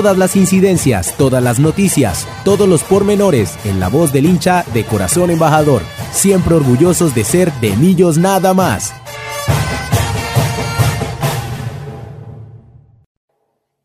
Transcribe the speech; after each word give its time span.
Todas 0.00 0.16
las 0.16 0.34
incidencias, 0.34 1.14
todas 1.18 1.44
las 1.44 1.60
noticias, 1.60 2.26
todos 2.42 2.66
los 2.66 2.82
pormenores 2.82 3.58
en 3.66 3.80
la 3.80 3.90
voz 3.90 4.14
del 4.14 4.24
hincha 4.24 4.64
de 4.72 4.86
Corazón 4.86 5.28
Embajador. 5.28 5.82
Siempre 6.10 6.54
orgullosos 6.54 7.14
de 7.14 7.22
ser 7.22 7.52
de 7.60 7.76
Millos 7.76 8.16
nada 8.16 8.54
más. 8.54 8.94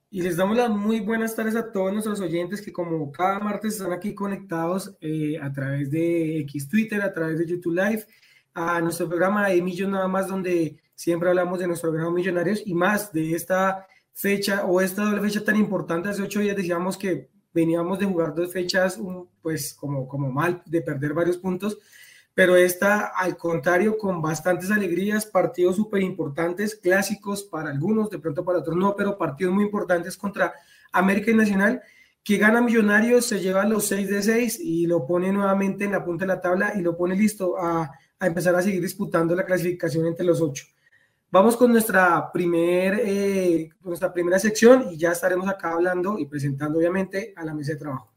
Y 0.09 0.21
les 0.21 0.37
damos 0.37 0.55
las 0.55 0.69
muy 0.69 1.01
buenas 1.01 1.35
tardes 1.35 1.57
a 1.57 1.69
todos 1.69 1.91
nuestros 1.91 2.21
oyentes 2.21 2.61
que 2.61 2.71
como 2.71 3.11
cada 3.11 3.39
martes 3.39 3.73
están 3.73 3.91
aquí 3.91 4.15
conectados 4.15 4.95
eh, 5.01 5.37
a 5.41 5.51
través 5.51 5.91
de 5.91 6.39
X 6.39 6.69
Twitter, 6.69 7.01
a 7.01 7.11
través 7.11 7.39
de 7.39 7.45
YouTube 7.45 7.75
Live, 7.75 8.05
a 8.53 8.79
nuestro 8.79 9.09
programa 9.09 9.49
de 9.49 9.61
Millos 9.61 9.89
nada 9.89 10.07
más 10.07 10.29
donde 10.29 10.79
siempre 10.93 11.27
hablamos 11.27 11.59
de 11.59 11.67
nuestro 11.67 11.89
programa 11.89 12.15
Millonarios 12.15 12.63
y 12.65 12.73
más 12.73 13.11
de 13.11 13.33
esta 13.33 13.85
fecha 14.15 14.65
o 14.65 14.79
esta 14.79 15.03
doble 15.03 15.21
fecha 15.21 15.43
tan 15.43 15.57
importante, 15.57 16.07
hace 16.07 16.23
ocho 16.23 16.39
días 16.39 16.55
decíamos 16.55 16.97
que 16.97 17.29
veníamos 17.53 17.99
de 17.99 18.05
jugar 18.05 18.33
dos 18.33 18.51
fechas, 18.51 18.97
pues 19.41 19.73
como, 19.73 20.07
como 20.07 20.31
mal, 20.31 20.63
de 20.65 20.81
perder 20.81 21.13
varios 21.13 21.37
puntos, 21.37 21.77
pero 22.33 22.55
esta 22.55 23.07
al 23.07 23.35
contrario, 23.35 23.97
con 23.97 24.21
bastantes 24.21 24.71
alegrías, 24.71 25.25
partidos 25.25 25.75
súper 25.75 26.01
importantes, 26.01 26.75
clásicos 26.75 27.43
para 27.43 27.69
algunos, 27.69 28.09
de 28.09 28.19
pronto 28.19 28.43
para 28.45 28.59
otros 28.59 28.77
no, 28.77 28.95
pero 28.95 29.17
partidos 29.17 29.53
muy 29.53 29.65
importantes 29.65 30.17
contra 30.17 30.53
América 30.93 31.31
y 31.31 31.35
Nacional, 31.35 31.81
que 32.23 32.37
gana 32.37 32.61
Millonarios, 32.61 33.25
se 33.25 33.41
lleva 33.41 33.65
los 33.65 33.85
6 33.85 34.09
de 34.09 34.23
6 34.23 34.59
y 34.61 34.87
lo 34.87 35.05
pone 35.05 35.31
nuevamente 35.31 35.83
en 35.83 35.91
la 35.91 36.03
punta 36.03 36.23
de 36.23 36.29
la 36.29 36.41
tabla 36.41 36.73
y 36.75 36.81
lo 36.81 36.97
pone 36.97 37.15
listo 37.15 37.57
a, 37.57 37.91
a 38.19 38.27
empezar 38.27 38.55
a 38.55 38.61
seguir 38.61 38.81
disputando 38.81 39.35
la 39.35 39.45
clasificación 39.45 40.07
entre 40.07 40.25
los 40.25 40.41
ocho. 40.41 40.65
Vamos 41.35 41.57
con 41.57 41.69
nuestra, 41.69 42.31
primer, 42.31 43.01
eh, 43.03 43.67
nuestra 43.83 44.13
primera 44.13 44.39
sección 44.39 44.85
y 44.89 44.95
ya 44.95 45.11
estaremos 45.11 45.49
acá 45.49 45.73
hablando 45.73 46.17
y 46.17 46.27
presentando 46.27 46.79
obviamente 46.79 47.33
a 47.35 47.43
la 47.43 47.53
mesa 47.53 47.73
de 47.73 47.77
trabajo. 47.77 48.09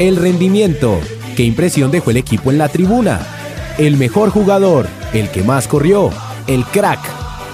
El 0.00 0.16
rendimiento. 0.16 0.98
¿Qué 1.36 1.44
impresión 1.44 1.92
dejó 1.92 2.10
el 2.10 2.16
equipo 2.16 2.50
en 2.50 2.58
la 2.58 2.68
tribuna? 2.68 3.20
El 3.78 3.96
mejor 3.96 4.30
jugador, 4.30 4.88
el 5.12 5.30
que 5.30 5.44
más 5.44 5.68
corrió, 5.68 6.10
el 6.48 6.64
crack. 6.64 6.98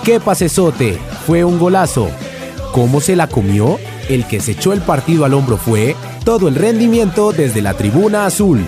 ¿Qué 0.02 0.18
pasesote? 0.18 0.94
Fue 1.26 1.44
un 1.44 1.58
golazo. 1.58 2.08
¿Cómo 2.72 3.02
se 3.02 3.16
la 3.16 3.26
comió? 3.26 3.78
El 4.08 4.26
que 4.26 4.40
se 4.40 4.52
echó 4.52 4.72
el 4.72 4.80
partido 4.80 5.26
al 5.26 5.34
hombro 5.34 5.58
fue 5.58 5.94
todo 6.24 6.48
el 6.48 6.54
rendimiento 6.54 7.32
desde 7.32 7.60
la 7.60 7.74
tribuna 7.74 8.24
azul. 8.24 8.66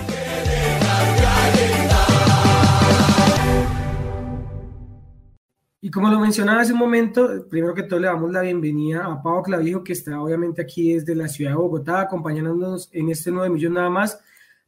Y 5.85 5.91
como 5.91 6.09
lo 6.09 6.19
mencionaba 6.19 6.61
hace 6.61 6.73
un 6.73 6.79
momento, 6.79 7.47
primero 7.47 7.75
que 7.75 7.83
todo 7.83 7.99
le 7.99 8.07
damos 8.07 8.31
la 8.31 8.41
bienvenida 8.41 9.05
a 9.05 9.21
Pablo 9.21 9.43
Clavijo, 9.43 9.83
que 9.83 9.93
está 9.93 10.19
obviamente 10.19 10.59
aquí 10.59 10.95
desde 10.95 11.13
la 11.13 11.27
ciudad 11.27 11.51
de 11.51 11.57
Bogotá, 11.57 12.01
acompañándonos 12.01 12.89
en 12.91 13.09
este 13.09 13.29
9 13.29 13.51
millón 13.51 13.75
nada 13.75 13.91
más. 13.91 14.19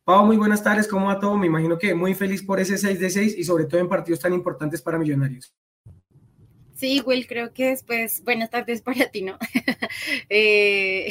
Pablo, 0.04 0.28
muy 0.28 0.38
buenas 0.38 0.64
tardes, 0.64 0.88
¿cómo 0.88 1.08
va 1.08 1.20
todo? 1.20 1.36
Me 1.36 1.48
imagino 1.48 1.76
que 1.76 1.96
muy 1.96 2.14
feliz 2.14 2.44
por 2.44 2.60
ese 2.60 2.78
6 2.78 3.00
de 3.00 3.10
6 3.10 3.36
y 3.36 3.44
sobre 3.44 3.66
todo 3.66 3.82
en 3.82 3.90
partidos 3.90 4.20
tan 4.20 4.32
importantes 4.32 4.80
para 4.80 5.00
Millonarios. 5.00 5.52
Sí, 6.78 7.02
Will, 7.04 7.26
creo 7.26 7.54
que 7.54 7.70
después, 7.70 8.24
buenas 8.24 8.52
tardes 8.52 8.84
para 8.84 9.10
ti, 9.10 9.24
¿no? 9.24 9.40
eh, 10.30 11.10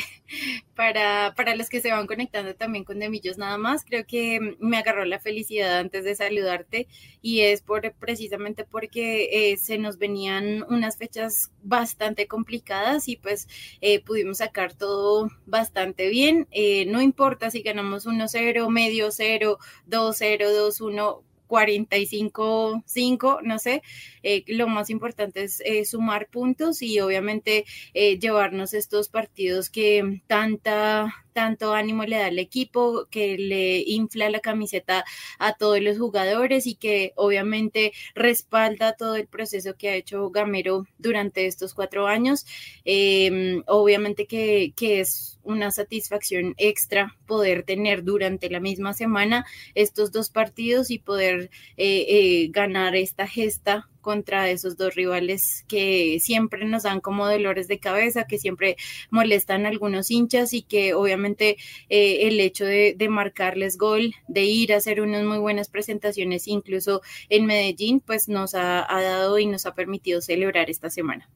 para, 0.77 1.35
para 1.37 1.57
los 1.57 1.69
que 1.69 1.81
se 1.81 1.91
van 1.91 2.07
conectando 2.07 2.55
también 2.55 2.85
con 2.85 3.01
Demillos 3.01 3.37
nada 3.37 3.59
más, 3.59 3.85
creo 3.85 4.07
que 4.07 4.57
me 4.61 4.77
agarró 4.79 5.05
la 5.05 5.19
felicidad 5.19 5.79
antes 5.79 6.05
de 6.05 6.15
saludarte 6.15 6.87
y 7.21 7.41
es 7.41 7.63
por 7.63 7.93
precisamente 7.95 8.65
porque 8.65 9.51
eh, 9.53 9.57
se 9.57 9.77
nos 9.79 9.99
venían 9.99 10.65
unas 10.69 10.99
fechas 10.99 11.51
bastante 11.65 12.29
complicadas 12.29 13.09
y 13.09 13.17
pues 13.17 13.49
eh, 13.81 14.01
pudimos 14.05 14.39
sacar 14.39 14.73
todo 14.73 15.31
bastante 15.47 16.09
bien. 16.09 16.47
Eh, 16.53 16.87
no 16.87 17.03
importa 17.03 17.51
si 17.51 17.63
ganamos 17.63 18.07
1-0, 18.07 18.69
medio 18.71 19.11
0, 19.11 19.59
2-0, 19.87 20.53
2-1 20.53 21.25
45, 21.47 22.83
5, 22.87 23.41
no 23.43 23.59
sé. 23.59 23.83
Eh, 24.23 24.45
lo 24.49 24.69
más 24.69 24.91
importante 24.91 25.45
es 25.45 25.61
eh, 25.65 25.85
sumar 25.85 26.29
puntos 26.29 26.83
y 26.83 27.01
obviamente 27.01 27.65
eh, 27.95 28.19
llevarnos 28.19 28.75
estos 28.75 29.09
partidos 29.09 29.71
que 29.71 30.23
tanta 30.27 31.26
tanto 31.37 31.75
ánimo 31.75 32.05
le 32.05 32.17
da 32.17 32.27
al 32.29 32.39
equipo, 32.39 33.09
que 33.11 33.37
le 33.37 33.81
infla 33.87 34.31
la 34.31 34.41
camiseta 34.41 35.05
a 35.39 35.53
todos 35.53 35.83
los 35.83 35.99
jugadores 35.99 36.67
y 36.67 36.77
que 36.77 37.13
obviamente 37.15 37.93
respalda 38.15 38.95
todo 38.97 39.17
el 39.17 39.27
proceso 39.27 39.75
que 39.77 39.91
ha 39.91 39.97
hecho 39.97 40.31
Gamero 40.31 40.87
durante 40.97 41.45
estos 41.47 41.75
cuatro 41.75 42.07
años. 42.07 42.47
Em, 42.87 43.63
obviamente 43.67 44.27
que, 44.27 44.73
que 44.75 45.01
es 45.01 45.39
una 45.43 45.71
satisfacción 45.73 46.55
extra 46.57 47.15
poder 47.27 47.65
tener 47.65 48.03
durante 48.03 48.49
la 48.49 48.61
misma 48.61 48.95
semana 48.95 49.45
estos 49.75 50.13
dos 50.13 50.31
partidos 50.31 50.91
y 50.91 50.99
poder 50.99 51.51
eh, 51.77 52.07
eh, 52.09 52.49
ganar 52.51 52.97
esta 52.97 53.27
gesta 53.27 53.91
contra 54.07 54.49
esos 54.51 54.77
dos 54.77 54.95
rivales 54.95 55.65
que 55.67 56.19
siempre 56.21 56.65
nos 56.65 56.85
dan 56.85 57.01
como 57.01 57.27
dolores 57.27 57.67
de 57.67 57.81
cabeza, 57.81 58.29
que 58.29 58.39
siempre 58.39 58.77
molestan 59.11 59.67
a 59.67 59.69
algunos 59.69 60.13
hinchas 60.13 60.53
y 60.53 60.63
que 60.63 60.95
obviamente 60.95 61.57
eh, 61.89 62.29
el 62.29 62.39
hecho 62.39 62.65
de, 62.65 62.95
marcarles 63.11 63.77
gol, 63.77 64.15
de 64.29 64.45
ir 64.45 64.73
a 64.73 64.77
hacer 64.77 65.01
unas 65.01 65.25
muy 65.25 65.39
buenas 65.39 65.69
presentaciones, 65.69 66.47
incluso 66.47 67.03
en 67.29 67.47
Medellín, 67.47 67.99
pues 67.99 68.29
nos 68.29 68.55
ha, 68.55 68.87
dado 68.89 69.41
y 69.41 69.47
nos 69.47 69.67
ha 69.67 69.75
permitido 69.75 70.21
celebrar 70.21 70.71
esta 70.71 70.89
semana. 70.89 71.29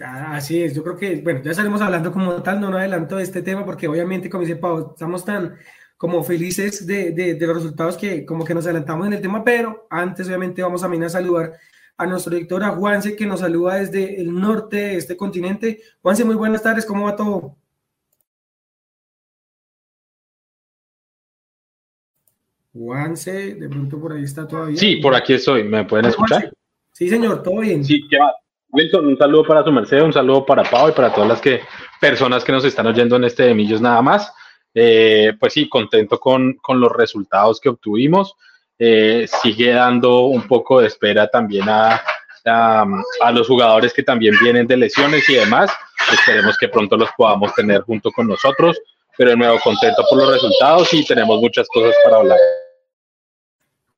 Ah, 0.00 0.36
así 0.36 0.62
es, 0.62 0.74
yo 0.74 0.82
creo 0.82 0.96
que, 0.96 1.16
bueno, 1.16 1.42
ya 1.42 1.50
estaremos 1.50 1.82
hablando 1.82 2.10
como 2.10 2.42
tal, 2.42 2.58
no, 2.58 2.70
no 2.70 2.78
adelanto 2.78 3.16
de 3.16 3.22
este 3.22 3.42
tema, 3.42 3.66
porque 3.66 3.86
obviamente, 3.86 4.30
como 4.30 4.44
dice 4.44 4.56
Pau, 4.56 4.92
estamos 4.94 5.26
tan 5.26 5.56
como 6.04 6.22
felices 6.22 6.86
de, 6.86 7.12
de, 7.12 7.46
los 7.46 7.56
resultados 7.56 7.96
que 7.96 8.26
como 8.26 8.44
que 8.44 8.52
nos 8.52 8.66
adelantamos 8.66 9.06
en 9.06 9.14
el 9.14 9.22
tema, 9.22 9.42
pero 9.42 9.86
antes 9.88 10.26
obviamente 10.26 10.60
vamos 10.62 10.84
a, 10.84 10.86
a 10.86 11.08
saludar 11.08 11.54
a 11.96 12.06
nuestro 12.06 12.34
director, 12.34 12.62
a 12.62 12.72
Juanse, 12.72 13.16
que 13.16 13.24
nos 13.24 13.40
saluda 13.40 13.76
desde 13.76 14.20
el 14.20 14.38
norte 14.38 14.76
de 14.76 14.96
este 14.96 15.16
continente. 15.16 15.80
Juanse, 16.02 16.26
muy 16.26 16.34
buenas 16.34 16.62
tardes, 16.62 16.84
¿cómo 16.84 17.06
va 17.06 17.16
todo? 17.16 17.56
Juanse, 22.74 23.54
de 23.54 23.68
pronto 23.70 23.98
por 23.98 24.12
ahí 24.12 24.24
está 24.24 24.46
todavía. 24.46 24.76
Sí, 24.76 24.96
por 24.96 25.14
aquí 25.14 25.32
estoy, 25.32 25.64
¿me 25.64 25.86
pueden 25.86 26.04
escuchar? 26.04 26.52
Sí, 26.92 27.08
señor, 27.08 27.42
todo 27.42 27.60
bien. 27.60 27.82
Sí, 27.82 28.06
¿qué 28.10 28.18
va? 28.18 28.30
Wilson, 28.68 29.06
un 29.06 29.16
saludo 29.16 29.46
para 29.46 29.64
su 29.64 29.72
merced, 29.72 30.02
un 30.02 30.12
saludo 30.12 30.44
para 30.44 30.64
Pau 30.64 30.90
y 30.90 30.92
para 30.92 31.14
todas 31.14 31.30
las 31.30 31.40
que, 31.40 31.60
personas 31.98 32.44
que 32.44 32.52
nos 32.52 32.66
están 32.66 32.88
oyendo 32.88 33.16
en 33.16 33.24
este 33.24 33.44
de 33.44 33.54
Millos 33.54 33.80
nada 33.80 34.02
más. 34.02 34.30
Eh, 34.74 35.32
pues 35.38 35.52
sí, 35.52 35.68
contento 35.68 36.18
con, 36.18 36.58
los 36.68 36.92
resultados 36.92 37.60
que 37.60 37.68
obtuvimos. 37.68 38.34
Eh, 38.78 39.26
sigue 39.42 39.70
dando 39.70 40.26
un 40.26 40.48
poco 40.48 40.80
de 40.80 40.88
espera 40.88 41.28
también 41.28 41.68
a, 41.68 42.02
a 42.44 43.32
los 43.32 43.46
jugadores 43.46 43.92
que 43.92 44.02
también 44.02 44.34
vienen 44.42 44.66
de 44.66 44.76
lesiones 44.76 45.28
y 45.28 45.34
demás. 45.34 45.70
Esperemos 46.12 46.58
que 46.58 46.68
pronto 46.68 46.96
los 46.96 47.10
podamos 47.16 47.54
tener 47.54 47.82
junto 47.82 48.10
con 48.10 48.26
nosotros, 48.26 48.78
pero 49.16 49.30
de 49.30 49.36
nuevo 49.36 49.58
contento 49.62 50.04
por 50.10 50.18
los 50.18 50.32
resultados 50.32 50.92
y 50.92 51.04
tenemos 51.04 51.40
muchas 51.40 51.66
cosas 51.68 51.94
para 52.04 52.16
hablar. 52.16 52.38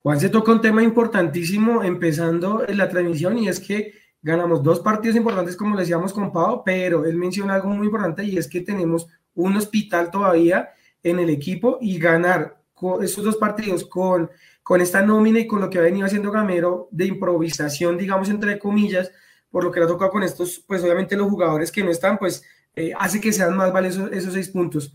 Juan 0.03 0.21
se 0.21 0.29
toca 0.29 0.53
un 0.53 0.61
tema 0.61 0.83
importantísimo 0.85 1.83
empezando 1.83 2.65
en 2.69 2.79
la 2.79 2.89
transmisión 2.89 3.39
y 3.39 3.49
es 3.49 3.59
que 3.59 3.93
ganamos 4.23 4.63
dos 4.63 4.81
partidos 4.81 5.17
importantes 5.17 5.57
como 5.57 5.75
le 5.75 5.81
decíamos 5.81 6.13
con 6.13 6.33
Pau, 6.33 6.63
pero 6.65 7.05
él 7.05 7.17
menciona 7.17 7.55
algo 7.55 7.71
muy 7.71 7.87
importante 7.87 8.23
y 8.25 8.37
es 8.37 8.47
que 8.47 8.61
tenemos 8.61 9.09
un 9.37 9.57
hospital 9.57 10.11
todavía 10.11 10.71
en 11.03 11.21
el 11.21 11.31
equipo 11.31 11.79
y 11.81 11.99
ganar 11.99 12.57
esos 13.01 13.25
dos 13.25 13.37
partidos 13.37 13.85
con, 13.87 14.31
con 14.63 14.81
esta 14.81 15.03
nómina 15.03 15.39
y 15.39 15.47
con 15.47 15.61
lo 15.61 15.71
que 15.71 15.79
ha 15.79 15.83
venido 15.83 16.07
haciendo 16.07 16.31
Gamero 16.31 16.89
de 16.91 17.07
improvisación, 17.07 17.97
digamos, 17.97 18.29
entre 18.29 18.59
comillas, 18.59 19.11
por 19.51 19.65
lo 19.65 19.71
que 19.71 19.81
le 19.81 19.87
ha 19.87 19.89
tocado 19.89 20.11
con 20.11 20.23
estos, 20.23 20.63
pues 20.67 20.83
obviamente 20.83 21.17
los 21.17 21.31
jugadores 21.31 21.71
que 21.71 21.83
no 21.83 21.91
están, 21.91 22.19
pues 22.19 22.43
eh, 22.75 22.93
hace 22.99 23.21
que 23.21 23.33
sean 23.33 23.57
más 23.57 23.73
valiosos 23.73 24.11
esos 24.13 24.35
seis 24.35 24.49
puntos. 24.49 24.93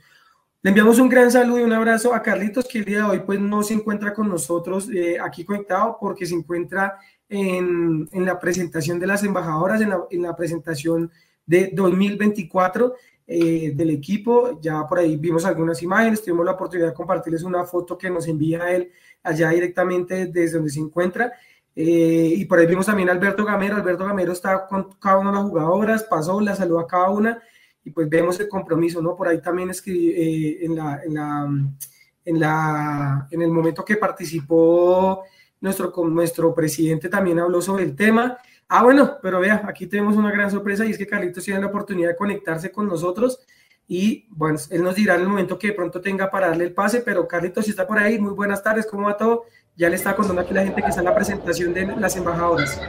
Le 0.61 0.69
enviamos 0.69 0.99
un 0.99 1.09
gran 1.09 1.31
saludo 1.31 1.59
y 1.59 1.63
un 1.63 1.73
abrazo 1.73 2.13
a 2.13 2.21
Carlitos, 2.21 2.67
que 2.67 2.79
el 2.79 2.85
día 2.85 2.97
de 2.97 3.03
hoy 3.03 3.19
pues 3.25 3.39
no 3.39 3.63
se 3.63 3.73
encuentra 3.73 4.13
con 4.13 4.29
nosotros 4.29 4.89
eh, 4.93 5.17
aquí 5.19 5.43
conectado 5.43 5.97
porque 5.99 6.27
se 6.27 6.35
encuentra 6.35 6.99
en, 7.27 8.07
en, 8.11 8.25
la 8.25 8.39
presentación 8.39 8.99
de 8.99 9.07
las 9.07 9.23
embajadoras, 9.23 9.81
en 9.81 9.89
la, 9.89 10.01
en 10.11 10.21
la 10.21 10.35
presentación 10.35 11.09
de 11.47 11.71
2024 11.73 12.93
eh, 13.33 13.71
del 13.73 13.91
equipo. 13.91 14.59
Ya 14.59 14.85
por 14.85 14.99
ahí 14.99 15.15
vimos 15.15 15.45
algunas 15.45 15.81
imágenes, 15.81 16.21
tuvimos 16.21 16.45
la 16.45 16.51
oportunidad 16.51 16.89
de 16.89 16.93
compartirles 16.93 17.43
una 17.43 17.63
foto 17.63 17.97
que 17.97 18.09
nos 18.09 18.27
envía 18.27 18.69
él 18.71 18.91
allá 19.23 19.49
directamente 19.51 20.25
desde 20.25 20.57
donde 20.57 20.69
se 20.69 20.81
encuentra. 20.81 21.31
Eh, 21.73 22.33
y 22.35 22.43
por 22.43 22.59
ahí 22.59 22.67
vimos 22.67 22.87
también 22.87 23.07
a 23.07 23.13
Alberto 23.13 23.45
Gamero. 23.45 23.77
Alberto 23.77 24.05
Gamero 24.05 24.33
está 24.33 24.67
con 24.67 24.89
cada 24.99 25.19
una 25.19 25.31
de 25.31 25.37
las 25.37 25.45
jugadoras, 25.45 26.03
pasó, 26.03 26.41
la 26.41 26.55
saludó 26.55 26.81
a 26.81 26.87
cada 26.87 27.09
una 27.09 27.41
y 27.85 27.91
pues 27.91 28.09
vemos 28.09 28.37
el 28.41 28.49
compromiso, 28.49 29.01
¿no? 29.01 29.15
Por 29.15 29.29
ahí 29.29 29.41
también 29.41 29.69
escribí 29.69 30.09
eh, 30.09 30.65
en, 30.65 30.75
la, 30.75 31.01
en, 31.05 32.37
la, 32.37 33.27
en, 33.31 33.41
el 33.41 33.49
momento 33.49 33.85
que 33.85 33.95
participó 33.95 35.23
nuestro, 35.61 35.93
nuestro 36.09 36.53
presidente 36.53 37.07
también 37.07 37.39
habló 37.39 37.61
sobre 37.61 37.85
el 37.85 37.95
tema. 37.95 38.37
Ah, 38.73 38.83
bueno, 38.83 39.17
pero 39.21 39.41
vea, 39.41 39.63
aquí 39.67 39.85
tenemos 39.85 40.15
una 40.15 40.31
gran 40.31 40.49
sorpresa 40.49 40.85
y 40.85 40.91
es 40.91 40.97
que 40.97 41.05
Carlitos 41.05 41.43
tiene 41.43 41.59
la 41.59 41.67
oportunidad 41.67 42.07
de 42.07 42.15
conectarse 42.15 42.71
con 42.71 42.87
nosotros 42.87 43.41
y 43.85 44.27
bueno, 44.29 44.57
él 44.69 44.81
nos 44.81 44.95
dirá 44.95 45.15
en 45.15 45.21
el 45.23 45.27
momento 45.27 45.59
que 45.59 45.67
de 45.67 45.73
pronto 45.73 45.99
tenga 45.99 46.31
para 46.31 46.47
darle 46.47 46.63
el 46.63 46.73
pase, 46.73 47.01
pero 47.01 47.27
Carlitos, 47.27 47.65
si 47.65 47.71
está 47.71 47.85
por 47.85 47.99
ahí, 47.99 48.17
muy 48.17 48.31
buenas 48.31 48.63
tardes, 48.63 48.87
¿cómo 48.89 49.07
va 49.07 49.17
todo? 49.17 49.43
Ya 49.75 49.89
le 49.89 49.97
está 49.97 50.15
contando 50.15 50.41
aquí 50.41 50.53
la 50.53 50.63
gente 50.63 50.81
que 50.81 50.87
está 50.87 51.01
en 51.01 51.05
la 51.05 51.13
presentación 51.13 51.73
de 51.73 51.85
las 51.97 52.15
embajadoras. 52.15 52.81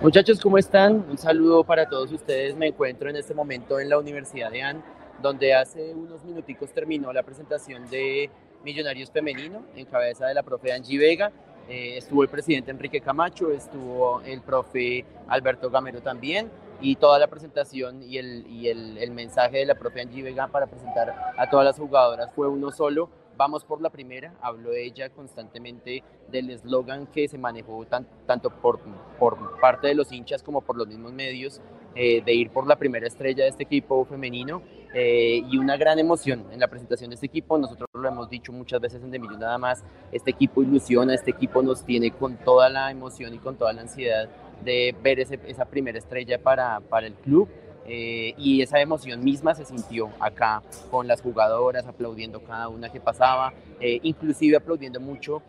Muchachos, 0.00 0.38
¿cómo 0.38 0.58
están? 0.58 1.04
Un 1.10 1.18
saludo 1.18 1.64
para 1.64 1.88
todos 1.88 2.12
ustedes. 2.12 2.54
Me 2.54 2.68
encuentro 2.68 3.10
en 3.10 3.16
este 3.16 3.34
momento 3.34 3.80
en 3.80 3.88
la 3.88 3.98
Universidad 3.98 4.52
de 4.52 4.62
AN, 4.62 4.84
donde 5.20 5.54
hace 5.54 5.92
unos 5.92 6.22
minuticos 6.24 6.72
terminó 6.72 7.12
la 7.12 7.24
presentación 7.24 7.90
de 7.90 8.30
Millonarios 8.62 9.10
Femenino 9.10 9.64
en 9.74 9.86
cabeza 9.86 10.28
de 10.28 10.34
la 10.34 10.44
profe 10.44 10.72
Angie 10.72 11.00
Vega. 11.00 11.32
Eh, 11.70 11.98
estuvo 11.98 12.24
el 12.24 12.28
presidente 12.28 12.72
Enrique 12.72 13.00
Camacho, 13.00 13.52
estuvo 13.52 14.20
el 14.22 14.42
profe 14.42 15.04
Alberto 15.28 15.70
Gamero 15.70 16.00
también 16.00 16.50
y 16.80 16.96
toda 16.96 17.16
la 17.20 17.28
presentación 17.28 18.02
y 18.02 18.18
el, 18.18 18.44
y 18.48 18.66
el, 18.66 19.12
mensaje 19.12 19.58
de 19.58 19.66
la 19.66 19.76
profe 19.76 20.00
Angie 20.00 20.24
Vega 20.24 20.48
para 20.48 20.66
presentar 20.66 21.14
a 21.38 21.48
todas 21.48 21.64
las 21.64 21.78
jugadoras 21.78 22.32
fue 22.34 22.48
uno 22.48 22.72
solo. 22.72 23.08
Vamos 23.36 23.64
por 23.64 23.80
la 23.80 23.88
primera, 23.88 24.34
habló 24.42 24.72
ella 24.72 25.10
constantemente 25.10 26.02
del 26.28 26.50
eslogan 26.50 27.06
que 27.06 27.28
se 27.28 27.38
manejó 27.38 27.86
tanto 28.26 28.50
por, 28.50 28.80
por 29.20 29.60
parte 29.60 29.86
de 29.86 29.94
los 29.94 30.10
hinchas 30.10 30.42
como 30.42 30.62
por 30.62 30.76
los 30.76 30.88
mismos 30.88 31.12
medios, 31.12 31.60
eh, 31.94 32.20
de 32.20 32.34
ir 32.34 32.50
por 32.50 32.66
la 32.66 32.74
primera 32.74 33.06
estrella 33.06 33.44
de 33.44 33.50
este 33.50 33.62
equipo 33.62 34.04
femenino 34.04 34.60
eh, 34.92 35.42
y 35.48 35.58
una 35.58 35.76
gran 35.76 35.98
emoción 35.98 36.46
en 36.50 36.58
la 36.58 36.68
presentación 36.68 37.10
de 37.10 37.14
este 37.14 37.26
equipo. 37.26 37.58
Nosotros 37.58 37.88
lo 37.92 38.08
hemos 38.08 38.28
dicho 38.28 38.52
muchas 38.52 38.80
veces 38.80 39.02
en 39.02 39.10
De 39.10 39.18
Millón 39.18 39.40
nada 39.40 39.58
más, 39.58 39.84
este 40.10 40.30
equipo 40.30 40.62
ilusiona, 40.62 41.14
este 41.14 41.30
equipo 41.30 41.62
nos 41.62 41.84
tiene 41.84 42.10
con 42.10 42.36
toda 42.36 42.68
la 42.68 42.90
emoción 42.90 43.34
y 43.34 43.38
con 43.38 43.56
toda 43.56 43.72
la 43.72 43.82
ansiedad 43.82 44.28
de 44.64 44.94
ver 45.02 45.20
ese, 45.20 45.38
esa 45.46 45.64
primera 45.64 45.98
estrella 45.98 46.42
para, 46.42 46.80
para 46.80 47.06
el 47.06 47.14
club. 47.14 47.48
Eh, 47.86 48.34
y 48.36 48.62
esa 48.62 48.78
emoción 48.78 49.24
misma 49.24 49.54
se 49.54 49.64
sintió 49.64 50.10
acá 50.20 50.62
con 50.90 51.08
las 51.08 51.22
jugadoras 51.22 51.86
aplaudiendo 51.86 52.40
cada 52.44 52.68
una 52.68 52.90
que 52.90 53.00
pasaba, 53.00 53.52
eh, 53.80 53.98
inclusive 54.02 54.56
aplaudiendo 54.56 55.00
mucho 55.00 55.42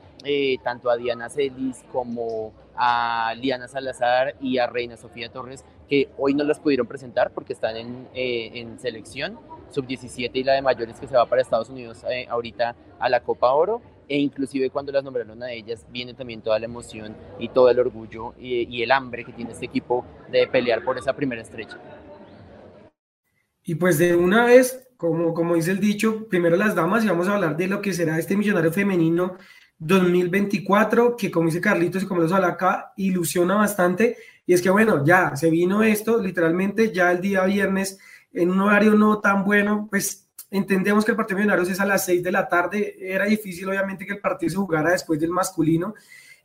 tanto 0.63 0.91
a 0.91 0.97
Diana 0.97 1.29
Celis 1.29 1.83
como 1.91 2.53
a 2.75 3.33
Liana 3.37 3.67
Salazar 3.67 4.35
y 4.39 4.59
a 4.59 4.67
Reina 4.67 4.95
Sofía 4.97 5.29
Torres, 5.29 5.65
que 5.91 6.07
hoy 6.17 6.33
no 6.33 6.45
las 6.45 6.57
pudieron 6.57 6.87
presentar 6.87 7.31
porque 7.33 7.51
están 7.51 7.75
en, 7.75 8.07
en 8.13 8.79
selección 8.79 9.37
sub-17 9.71 10.31
y 10.33 10.43
la 10.45 10.53
de 10.53 10.61
mayores 10.61 10.97
que 10.97 11.05
se 11.05 11.17
va 11.17 11.25
para 11.25 11.41
Estados 11.41 11.69
Unidos 11.69 12.05
ahorita 12.29 12.77
a 12.97 13.09
la 13.09 13.19
Copa 13.19 13.51
Oro 13.51 13.81
e 14.07 14.17
inclusive 14.17 14.69
cuando 14.69 14.93
las 14.93 15.03
nombraron 15.03 15.43
a 15.43 15.51
ellas 15.51 15.85
viene 15.91 16.13
también 16.13 16.41
toda 16.41 16.59
la 16.59 16.65
emoción 16.65 17.13
y 17.39 17.49
todo 17.49 17.69
el 17.69 17.77
orgullo 17.77 18.35
y, 18.39 18.73
y 18.73 18.83
el 18.83 18.91
hambre 18.91 19.25
que 19.25 19.33
tiene 19.33 19.51
este 19.51 19.65
equipo 19.65 20.05
de 20.31 20.47
pelear 20.47 20.81
por 20.81 20.97
esa 20.97 21.13
primera 21.13 21.41
estrecha. 21.41 21.77
Y 23.65 23.75
pues 23.75 23.97
de 23.97 24.15
una 24.15 24.45
vez, 24.45 24.87
como, 24.95 25.33
como 25.33 25.55
dice 25.55 25.71
el 25.71 25.81
dicho, 25.81 26.25
primero 26.29 26.55
las 26.55 26.73
damas 26.73 27.03
y 27.03 27.09
vamos 27.09 27.27
a 27.27 27.35
hablar 27.35 27.57
de 27.57 27.67
lo 27.67 27.81
que 27.81 27.91
será 27.91 28.17
este 28.17 28.37
millonario 28.37 28.71
femenino 28.71 29.35
2024, 29.81 31.17
que 31.17 31.29
como 31.29 31.47
dice 31.47 31.59
Carlitos 31.59 32.03
y 32.03 32.05
como 32.05 32.21
lo 32.21 32.33
habla 32.33 32.49
acá, 32.49 32.93
ilusiona 32.95 33.55
bastante. 33.55 34.15
Y 34.45 34.53
es 34.53 34.61
que 34.61 34.69
bueno, 34.69 35.05
ya 35.05 35.35
se 35.35 35.49
vino 35.49 35.83
esto, 35.83 36.21
literalmente 36.21 36.91
ya 36.91 37.11
el 37.11 37.21
día 37.21 37.43
viernes 37.45 37.99
en 38.33 38.49
un 38.49 38.61
horario 38.61 38.93
no 38.93 39.19
tan 39.19 39.43
bueno, 39.43 39.87
pues 39.89 40.29
entendemos 40.49 41.05
que 41.05 41.11
el 41.11 41.17
partido 41.17 41.37
de 41.37 41.43
millonarios 41.43 41.69
es 41.69 41.79
a 41.79 41.85
las 41.85 42.05
6 42.05 42.23
de 42.23 42.31
la 42.31 42.47
tarde, 42.47 42.95
era 42.99 43.25
difícil 43.25 43.69
obviamente 43.69 44.05
que 44.05 44.13
el 44.13 44.19
partido 44.19 44.49
se 44.49 44.57
jugara 44.57 44.91
después 44.91 45.19
del 45.19 45.29
masculino, 45.31 45.93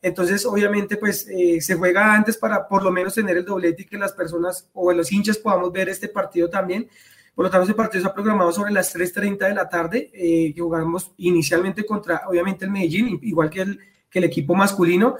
entonces, 0.02 0.44
obviamente, 0.46 0.96
pues 0.96 1.26
eh, 1.28 1.60
se 1.60 1.74
juega 1.74 2.14
antes 2.14 2.36
para 2.36 2.68
por 2.68 2.82
lo 2.82 2.90
menos 2.90 3.14
tener 3.14 3.36
el 3.38 3.44
doblete 3.44 3.82
y 3.82 3.86
que 3.86 3.98
las 3.98 4.12
personas 4.12 4.68
o 4.72 4.92
los 4.92 5.10
hinchas 5.10 5.38
podamos 5.38 5.72
ver 5.72 5.88
este 5.88 6.08
partido 6.08 6.48
también. 6.48 6.88
Por 7.34 7.44
lo 7.44 7.50
tanto, 7.50 7.64
este 7.64 7.74
partido 7.74 8.02
está 8.02 8.14
programado 8.14 8.52
sobre 8.52 8.72
las 8.72 8.94
3.30 8.94 9.48
de 9.48 9.54
la 9.54 9.68
tarde, 9.68 10.10
eh, 10.14 10.54
que 10.54 10.60
jugamos 10.60 11.12
inicialmente 11.18 11.84
contra, 11.84 12.22
obviamente, 12.28 12.64
el 12.64 12.70
Medellín, 12.70 13.18
igual 13.22 13.50
que 13.50 13.62
el, 13.62 13.80
que 14.08 14.20
el 14.20 14.26
equipo 14.26 14.54
masculino, 14.54 15.16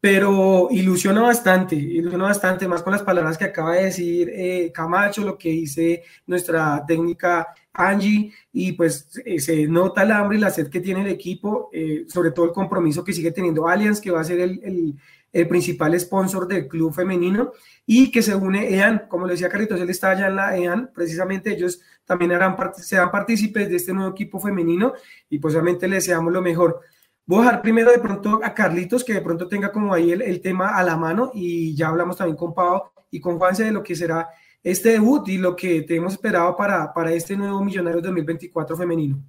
pero 0.00 0.68
ilusiona 0.70 1.20
bastante, 1.20 1.76
ilusiona 1.76 2.24
bastante, 2.24 2.66
más 2.66 2.82
con 2.82 2.92
las 2.92 3.02
palabras 3.02 3.36
que 3.36 3.44
acaba 3.44 3.74
de 3.74 3.84
decir 3.84 4.30
eh, 4.34 4.72
Camacho, 4.72 5.22
lo 5.22 5.36
que 5.36 5.50
dice 5.50 6.02
nuestra 6.26 6.84
técnica 6.86 7.48
Angie, 7.72 8.32
y 8.52 8.72
pues 8.72 9.08
eh, 9.24 9.38
se 9.38 9.66
nota 9.66 10.02
el 10.02 10.12
hambre 10.12 10.38
y 10.38 10.40
la 10.40 10.50
sed 10.50 10.68
que 10.68 10.80
tiene 10.80 11.02
el 11.02 11.08
equipo, 11.08 11.68
eh, 11.72 12.06
sobre 12.08 12.30
todo 12.30 12.46
el 12.46 12.52
compromiso 12.52 13.04
que 13.04 13.12
sigue 13.12 13.30
teniendo 13.30 13.68
Allianz, 13.68 14.00
que 14.00 14.10
va 14.10 14.20
a 14.20 14.24
ser 14.24 14.40
el, 14.40 14.60
el, 14.64 14.94
el, 15.32 15.48
principal 15.48 15.98
sponsor 16.00 16.48
del 16.48 16.66
club 16.66 16.92
femenino, 16.94 17.52
y 17.86 18.10
que 18.10 18.22
se 18.22 18.34
une 18.34 18.74
EAN, 18.74 19.06
como 19.06 19.26
le 19.26 19.32
decía 19.32 19.48
Carlitos, 19.48 19.80
él 19.80 19.90
está 19.90 20.10
allá 20.10 20.28
en 20.28 20.36
la 20.36 20.56
EAN, 20.56 20.90
precisamente 20.94 21.52
ellos 21.52 21.80
también 22.04 22.32
harán, 22.32 22.56
serán 22.76 23.10
partícipes 23.10 23.68
de 23.68 23.76
este 23.76 23.92
nuevo 23.92 24.10
equipo 24.10 24.40
femenino, 24.40 24.94
y 25.28 25.38
pues 25.38 25.54
obviamente 25.54 25.86
le 25.86 25.96
deseamos 25.96 26.32
lo 26.32 26.42
mejor. 26.42 26.80
Voy 27.26 27.38
a 27.38 27.42
dejar 27.42 27.62
primero 27.62 27.92
de 27.92 27.98
pronto 27.98 28.40
a 28.42 28.54
Carlitos, 28.54 29.04
que 29.04 29.14
de 29.14 29.20
pronto 29.20 29.46
tenga 29.46 29.70
como 29.70 29.94
ahí 29.94 30.10
el, 30.10 30.40
tema 30.40 30.76
a 30.76 30.82
la 30.82 30.96
mano 30.96 31.30
y 31.32 31.74
ya 31.76 31.88
hablamos 31.88 32.16
también 32.16 32.36
con 32.36 32.54
Pau 32.54 32.82
y 33.10 33.20
con 33.20 33.38
Juanse 33.38 33.64
de 33.64 33.72
lo 33.72 33.82
que 33.82 33.94
será 33.94 34.28
este 34.62 34.90
debut 34.90 35.28
y 35.28 35.38
lo 35.38 35.54
que 35.54 35.82
tenemos 35.82 36.14
esperado 36.14 36.56
para, 36.56 36.92
para 36.92 37.12
este 37.12 37.36
nuevo 37.36 37.62
Millonario 37.62 38.00
2024 38.00 38.76
femenino. 38.76 39.22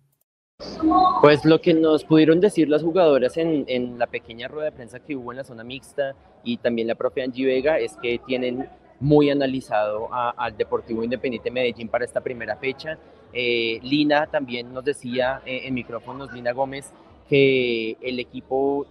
Pues 1.22 1.46
lo 1.46 1.60
que 1.62 1.74
nos 1.74 2.04
pudieron 2.04 2.40
decir 2.40 2.70
las 2.70 2.84
jugadoras 2.84 3.38
en, 3.38 3.66
en, 3.68 3.98
la 3.98 4.08
pequeña 4.08 4.48
rueda 4.48 4.66
de 4.66 4.72
prensa 4.72 5.00
que 5.00 5.16
hubo 5.16 5.32
en 5.32 5.38
la 5.38 5.44
zona 5.44 5.64
mixta 5.64 6.16
y 6.44 6.58
también 6.58 6.88
la 6.88 6.96
propia 6.96 7.24
Angie 7.24 7.46
Vega 7.46 7.80
es 7.80 7.98
que 8.02 8.20
tienen 8.26 8.68
muy 9.02 9.30
analizado 9.32 10.10
al 10.14 10.56
Deportivo 10.56 11.04
Independiente 11.04 11.52
Medellín 11.52 11.90
para 11.90 12.06
esta 12.06 12.22
primera 12.22 12.56
fecha. 12.56 12.98
Eh, 13.34 13.80
Lina 13.82 14.28
también 14.28 14.72
nos 14.72 14.86
decía 14.86 15.42
eh, 15.46 15.62
en 15.66 15.74
micrófonos, 15.74 16.32
Lina 16.32 16.52
Gómez, 16.54 16.94
que 17.32 17.96
el 18.02 18.20
equipo 18.20 18.86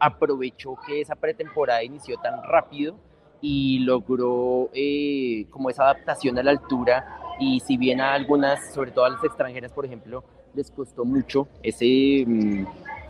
aprovechó 0.00 0.76
que 0.84 1.00
esa 1.00 1.14
pretemporada 1.14 1.84
inició 1.84 2.16
tan 2.16 2.42
rápido 2.42 2.96
y 3.40 3.78
logró 3.78 4.68
eh, 4.74 5.46
como 5.50 5.70
esa 5.70 5.84
adaptación 5.84 6.36
a 6.36 6.42
la 6.42 6.50
altura. 6.50 7.36
Y 7.38 7.60
si 7.60 7.76
bien 7.76 8.00
a 8.00 8.14
algunas, 8.14 8.74
sobre 8.74 8.90
todo 8.90 9.04
a 9.04 9.10
las 9.10 9.22
extranjeras, 9.22 9.70
por 9.70 9.86
ejemplo, 9.86 10.24
les 10.54 10.72
costó 10.72 11.04
mucho 11.04 11.46
ese, 11.62 12.24
mm, 12.26 12.66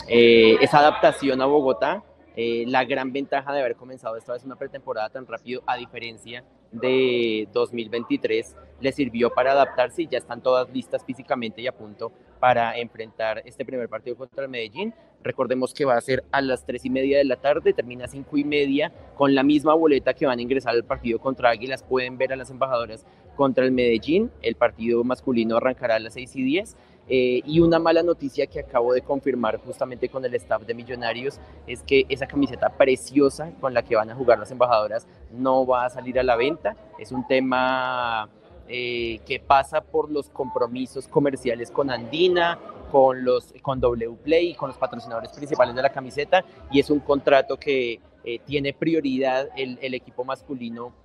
eh, 0.07 0.57
esa 0.61 0.81
adaptación 0.81 1.41
a 1.41 1.47
Bogotá, 1.47 2.03
eh, 2.37 2.65
la 2.67 2.85
gran 2.85 3.13
ventaja 3.13 3.53
de 3.53 3.61
haber 3.61 3.77
comenzado 3.77 4.17
esta 4.17 4.33
vez 4.33 4.45
una 4.45 4.57
pretemporada 4.57 5.09
tan 5.09 5.27
rápido, 5.27 5.63
a 5.67 5.77
diferencia 5.77 6.45
de 6.73 7.49
2023, 7.53 8.57
le 8.81 8.93
sirvió 8.93 9.31
para 9.33 9.53
adaptarse 9.53 10.03
y 10.03 10.09
ya 10.09 10.19
están 10.19 10.43
todas 10.43 10.69
listas 10.71 11.05
físicamente 11.05 11.63
y 11.63 11.69
a 11.69 11.73
punto 11.73 12.11
para 12.41 12.77
enfrentar 12.77 13.43
este 13.45 13.65
primer 13.65 13.89
partido 13.89 14.17
contra 14.17 14.45
el 14.45 14.51
Medellín. 14.51 14.93
Recordemos 15.23 15.73
que 15.73 15.85
va 15.85 15.97
a 15.97 16.01
ser 16.01 16.25
a 16.33 16.43
las 16.43 16.67
tres 16.67 16.85
y 16.85 16.91
media 16.91 17.19
de 17.19 17.25
la 17.25 17.37
tarde, 17.37 17.73
termina 17.73 18.05
a 18.05 18.09
cinco 18.09 18.37
y 18.37 18.45
media, 18.45 18.93
con 19.15 19.35
la 19.35 19.43
misma 19.43 19.75
boleta 19.75 20.13
que 20.13 20.27
van 20.27 20.39
a 20.39 20.43
ingresar 20.43 20.75
al 20.75 20.85
partido 20.85 21.19
contra 21.19 21.51
Águilas. 21.51 21.83
Pueden 21.83 22.19
ver 22.19 22.33
a 22.33 22.37
las 22.37 22.51
embajadoras 22.51 23.07
contra 23.37 23.65
el 23.65 23.73
Medellín. 23.73 24.31
El 24.43 24.57
partido 24.57 25.03
masculino 25.05 25.57
arrancará 25.57 25.95
a 25.95 26.01
las 26.01 26.15
seis 26.15 26.35
y 26.37 26.43
diez 26.43 26.77
eh, 27.09 27.43
y 27.45 27.61
una 27.61 27.79
mala 27.79 28.03
noticia 28.03 28.47
que 28.47 28.61
acabo 28.61 28.93
de 28.95 29.03
confirmar 29.03 29.59
justamente 29.59 30.09
con 30.09 30.25
el 30.25 30.35
staff 30.35 30.63
de 30.63 30.75
Millonarios 30.75 31.39
es 31.67 31.83
que 31.83 32.07
esa 32.09 32.27
camiseta 32.27 32.71
preciosa 32.71 33.53
con 33.61 33.75
la 33.75 33.83
que 33.83 33.95
van 33.95 34.11
a 34.11 34.15
jugar 34.15 34.39
las 34.39 34.51
embajadoras 34.51 35.07
no 35.31 35.67
va 35.67 35.85
a 35.85 35.91
salir 35.91 36.19
a 36.19 36.23
la 36.23 36.37
venta. 36.37 36.77
Es 36.99 37.13
un 37.13 37.27
tema 37.27 38.29
eh, 38.69 39.21
que 39.27 39.39
pasa 39.39 39.83
por 39.83 40.11
los 40.11 40.31
compromisos 40.31 41.07
comerciales 41.07 41.71
con 41.71 41.91
Andina, 41.91 42.59
con, 42.91 43.23
los, 43.23 43.53
con 43.61 43.81
W 43.81 44.17
Play, 44.23 44.55
con 44.55 44.69
los 44.69 44.79
patrocinadores 44.79 45.33
principales 45.33 45.75
de 45.75 45.83
la 45.83 45.91
camiseta 45.91 46.45
y 46.71 46.81
es 46.81 46.89
un 46.89 47.01
contrato 47.01 47.59
que 47.59 48.01
eh, 48.25 48.39
tiene 48.47 48.73
prioridad 48.73 49.49
el, 49.57 49.79
el 49.83 49.93
equipo 49.93 50.25
masculino 50.25 51.04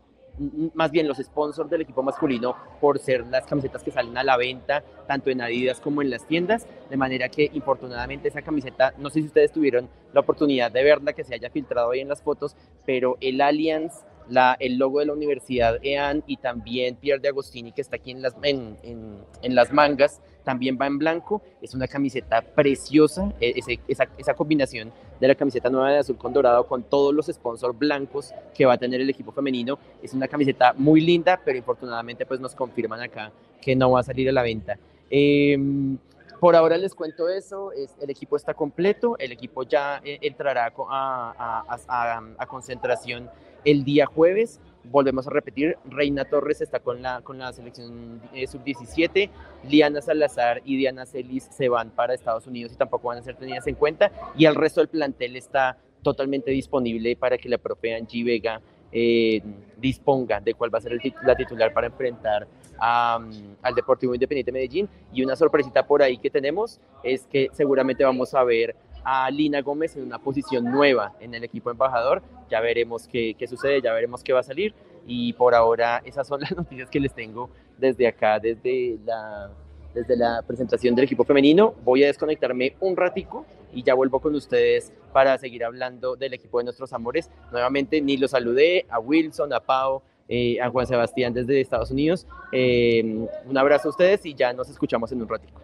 más 0.74 0.91
bien 0.91 1.08
los 1.08 1.17
sponsors 1.17 1.69
del 1.69 1.81
equipo 1.81 2.03
masculino 2.03 2.55
por 2.79 3.00
ser 3.00 3.25
las 3.27 3.46
camisetas 3.46 3.84
que 3.84 3.91
salen 3.91 4.17
a 4.17 4.24
la 4.24 4.38
venta 4.38 4.84
tanto 5.08 5.29
en 5.29 5.41
Adidas 5.41 5.79
como 5.79 6.01
en 6.01 6.10
las 6.10 6.25
tiendas, 6.25 6.67
de 6.89 6.98
manera 6.98 7.29
que 7.29 7.50
infortunadamente 7.53 8.27
esa 8.27 8.41
camiseta, 8.41 8.93
no 8.98 9.10
sé 9.10 9.22
si 9.22 9.27
ustedes 9.27 9.51
tuvieron 9.51 9.89
la 10.13 10.22
oportunidad 10.22 10.72
de 10.72 10.84
verla, 10.84 11.13
que 11.13 11.24
se 11.24 11.36
haya 11.36 11.50
filtrado 11.50 11.91
ahí 11.91 12.01
en 12.01 12.10
las 12.10 12.22
fotos, 12.22 12.55
pero 12.86 13.17
el 13.22 13.41
Allianz 13.41 14.05
la, 14.29 14.55
el 14.59 14.77
logo 14.77 15.00
de 15.00 15.07
la 15.07 15.13
Universidad 15.13 15.79
EAN 15.81 16.24
y 16.27 16.38
también 16.38 16.95
Pierre 16.95 17.19
de 17.19 17.29
Agostini, 17.29 17.71
que 17.71 17.81
está 17.81 17.98
aquí 17.98 18.12
en 18.12 18.21
las, 18.21 18.36
en, 18.43 18.77
en, 18.83 19.55
las 19.55 19.74
mangas, 19.74 20.21
también 20.43 20.77
va 20.79 20.88
en 20.88 20.98
blanco. 20.98 21.41
Es 21.62 21.74
una 21.74 21.88
camiseta 21.88 22.41
preciosa, 22.41 23.33
e, 23.39 23.59
esa, 23.88 24.07
esa, 24.17 24.33
combinación 24.33 24.91
de 25.19 25.27
la 25.27 25.36
camiseta 25.36 25.69
nueva 25.69 25.91
de 25.91 25.98
azul 25.98 26.17
con 26.17 26.33
dorado 26.33 26.65
con 26.67 26.83
todos 26.83 27.13
los 27.13 27.27
sponsors 27.27 27.77
blancos 27.77 28.33
que 28.53 28.65
va 28.65 28.74
a 28.74 28.77
tener 28.77 29.01
el 29.01 29.09
equipo 29.09 29.31
femenino. 29.31 29.79
Es 30.01 30.13
una 30.13 30.27
camiseta 30.27 30.74
muy 30.74 31.01
linda, 31.01 31.41
pero 31.43 31.57
infortunadamente 31.57 32.25
pues 32.25 32.39
nos 32.39 32.55
confirman 32.55 33.01
acá 33.01 33.31
que 33.62 33.75
no 33.75 33.91
va 33.91 34.01
a 34.01 34.03
salir 34.03 34.29
a 34.29 34.31
la 34.31 34.43
venta. 34.43 34.77
Em, 35.09 35.98
por 36.39 36.55
ahora 36.55 36.77
les 36.77 36.95
cuento 36.95 37.27
eso, 37.27 37.74
es, 37.74 37.95
el 38.00 38.09
equipo 38.09 38.38
está 38.38 38.53
completo, 38.53 39.17
el 39.19 39.33
equipo 39.33 39.63
ya 39.63 40.00
eh, 40.05 40.19
entrará 40.21 40.71
a, 40.89 41.65
a, 41.67 42.21
a 42.38 42.45
concentración 42.45 43.29
el 43.66 43.84
día 43.84 44.06
jueves. 44.06 44.60
Volvemos 44.86 45.28
a 45.28 45.30
repetir, 45.30 45.78
Reina 45.86 46.25
Torres 46.25 46.62
está 46.62 46.80
con 46.80 47.01
la, 47.01 47.22
con 47.22 47.38
la 47.38 47.54
selección 47.54 48.22
eh, 48.34 48.48
sub-17, 48.48 49.30
Liana 49.70 50.01
Salazar 50.01 50.62
y 50.66 50.78
Diana 50.78 51.06
Celis 51.06 51.44
se 51.51 51.70
van 51.70 51.92
para 51.92 52.13
Estados 52.13 52.48
Unidos 52.48 52.72
y 52.74 52.75
tampoco 52.75 53.10
van 53.10 53.20
a 53.20 53.22
ser 53.22 53.36
tenidas 53.36 53.68
en 53.68 53.75
cuenta, 53.75 54.12
y 54.36 54.46
el 54.46 54.56
resto 54.56 54.80
del 54.80 54.88
plantel 54.88 55.36
está 55.36 55.78
totalmente 56.01 56.50
disponible 56.51 57.16
para 57.18 57.38
que 57.38 57.50
la 57.50 57.58
profe 57.58 57.94
Angie 57.94 58.24
Vega 58.24 58.62
eh, 58.92 59.42
disponga 59.78 60.39
de 60.39 60.54
cuál 60.56 60.74
va 60.74 60.80
a 60.80 60.82
ser 60.82 61.00
la 61.24 61.36
titular 61.36 61.72
para 61.74 61.88
enfrentar 61.88 62.48
al 62.80 63.75
Deportivo 63.75 64.13
Independiente 64.13 64.51
Medellín. 64.51 64.89
Y 65.13 65.24
una 65.24 65.36
sorpresita 65.36 65.86
por 65.86 66.01
ahí 66.01 66.18
que 66.18 66.30
tenemos 66.30 66.80
es 67.04 67.28
que 67.28 67.50
seguramente 67.51 68.04
vamos 68.04 68.34
a 68.34 68.44
ver 68.44 68.75
a 69.12 69.32
Lina 69.32 69.63
Gómez 69.63 69.96
en 69.96 70.04
una 70.04 70.20
posición 70.20 70.66
nueva 70.66 71.16
en 71.20 71.34
el 71.34 71.44
equipo 71.44 71.72
embajador. 71.72 72.22
Ya 72.48 72.62
veremos 72.62 73.08
qué, 73.08 73.36
qué, 73.38 73.48
sucede, 73.48 73.82
ya 73.82 73.92
veremos 73.92 74.24
qué 74.24 74.34
va 74.34 74.42
a 74.42 74.44
salir. 74.44 74.75
Y 75.08 75.34
por 75.34 75.56
ahora 75.56 76.04
esas 76.06 76.28
son 76.28 76.42
las 76.42 76.56
noticias 76.56 76.89
que 76.92 77.00
les 77.00 77.13
tengo 77.13 77.50
desde 77.80 78.08
acá, 78.08 78.39
desde 78.39 79.00
la, 79.04 79.50
desde 79.96 80.16
la 80.16 80.44
presentación 80.46 80.94
del 80.94 81.06
equipo 81.06 81.24
femenino. 81.24 81.74
Voy 81.84 82.04
a 82.04 82.08
desconectarme 82.08 82.75
un 82.82 82.96
ratico 82.96 83.48
y 83.74 83.82
ya 83.82 83.96
vuelvo 83.96 84.20
con 84.20 84.36
ustedes 84.36 84.94
para 85.12 85.39
seguir 85.39 85.63
hablando 85.63 86.16
del 86.16 86.36
equipo 86.36 86.60
de 86.60 86.66
nuestros 86.66 86.94
amores. 86.94 87.32
Nuevamente 87.51 88.01
ni 88.01 88.16
los 88.16 88.30
saludé, 88.30 88.86
a 88.89 89.00
Wilson, 89.00 89.51
a 89.54 89.60
Pau, 89.60 90.04
eh, 90.28 90.62
a 90.62 90.70
Juan 90.70 90.86
Sebastián 90.86 91.34
desde 91.34 91.60
Estados 91.60 91.89
Unidos. 91.89 92.28
Eh, 92.51 93.28
un 93.48 93.58
abrazo 93.58 93.88
a 93.88 93.92
ustedes 93.92 94.24
y 94.28 94.36
ya 94.36 94.54
nos 94.54 94.70
escuchamos 94.70 95.12
en 95.12 95.24
un 95.24 95.28
ratico. 95.28 95.60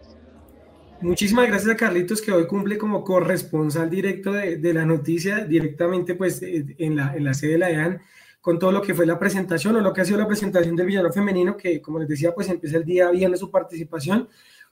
Muchísimas 1.02 1.46
gracias 1.46 1.70
a 1.70 1.76
Carlitos 1.76 2.22
que 2.22 2.32
hoy 2.32 2.46
cumple 2.46 2.78
como 2.78 3.04
corresponsal 3.04 3.90
directo 3.90 4.32
de, 4.32 4.56
de 4.56 4.72
la 4.72 4.86
noticia 4.86 5.44
directamente 5.44 6.14
pues 6.14 6.40
eh, 6.42 6.64
en 6.78 6.96
la, 6.96 7.14
en 7.14 7.22
la 7.22 7.34
sede 7.34 7.52
de 7.52 7.58
la 7.58 7.70
EAN 7.70 8.00
con 8.40 8.58
todo 8.58 8.72
lo 8.72 8.80
que 8.80 8.94
fue 8.94 9.04
la 9.04 9.18
presentación 9.18 9.76
o 9.76 9.80
lo 9.80 9.92
que 9.92 10.00
ha 10.00 10.04
sido 10.06 10.18
la 10.18 10.26
presentación 10.26 10.74
del 10.74 10.86
Villarreal 10.86 11.12
femenino 11.12 11.54
que 11.56 11.82
como 11.82 11.98
les 11.98 12.08
decía 12.08 12.34
pues 12.34 12.48
empieza 12.48 12.78
el 12.78 12.84
día 12.84 13.10
bien 13.10 13.36
su 13.36 13.50
participación. 13.50 14.28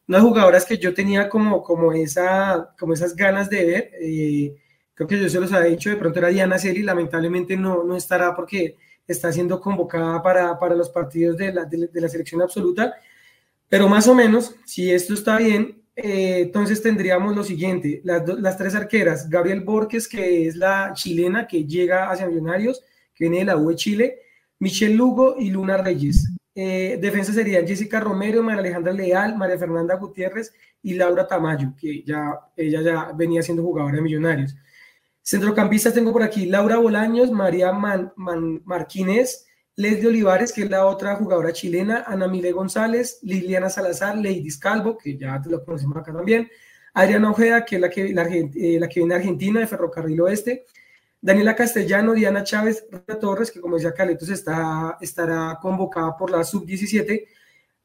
Unas 0.08 0.22
jugadoras 0.22 0.64
que 0.64 0.78
yo 0.78 0.94
tenía 0.94 1.28
como, 1.28 1.62
como, 1.62 1.92
esa, 1.92 2.74
como 2.78 2.94
esas 2.94 3.14
ganas 3.14 3.50
de 3.50 3.64
ver 3.64 3.90
eh, 4.00 4.56
creo 4.94 5.06
que 5.06 5.20
yo 5.20 5.28
se 5.28 5.40
los 5.40 5.52
había 5.52 5.70
dicho 5.70 5.90
de 5.90 5.96
pronto 5.96 6.20
era 6.20 6.28
Diana 6.28 6.58
Celi 6.58 6.82
lamentablemente 6.82 7.54
no, 7.56 7.84
no 7.84 7.96
estará 7.96 8.34
porque 8.34 8.76
está 9.06 9.30
siendo 9.30 9.60
convocada 9.60 10.22
para, 10.22 10.58
para 10.58 10.74
los 10.74 10.88
partidos 10.88 11.36
de 11.36 11.52
la, 11.52 11.66
de 11.66 12.00
la 12.00 12.08
selección 12.08 12.40
absoluta 12.40 12.94
pero 13.68 13.88
más 13.88 14.08
o 14.08 14.14
menos 14.14 14.56
si 14.64 14.90
esto 14.90 15.12
está 15.12 15.36
bien 15.36 15.83
eh, 15.96 16.40
entonces 16.40 16.82
tendríamos 16.82 17.36
lo 17.36 17.44
siguiente, 17.44 18.00
las, 18.04 18.26
las, 18.40 18.58
tres 18.58 18.74
arqueras, 18.74 19.30
Gabriel 19.30 19.60
Borges, 19.60 20.08
que 20.08 20.48
es 20.48 20.56
la 20.56 20.92
chilena 20.94 21.46
que 21.46 21.64
llega 21.64 22.10
hacia 22.10 22.26
Millonarios, 22.26 22.82
que 23.14 23.24
viene 23.24 23.38
de 23.38 23.44
la 23.44 23.56
UE 23.56 23.76
Chile, 23.76 24.18
Michelle 24.58 24.94
Lugo 24.94 25.36
y 25.38 25.50
Luna 25.50 25.76
Reyes. 25.76 26.28
Eh, 26.56 26.98
defensa 27.00 27.32
serían 27.32 27.66
Jessica 27.66 27.98
Romero, 28.00 28.42
María 28.42 28.60
Alejandra 28.60 28.92
Leal, 28.92 29.36
María 29.36 29.58
Fernanda 29.58 29.96
Gutiérrez 29.96 30.52
y 30.82 30.94
Laura 30.94 31.26
Tamayo, 31.26 31.74
que 31.78 32.02
ya, 32.04 32.38
ella 32.56 32.80
ya 32.80 33.12
venía 33.12 33.42
siendo 33.42 33.62
jugadora 33.62 33.96
de 33.96 34.02
Millonarios. 34.02 34.56
Centrocampistas 35.22 35.94
tengo 35.94 36.12
por 36.12 36.22
aquí 36.22 36.46
Laura 36.46 36.76
Bolaños, 36.76 37.30
María 37.30 37.72
Man, 37.72 38.12
Marquínez, 38.64 39.46
Leslie 39.76 40.06
Olivares, 40.06 40.52
que 40.52 40.62
es 40.62 40.70
la 40.70 40.86
otra 40.86 41.16
jugadora 41.16 41.52
chilena, 41.52 42.04
Ana 42.06 42.28
Mile 42.28 42.52
González, 42.52 43.18
Liliana 43.22 43.68
Salazar, 43.68 44.16
Lady 44.16 44.48
Calvo, 44.58 44.96
que 44.96 45.16
ya 45.16 45.40
te 45.42 45.50
lo 45.50 45.64
conocemos 45.64 45.96
acá 45.96 46.12
también, 46.12 46.48
Adriana 46.92 47.30
Ojeda, 47.30 47.64
que 47.64 47.76
es 47.76 47.80
la 47.80 47.90
que, 47.90 48.12
la, 48.12 48.22
eh, 48.22 48.78
la 48.78 48.88
que 48.88 49.00
viene 49.00 49.14
de 49.14 49.20
Argentina, 49.20 49.60
de 49.60 49.66
Ferrocarril 49.66 50.20
Oeste, 50.20 50.64
Daniela 51.20 51.56
Castellano, 51.56 52.12
Diana 52.12 52.44
Chávez, 52.44 52.86
Torres, 53.20 53.50
que 53.50 53.60
como 53.60 53.76
decía 53.76 53.92
Carlitos, 53.94 54.28
está, 54.28 54.96
estará 55.00 55.58
convocada 55.60 56.16
por 56.16 56.30
la 56.30 56.44
sub-17, 56.44 57.26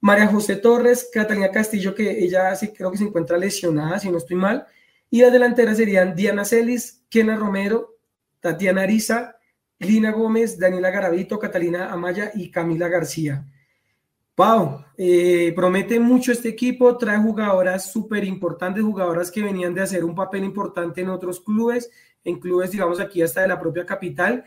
María 0.02 0.28
José 0.28 0.58
Torres, 0.58 1.10
Catalina 1.12 1.50
Castillo, 1.50 1.96
que 1.96 2.24
ella 2.24 2.56
sí 2.56 2.70
creo 2.70 2.92
que 2.92 2.98
se 2.98 3.06
encuentra 3.06 3.38
lesionada, 3.38 3.98
si 3.98 4.12
no 4.12 4.18
estoy 4.18 4.36
mal, 4.36 4.68
y 5.10 5.22
las 5.22 5.32
delanteras 5.32 5.78
serían 5.78 6.16
Diana 6.16 6.46
Celis, 6.46 7.04
Kena 7.10 7.36
Romero, 7.36 7.98
Tatiana 8.40 8.84
Ariza, 8.84 9.39
Lina 9.80 10.12
Gómez, 10.12 10.60
Daniela 10.60 10.92
Garavito, 10.92 11.40
Catalina 11.40 11.92
Amaya 11.92 12.32
y 12.36 12.52
Camila 12.52 12.88
García. 12.88 13.46
Pau, 14.36 14.86
eh, 14.98 15.52
promete 15.56 16.00
mucho 16.00 16.32
este 16.32 16.50
equipo, 16.50 16.96
trae 16.98 17.18
jugadoras 17.18 17.92
súper 17.92 18.24
importantes, 18.24 18.84
jugadoras 18.84 19.32
que 19.32 19.42
venían 19.42 19.74
de 19.74 19.82
hacer 19.82 20.06
un 20.06 20.16
papel 20.16 20.44
importante 20.44 21.02
en 21.02 21.10
otros 21.10 21.42
clubes, 21.42 21.90
en 22.24 22.40
clubes, 22.40 22.72
digamos, 22.72 23.00
aquí 23.00 23.22
hasta 23.22 23.42
de 23.42 23.50
la 23.50 23.60
propia 23.60 23.86
capital. 23.86 24.46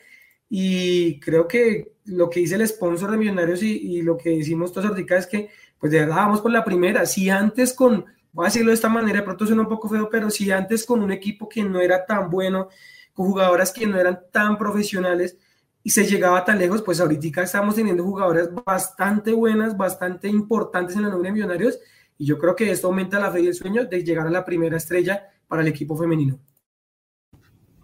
Y 0.49 1.19
creo 1.21 1.49
que 1.49 1.93
lo 2.05 2.29
que 2.29 2.41
dice 2.41 2.55
el 2.57 2.67
sponsor 2.69 3.11
de 3.11 3.17
Millonarios 3.17 3.62
y, 3.62 4.03
lo 4.03 4.17
que 4.19 4.31
decimos 4.31 4.73
todos 4.73 4.89
ahorita 4.89 5.17
es 5.17 5.27
que, 5.27 5.49
pues 5.79 5.93
de 5.93 6.01
verdad, 6.01 6.17
vamos 6.17 6.41
por 6.41 6.51
la 6.51 6.65
primera. 6.65 7.07
Si 7.07 7.31
antes 7.31 7.73
con, 7.73 8.05
voy 8.33 8.45
a 8.45 8.49
decirlo 8.49 8.69
de 8.69 8.75
esta 8.75 8.89
manera, 8.89 9.21
de 9.21 9.25
pronto 9.25 9.47
suena 9.47 9.62
un 9.62 9.69
poco 9.69 9.89
feo, 9.89 10.09
pero 10.11 10.31
si 10.31 10.51
antes 10.51 10.85
con 10.85 11.03
un 11.03 11.12
equipo 11.12 11.49
que 11.49 11.65
no 11.65 11.81
era 11.81 12.05
tan 12.05 12.31
bueno, 12.31 12.69
con 13.12 13.26
jugadoras 13.26 13.73
que 13.73 13.87
no 13.87 13.99
eran 13.99 14.21
tan 14.31 14.57
profesionales 14.59 15.37
y 15.83 15.90
se 15.90 16.07
llegaba 16.07 16.45
tan 16.45 16.59
lejos, 16.59 16.83
pues 16.83 17.00
ahorita 17.00 17.42
estamos 17.42 17.75
teniendo 17.75 18.04
jugadoras 18.04 18.50
bastante 18.64 19.33
buenas, 19.33 19.76
bastante 19.76 20.28
importantes 20.28 20.97
en 20.97 21.02
la 21.02 21.09
nómina 21.09 21.28
de 21.28 21.33
Millonarios 21.33 21.78
y 22.16 22.26
yo 22.26 22.38
creo 22.38 22.54
que 22.54 22.71
esto 22.71 22.87
aumenta 22.87 23.19
la 23.19 23.33
fe 23.33 23.42
y 23.42 23.47
el 23.49 23.54
sueño 23.54 23.85
de 23.85 24.04
llegar 24.04 24.26
a 24.26 24.31
la 24.31 24.45
primera 24.45 24.76
estrella 24.76 25.28
para 25.49 25.62
el 25.62 25.69
equipo 25.69 25.97
femenino. 25.97 26.38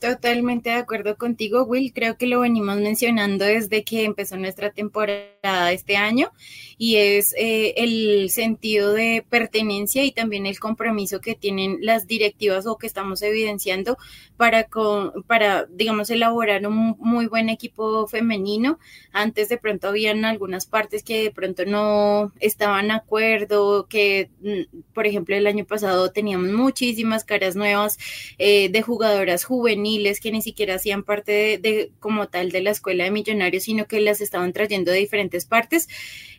Totalmente 0.00 0.70
de 0.70 0.76
acuerdo 0.76 1.16
contigo, 1.16 1.64
Will. 1.64 1.92
Creo 1.92 2.16
que 2.16 2.28
lo 2.28 2.40
venimos 2.40 2.76
mencionando 2.76 3.44
desde 3.44 3.82
que 3.82 4.04
empezó 4.04 4.36
nuestra 4.36 4.70
temporada 4.70 5.24
este 5.42 5.96
año 5.96 6.32
y 6.78 6.96
es 6.96 7.34
eh, 7.36 7.74
el 7.76 8.30
sentido 8.30 8.92
de 8.92 9.24
pertenencia 9.28 10.04
y 10.04 10.12
también 10.12 10.46
el 10.46 10.58
compromiso 10.60 11.20
que 11.20 11.34
tienen 11.34 11.78
las 11.80 12.06
directivas 12.06 12.66
o 12.66 12.78
que 12.78 12.86
estamos 12.86 13.20
evidenciando 13.22 13.98
para, 14.36 14.64
con, 14.64 15.24
para 15.24 15.66
digamos, 15.66 16.10
elaborar 16.10 16.66
un 16.66 16.96
muy 16.98 17.26
buen 17.26 17.48
equipo 17.48 18.06
femenino. 18.06 18.78
Antes 19.12 19.48
de 19.48 19.58
pronto 19.58 19.88
habían 19.88 20.24
algunas 20.24 20.66
partes 20.66 21.02
que 21.02 21.24
de 21.24 21.30
pronto 21.32 21.64
no 21.66 22.32
estaban 22.38 22.88
de 22.88 22.94
acuerdo, 22.94 23.86
que 23.88 24.30
mm, 24.40 24.92
por 24.94 25.06
ejemplo 25.06 25.34
el 25.34 25.48
año 25.48 25.64
pasado 25.64 26.12
teníamos 26.12 26.52
muchísimas 26.52 27.24
caras 27.24 27.56
nuevas 27.56 27.98
eh, 28.38 28.68
de 28.68 28.82
jugadoras 28.82 29.44
juveniles 29.44 30.20
que 30.20 30.30
ni 30.30 30.42
siquiera 30.42 30.76
hacían 30.76 31.02
parte 31.02 31.58
de, 31.58 31.90
como 31.98 32.28
tal 32.28 32.52
de 32.52 32.60
la 32.60 32.70
escuela 32.70 33.04
de 33.04 33.10
millonarios, 33.10 33.64
sino 33.64 33.86
que 33.86 34.00
las 34.00 34.20
estaban 34.20 34.52
trayendo 34.52 34.92
de 34.92 34.98
diferentes 34.98 35.37
partes, 35.46 35.88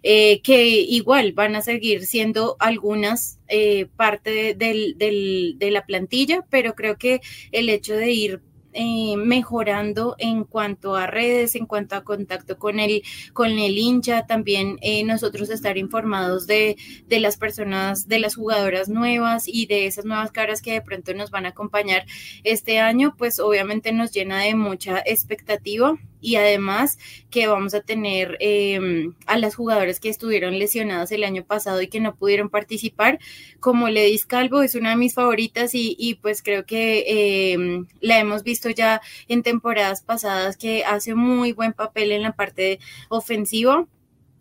eh, 0.04 0.42
que 0.42 0.66
igual 0.68 1.34
van 1.34 1.56
a 1.56 1.62
seguir 1.62 2.06
siendo 2.06 2.56
algunas 2.60 3.40
eh, 3.48 3.88
parte 3.96 4.56
de 4.56 5.70
la 5.72 5.86
plantilla, 5.86 6.46
pero 6.50 6.76
creo 6.76 6.98
que 6.98 7.22
el 7.52 7.70
hecho 7.70 7.96
de 7.96 8.12
ir 8.12 8.42
eh, 8.72 9.18
mejorando 9.18 10.16
en 10.20 10.44
cuanto 10.44 10.96
a 10.96 11.08
redes, 11.08 11.56
en 11.56 11.66
cuanto 11.66 11.96
a 11.96 12.04
contacto 12.04 12.60
con 12.60 12.80
el, 12.80 13.02
con 13.34 13.50
el 13.58 13.80
hincha, 13.80 14.28
también 14.28 14.78
eh, 14.82 15.04
nosotros 15.04 15.50
estar 15.50 15.76
informados 15.80 16.46
de, 16.46 16.78
de, 17.08 17.20
las 17.20 17.38
personas, 17.38 18.08
de 18.08 18.20
las 18.20 18.36
jugadoras 18.36 18.88
nuevas 18.88 19.48
y 19.48 19.66
de 19.66 19.88
esas 19.88 20.06
nuevas 20.06 20.32
caras 20.32 20.62
que 20.62 20.74
de 20.74 20.82
pronto 20.84 21.16
nos 21.16 21.32
van 21.32 21.48
a 21.48 21.50
acompañar 21.50 22.06
este 22.44 22.78
año, 22.80 23.16
pues 23.18 23.40
obviamente 23.40 23.92
nos 23.92 24.12
llena 24.12 24.44
de 24.44 24.54
mucha 24.54 25.00
expectativa 25.00 25.98
y 26.22 26.36
además 26.36 26.98
que 27.30 27.48
vamos 27.48 27.74
a 27.74 27.82
tener 27.82 28.38
em, 28.40 29.14
a 29.26 29.38
las 29.38 29.56
jugadoras 29.56 30.00
que 30.00 30.10
estuvieron 30.10 30.60
lesionadas 30.60 31.12
el 31.12 31.24
año 31.24 31.44
pasado 31.44 31.82
y 31.82 31.88
que 31.88 32.00
no 32.00 32.16
pudieron 32.16 32.50
participar, 32.50 33.20
como 33.60 33.90
Ledis 33.90 34.26
Calvo 34.26 34.62
es 34.62 34.76
una 34.76 34.92
de 34.92 34.96
mis 34.98 35.14
favoritas 35.16 35.76
y, 35.76 35.96
y 36.00 36.16
pues 36.16 36.42
creo 36.44 36.66
que 36.66 37.54
em, 37.54 37.88
la 38.02 38.20
hemos 38.20 38.44
visto 38.44 38.70
ya 38.70 39.02
en 39.28 39.44
temporadas 39.44 40.02
pasadas 40.04 40.58
que 40.58 40.84
hace 40.86 41.16
muy 41.16 41.54
buen 41.54 41.74
papel 41.74 42.12
en 42.12 42.24
la 42.24 42.34
parte 42.34 42.80
ofensiva 43.10 43.88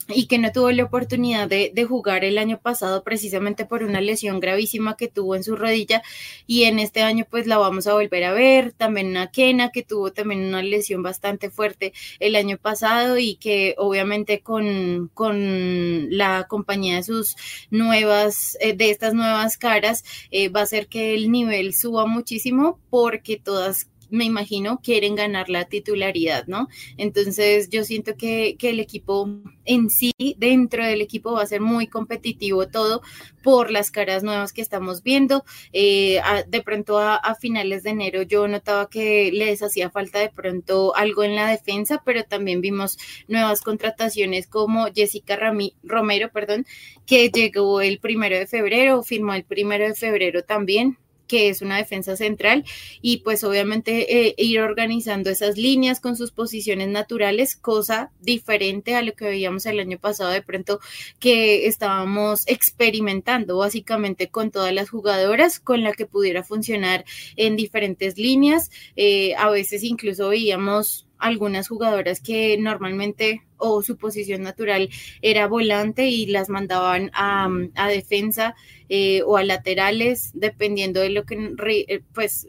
y 0.09 0.27
que 0.27 0.38
no 0.38 0.50
tuvo 0.53 0.71
la 0.71 0.85
oportunidad 0.85 1.49
de, 1.49 1.73
jugar 1.88 2.25
el 2.25 2.38
año 2.38 2.59
pasado 2.61 3.03
precisamente 3.03 3.65
por 3.65 3.83
una 3.83 4.00
lesión 4.00 4.41
gravísima 4.41 4.97
que 4.97 5.09
tuvo 5.09 5.37
en 5.37 5.45
su 5.45 5.57
rodilla. 5.57 6.03
Y 6.47 6.65
en 6.65 6.79
este 6.79 7.03
año 7.03 7.27
pues 7.31 7.47
la 7.47 7.59
vamos 7.59 7.87
a 7.87 7.95
volver 7.95 8.25
a 8.25 8.33
ver, 8.33 8.73
también 8.73 9.17
a 9.17 9.31
Kena 9.31 9.71
que 9.71 9.83
tuvo 9.83 10.12
también 10.12 10.45
una 10.45 10.62
lesión 10.62 11.03
bastante 11.03 11.50
fuerte 11.50 11.93
el 12.21 12.37
año 12.37 12.59
pasado 12.59 13.19
y 13.19 13.37
que 13.37 13.75
obviamente 13.79 14.41
con, 14.41 15.11
con 15.15 16.17
la 16.17 16.47
compañía 16.49 16.97
de 16.97 17.03
sus 17.03 17.37
nuevas, 17.71 18.57
eh, 18.61 18.75
de 18.75 18.91
estas 18.91 19.15
nuevas 19.15 19.57
caras 19.57 20.05
eh, 20.31 20.49
va 20.49 20.61
a 20.61 20.65
hacer 20.65 20.88
que 20.88 21.15
el 21.15 21.31
nivel 21.31 21.75
suba 21.75 22.07
muchísimo 22.07 22.79
porque 22.91 23.37
todas 23.37 23.88
me 24.11 24.25
imagino, 24.25 24.81
quieren 24.83 25.15
ganar 25.15 25.49
la 25.49 25.67
titularidad, 25.67 26.47
¿no? 26.47 26.69
Entonces 26.97 27.69
yo 27.69 27.85
siento 27.85 28.17
que, 28.17 28.57
el 28.69 28.81
equipo 28.81 29.31
en 29.65 29.88
sí, 29.88 30.12
dentro 30.37 30.85
del 30.85 31.00
equipo 31.00 31.33
va 31.33 31.43
a 31.43 31.47
ser 31.47 31.62
muy 31.62 31.87
competitivo 31.87 32.69
todo 32.69 33.00
por 33.43 33.71
las 33.71 33.91
caras 33.91 34.23
nuevas 34.23 34.53
que 34.53 34.61
estamos 34.61 35.03
viendo. 35.03 35.45
Eh, 35.73 36.21
de 36.47 36.62
pronto 36.62 36.99
a, 36.99 37.35
finales 37.41 37.83
de 37.83 37.91
enero 37.91 38.23
yo 38.23 38.47
notaba 38.49 38.91
que 38.91 39.31
les 39.33 39.62
hacía 39.62 39.91
falta 39.91 40.19
de 40.19 40.29
pronto 40.29 40.95
algo 40.97 41.23
en 41.23 41.35
la 41.35 41.49
defensa, 41.49 42.03
pero 42.05 42.25
también 42.25 42.61
vimos 42.61 42.99
nuevas 43.27 43.62
contrataciones 43.62 44.47
como 44.47 44.88
Jessica 44.95 45.38
Romero, 45.83 46.31
perdón, 46.31 46.67
que 47.07 47.31
llegó 47.31 47.81
el 47.81 48.00
primero 48.00 48.37
de 48.37 48.47
febrero, 48.47 49.03
firmó 49.03 49.35
el 49.35 49.45
primero 49.45 49.87
de 49.87 49.95
febrero 49.95 50.43
también 50.43 50.99
que 51.29 51.49
es 51.49 51.63
una 51.63 51.77
defensa 51.77 52.17
central, 52.17 52.65
y 53.01 53.19
pues 53.19 53.45
obviamente 53.45 54.27
eh, 54.27 54.35
ir 54.37 54.61
organizando 54.61 55.31
esas 55.31 55.57
líneas 55.57 56.01
con 56.01 56.17
sus 56.17 56.33
posiciones 56.33 56.89
naturales, 56.89 57.55
cosa 57.55 58.11
diferente 58.21 58.97
a 58.97 59.03
lo 59.03 59.13
que 59.13 59.27
veíamos 59.27 59.67
el 59.67 59.79
año 59.79 59.99
pasado 59.99 60.31
de 60.31 60.43
pronto 60.43 60.81
que 61.21 61.67
estábamos 61.67 62.43
experimentando 62.49 63.59
básicamente 63.59 64.29
con 64.29 64.51
todas 64.51 64.73
las 64.73 64.91
jugadoras, 64.91 65.61
con 65.61 65.83
la 65.83 65.93
que 65.93 66.07
pudiera 66.07 66.43
funcionar 66.43 67.05
en 67.37 67.57
diferentes 67.57 68.19
líneas, 68.19 68.71
eh, 68.97 69.35
a 69.37 69.51
veces 69.51 69.85
incluso 69.85 70.31
veíamos 70.31 71.08
algunas 71.18 71.68
jugadoras 71.68 72.20
que 72.20 72.57
normalmente 72.59 73.42
o 73.57 73.83
su 73.83 73.96
posición 73.96 74.42
natural 74.42 74.88
era 75.20 75.48
volante 75.48 76.09
y 76.09 76.26
las 76.26 76.48
mandaban 76.48 77.11
a, 77.12 77.48
defensa 77.88 78.54
eh, 78.88 79.22
o 79.26 79.37
a 79.37 79.44
laterales, 79.44 80.31
dependiendo 80.35 81.00
de 81.00 81.11
lo 81.11 81.24
que, 81.24 81.54
eh, 81.88 82.02
pues, 82.14 82.48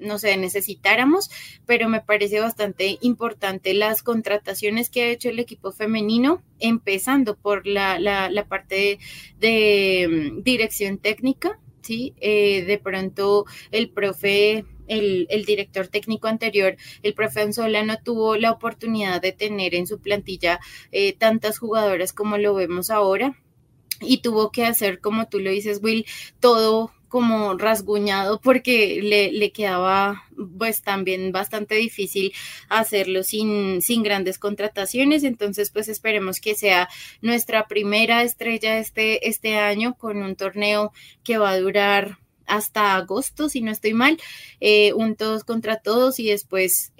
no 0.00 0.18
sé, 0.18 0.36
necesitáramos, 0.36 1.30
pero 1.66 1.88
me 1.88 2.00
parece 2.00 2.40
bastante 2.40 2.98
importante 3.02 3.74
las 3.74 4.02
contrataciones 4.02 4.90
que 4.90 5.02
ha 5.02 5.08
hecho 5.08 5.28
el 5.28 5.38
equipo 5.38 5.72
femenino, 5.72 6.42
empezando 6.58 7.36
por 7.36 7.66
la, 7.66 7.98
la, 7.98 8.44
parte 8.48 8.98
de, 9.38 10.32
mm, 10.32 10.42
dirección 10.42 10.98
técnica, 10.98 11.60
¿sí? 11.82 12.14
Eh, 12.20 12.64
de 12.64 12.78
pronto 12.78 13.44
el 13.70 13.90
profe 13.90 14.64
el, 14.90 15.44
director 15.46 15.88
técnico 15.88 16.28
anterior, 16.28 16.76
el 17.02 17.14
profe 17.14 17.40
Anzola, 17.40 17.82
no 17.84 17.96
tuvo 18.02 18.36
la 18.36 18.50
oportunidad 18.52 19.22
de 19.22 19.32
tener 19.32 19.74
en 19.74 19.86
su 19.86 20.00
plantilla 20.00 20.60
eh, 20.92 21.14
tantas 21.14 21.58
jugadoras 21.58 22.12
como 22.12 22.38
lo 22.38 22.54
vemos 22.54 22.90
ahora 22.90 23.36
y 24.00 24.18
tuvo 24.18 24.50
que 24.50 24.64
hacer, 24.64 25.00
como 25.00 25.28
tú 25.28 25.40
lo 25.40 25.50
dices, 25.50 25.80
Will, 25.82 26.06
todo 26.40 26.92
como 27.08 27.58
rasguñado 27.58 28.40
porque 28.40 29.00
le, 29.02 29.32
le, 29.32 29.50
quedaba 29.50 30.22
pues 30.56 30.80
también 30.82 31.32
bastante 31.32 31.74
difícil 31.74 32.32
hacerlo 32.68 33.24
sin, 33.24 33.82
sin 33.82 34.04
grandes 34.04 34.38
contrataciones. 34.38 35.24
Entonces 35.24 35.70
pues 35.70 35.88
esperemos 35.88 36.40
que 36.40 36.54
sea 36.54 36.88
nuestra 37.20 37.66
primera 37.66 38.22
estrella 38.22 38.78
este, 38.78 39.28
este 39.28 39.56
año 39.56 39.96
con 39.98 40.22
un 40.22 40.36
torneo 40.36 40.92
que 41.24 41.36
va 41.36 41.50
a 41.50 41.58
durar 41.58 42.19
hasta 42.50 42.96
agosto, 42.96 43.48
si 43.48 43.62
no 43.62 43.70
estoy 43.70 43.94
mal, 43.94 44.18
eh, 44.60 44.92
un 44.92 45.14
todos 45.14 45.44
contra 45.44 45.80
todos 45.80 46.18
y 46.18 46.28
después 46.28 46.92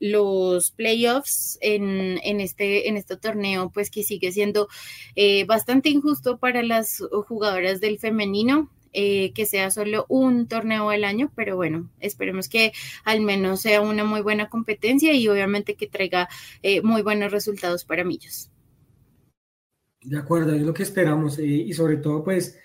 los 0.00 0.70
playoffs 0.72 1.58
en, 1.60 2.18
en, 2.24 2.40
este, 2.40 2.88
en 2.88 2.96
este 2.96 3.16
torneo, 3.16 3.70
pues 3.70 3.90
que 3.90 4.02
sigue 4.02 4.32
siendo 4.32 4.68
eh, 5.14 5.44
bastante 5.44 5.90
injusto 5.90 6.38
para 6.38 6.62
las 6.62 7.02
jugadoras 7.28 7.80
del 7.80 7.98
femenino. 7.98 8.70
Eh, 8.94 9.32
que 9.34 9.44
sea 9.44 9.70
solo 9.70 10.06
un 10.08 10.48
torneo 10.48 10.88
al 10.88 11.04
año, 11.04 11.30
pero 11.36 11.56
bueno, 11.56 11.90
esperemos 12.00 12.48
que 12.48 12.72
al 13.04 13.20
menos 13.20 13.60
sea 13.60 13.82
una 13.82 14.02
muy 14.02 14.22
buena 14.22 14.48
competencia 14.48 15.12
y 15.12 15.28
obviamente 15.28 15.74
que 15.74 15.86
traiga 15.86 16.26
muy 16.82 17.02
buenos 17.02 17.30
resultados 17.30 17.84
para 17.84 18.02
Millos. 18.02 18.50
De 20.00 20.18
acuerdo, 20.18 20.54
es 20.54 20.62
lo 20.62 20.72
que 20.72 20.84
esperamos 20.84 21.38
y 21.38 21.70
sobre 21.74 21.98
todo 21.98 22.24
pues 22.24 22.58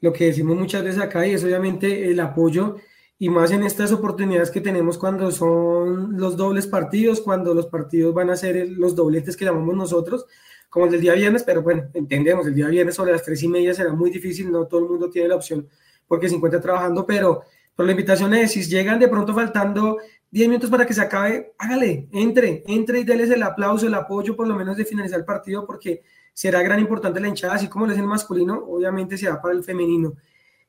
lo 0.00 0.12
que 0.12 0.26
decimos 0.26 0.56
muchas 0.56 0.84
veces 0.84 1.00
acá 1.00 1.26
y 1.26 1.32
es 1.32 1.44
obviamente 1.44 2.10
el 2.10 2.20
apoyo 2.20 2.76
y 3.18 3.28
más 3.28 3.50
en 3.50 3.62
estas 3.64 3.92
oportunidades 3.92 4.50
que 4.50 4.62
tenemos 4.62 4.96
cuando 4.96 5.30
son 5.30 6.16
los 6.18 6.36
dobles 6.36 6.66
partidos, 6.66 7.20
cuando 7.20 7.52
los 7.52 7.66
partidos 7.66 8.14
van 8.14 8.30
a 8.30 8.36
ser 8.36 8.66
los 8.70 8.96
dobletes 8.96 9.36
que 9.36 9.44
llamamos 9.44 9.76
nosotros, 9.76 10.24
como 10.70 10.86
el 10.86 10.92
del 10.92 11.02
día 11.02 11.14
viernes, 11.14 11.42
pero 11.42 11.62
bueno, 11.62 11.90
entendemos, 11.92 12.46
el 12.46 12.54
día 12.54 12.68
viernes 12.68 12.94
sobre 12.94 13.12
las 13.12 13.22
tres 13.22 13.42
y 13.42 13.48
media 13.48 13.74
será 13.74 13.92
muy 13.92 14.10
difícil, 14.10 14.50
no 14.50 14.66
todo 14.66 14.80
el 14.80 14.88
mundo 14.88 15.10
tiene 15.10 15.28
la 15.28 15.36
opción 15.36 15.68
porque 16.08 16.28
se 16.28 16.34
encuentra 16.34 16.60
trabajando, 16.60 17.06
pero 17.06 17.42
por 17.76 17.84
la 17.84 17.92
invitación 17.92 18.34
es, 18.34 18.52
si 18.52 18.62
llegan 18.62 18.98
de 18.98 19.08
pronto 19.08 19.34
faltando 19.34 19.98
10 20.30 20.48
minutos 20.48 20.70
para 20.70 20.86
que 20.86 20.94
se 20.94 21.00
acabe, 21.00 21.52
hágale, 21.58 22.08
entre, 22.12 22.64
entre 22.66 23.00
y 23.00 23.04
déles 23.04 23.30
el 23.30 23.42
aplauso, 23.42 23.86
el 23.86 23.94
apoyo 23.94 24.34
por 24.34 24.48
lo 24.48 24.54
menos 24.54 24.76
de 24.76 24.84
finalizar 24.84 25.18
el 25.18 25.24
partido, 25.24 25.66
porque 25.66 26.02
será 26.32 26.62
gran 26.62 26.80
importante 26.80 27.20
la 27.20 27.28
hinchada, 27.28 27.54
así 27.54 27.68
como 27.68 27.86
lo 27.86 27.92
es 27.92 27.98
el 27.98 28.06
masculino, 28.06 28.64
obviamente 28.66 29.18
será 29.18 29.40
para 29.40 29.54
el 29.54 29.64
femenino. 29.64 30.14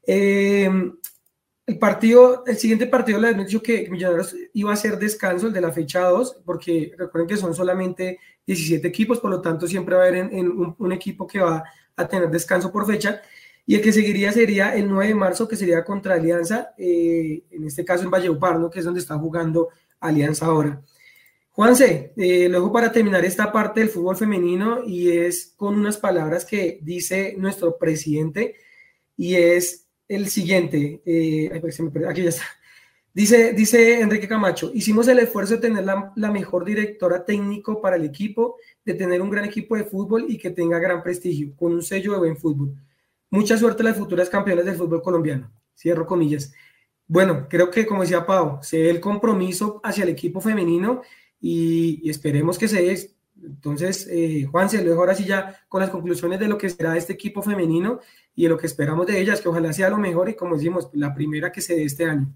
Eh, 0.06 0.70
el 1.72 1.78
partido, 1.78 2.44
el 2.46 2.58
siguiente 2.58 2.88
partido 2.88 3.20
le 3.20 3.34
dicho 3.34 3.62
que 3.62 3.88
Millonarios 3.90 4.36
iba 4.54 4.74
a 4.74 4.76
ser 4.76 4.98
descanso, 4.98 5.48
el 5.48 5.54
de 5.54 5.62
la 5.62 5.72
fecha 5.72 6.02
2, 6.02 6.42
porque 6.44 6.94
recuerden 6.98 7.30
que 7.30 7.38
son 7.38 7.54
solamente 7.54 8.20
17 8.46 8.88
equipos, 8.88 9.20
por 9.20 9.32
lo 9.32 9.42
tanto 9.42 9.68
siempre 9.68 9.96
va 9.96 10.04
a 10.04 10.08
haber 10.08 10.34
en, 10.34 10.76
un, 10.78 10.92
equipo 10.92 11.28
que 11.28 11.40
va 11.40 11.64
a 11.96 12.08
tener 12.08 12.30
descanso 12.30 12.72
por 12.72 12.86
fecha. 12.86 13.22
Y 13.66 13.76
el 13.76 13.82
que 13.82 13.94
seguiría 13.94 14.32
sería 14.32 14.76
el 14.76 14.90
9 14.90 15.10
de 15.10 15.16
marzo, 15.16 15.48
que 15.48 15.56
sería 15.56 15.84
contra 15.84 16.16
Alianza, 16.16 16.74
eh, 16.78 17.44
en 17.52 17.66
este 17.66 17.86
caso 17.86 18.04
en 18.04 18.12
Valleupar, 18.12 18.70
que 18.70 18.80
es 18.80 18.86
donde 18.86 19.00
está 19.00 19.18
jugando 19.18 19.70
Alianza 20.00 20.48
ahora. 20.48 20.82
Juanse, 21.62 22.12
eh, 22.18 22.50
luego 22.50 22.72
para 22.72 22.92
terminar 22.92 23.24
esta 23.24 23.52
parte 23.52 23.82
del 23.82 23.90
fútbol 23.90 24.18
femenino 24.18 24.84
y 24.84 25.12
es 25.12 25.54
con 25.56 25.76
unas 25.76 25.96
palabras 25.96 26.44
que 26.44 26.80
dice 26.82 27.36
nuestro 27.38 27.78
presidente 27.78 28.56
y 29.16 29.36
es 29.36 29.88
el 30.08 30.28
siguiente, 30.30 31.04
eh, 31.06 31.56
pues, 31.62 31.80
aquí 32.10 32.24
ya 32.24 32.30
está. 32.30 32.46
Dice, 33.14 33.54
dice 33.54 34.02
Enrique 34.02 34.28
Camacho, 34.28 34.72
hicimos 34.74 35.08
el 35.08 35.20
esfuerzo 35.20 35.54
de 35.54 35.62
tener 35.62 35.86
la, 35.86 36.12
la, 36.16 36.32
mejor 36.32 36.66
directora 36.66 37.24
técnico 37.26 37.80
para 37.80 37.96
el 37.96 38.06
equipo, 38.06 38.56
de 38.84 38.96
tener 38.96 39.22
un 39.22 39.30
gran 39.30 39.46
equipo 39.46 39.76
de 39.76 39.84
fútbol 39.84 40.26
y 40.30 40.40
que 40.40 40.50
tenga 40.50 40.80
gran 40.80 41.04
prestigio, 41.04 41.56
con 41.56 41.74
un 41.74 41.84
sello 41.84 42.14
de 42.14 42.18
buen 42.18 42.38
fútbol. 42.38 42.74
Mucha 43.30 43.56
suerte 43.56 43.84
a 43.84 43.86
las 43.86 43.98
futuras 43.98 44.32
campeonas 44.32 44.66
del 44.66 44.78
fútbol 44.78 45.04
colombiano. 45.04 45.52
Cierro 45.78 46.08
comillas. 46.08 46.52
Bueno, 47.06 47.46
creo 47.48 47.70
que 47.70 47.86
como 47.86 48.02
decía 48.02 48.26
Pau, 48.26 48.58
se 48.64 48.82
ve 48.82 48.90
el 48.90 49.00
compromiso 49.00 49.80
hacia 49.84 50.06
el 50.06 50.10
equipo 50.10 50.42
femenino 50.42 51.04
y, 51.42 52.10
esperemos 52.10 52.58
que 52.58 52.68
se 52.68 52.82
dé. 52.82 53.12
Entonces, 53.44 54.08
eh, 54.12 54.48
Juan, 54.50 54.70
se 54.70 54.84
lo 54.84 54.92
dejo 54.92 55.00
ahora 55.00 55.16
sí 55.16 55.26
ya 55.26 55.60
con 55.68 55.82
las 55.82 55.90
conclusiones 55.90 56.40
de 56.40 56.48
lo 56.48 56.58
que 56.58 56.70
será 56.70 56.96
este 56.96 57.14
equipo 57.14 57.42
femenino 57.42 58.00
y 58.36 58.44
de 58.44 58.50
lo 58.50 58.58
que 58.58 58.68
esperamos 58.68 59.08
de 59.08 59.20
ellas, 59.20 59.42
que 59.42 59.50
ojalá 59.50 59.74
sea 59.74 59.90
lo 59.90 59.98
mejor 59.98 60.30
y 60.30 60.36
como 60.36 60.56
decimos, 60.56 60.90
la 60.94 61.14
primera 61.14 61.52
que 61.52 61.62
se 61.62 61.76
dé 61.76 61.84
este 61.84 62.06
año. 62.06 62.28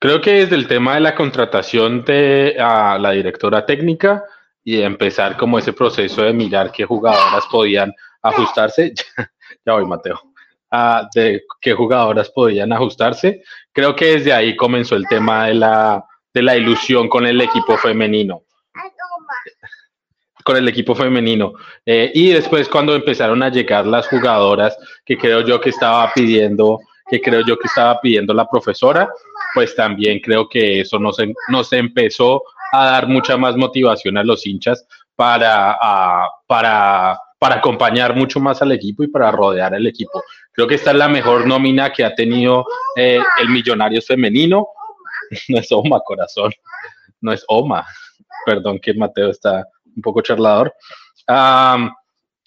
Creo 0.00 0.20
que 0.20 0.32
desde 0.32 0.56
el 0.56 0.66
tema 0.66 0.96
de 0.96 1.00
la 1.00 1.14
contratación 1.14 2.04
de 2.04 2.56
a 2.58 2.98
la 2.98 3.12
directora 3.12 3.64
técnica 3.64 4.24
y 4.62 4.82
empezar 4.82 5.36
como 5.36 5.58
ese 5.58 5.72
proceso 5.72 6.22
de 6.22 6.32
mirar 6.32 6.72
qué 6.72 6.84
jugadoras 6.84 7.44
podían 7.50 7.94
ajustarse, 8.20 8.92
ya 9.64 9.72
voy 9.72 9.86
Mateo, 9.86 10.20
de 11.14 11.44
qué 11.60 11.72
jugadoras 11.72 12.28
podían 12.30 12.72
ajustarse, 12.72 13.42
creo 13.72 13.94
que 13.94 14.16
desde 14.16 14.32
ahí 14.32 14.56
comenzó 14.56 14.96
el 14.96 15.06
tema 15.06 15.46
de 15.46 15.54
la, 15.54 16.04
de 16.34 16.42
la 16.42 16.56
ilusión 16.56 17.08
con 17.08 17.26
el 17.26 17.40
equipo 17.40 17.78
femenino 17.78 18.42
con 20.44 20.58
el 20.58 20.68
equipo 20.68 20.94
femenino. 20.94 21.54
Eh, 21.84 22.12
y 22.14 22.28
después 22.28 22.68
cuando 22.68 22.94
empezaron 22.94 23.42
a 23.42 23.48
llegar 23.48 23.86
las 23.86 24.06
jugadoras 24.08 24.76
que 25.04 25.16
creo 25.16 25.40
yo 25.40 25.60
que 25.60 25.70
estaba 25.70 26.12
pidiendo, 26.12 26.80
que 27.10 27.20
creo 27.20 27.40
yo 27.46 27.58
que 27.58 27.66
estaba 27.66 27.98
pidiendo 28.00 28.34
la 28.34 28.46
profesora, 28.46 29.08
pues 29.54 29.74
también 29.74 30.20
creo 30.20 30.48
que 30.48 30.80
eso 30.80 30.98
nos, 30.98 31.16
nos 31.48 31.72
empezó 31.72 32.42
a 32.72 32.84
dar 32.86 33.08
mucha 33.08 33.36
más 33.36 33.56
motivación 33.56 34.18
a 34.18 34.24
los 34.24 34.46
hinchas 34.46 34.86
para 35.16 36.28
acompañar 37.40 38.14
mucho 38.14 38.38
más 38.40 38.60
al 38.60 38.72
equipo 38.72 39.02
y 39.02 39.08
para 39.08 39.30
rodear 39.30 39.74
al 39.74 39.86
equipo. 39.86 40.22
Creo 40.52 40.66
que 40.66 40.74
esta 40.74 40.90
es 40.90 40.96
la 40.96 41.08
mejor 41.08 41.46
nómina 41.46 41.92
que 41.92 42.04
ha 42.04 42.14
tenido 42.14 42.66
eh, 42.96 43.20
el 43.40 43.48
Millonarios 43.48 44.06
femenino. 44.06 44.68
No 45.48 45.58
es 45.58 45.72
Oma, 45.72 46.00
corazón. 46.00 46.52
No 47.20 47.32
es 47.32 47.44
Oma. 47.48 47.86
Perdón 48.46 48.78
que 48.78 48.94
Mateo 48.94 49.30
está 49.30 49.66
un 49.96 50.02
poco 50.02 50.20
charlador. 50.20 50.72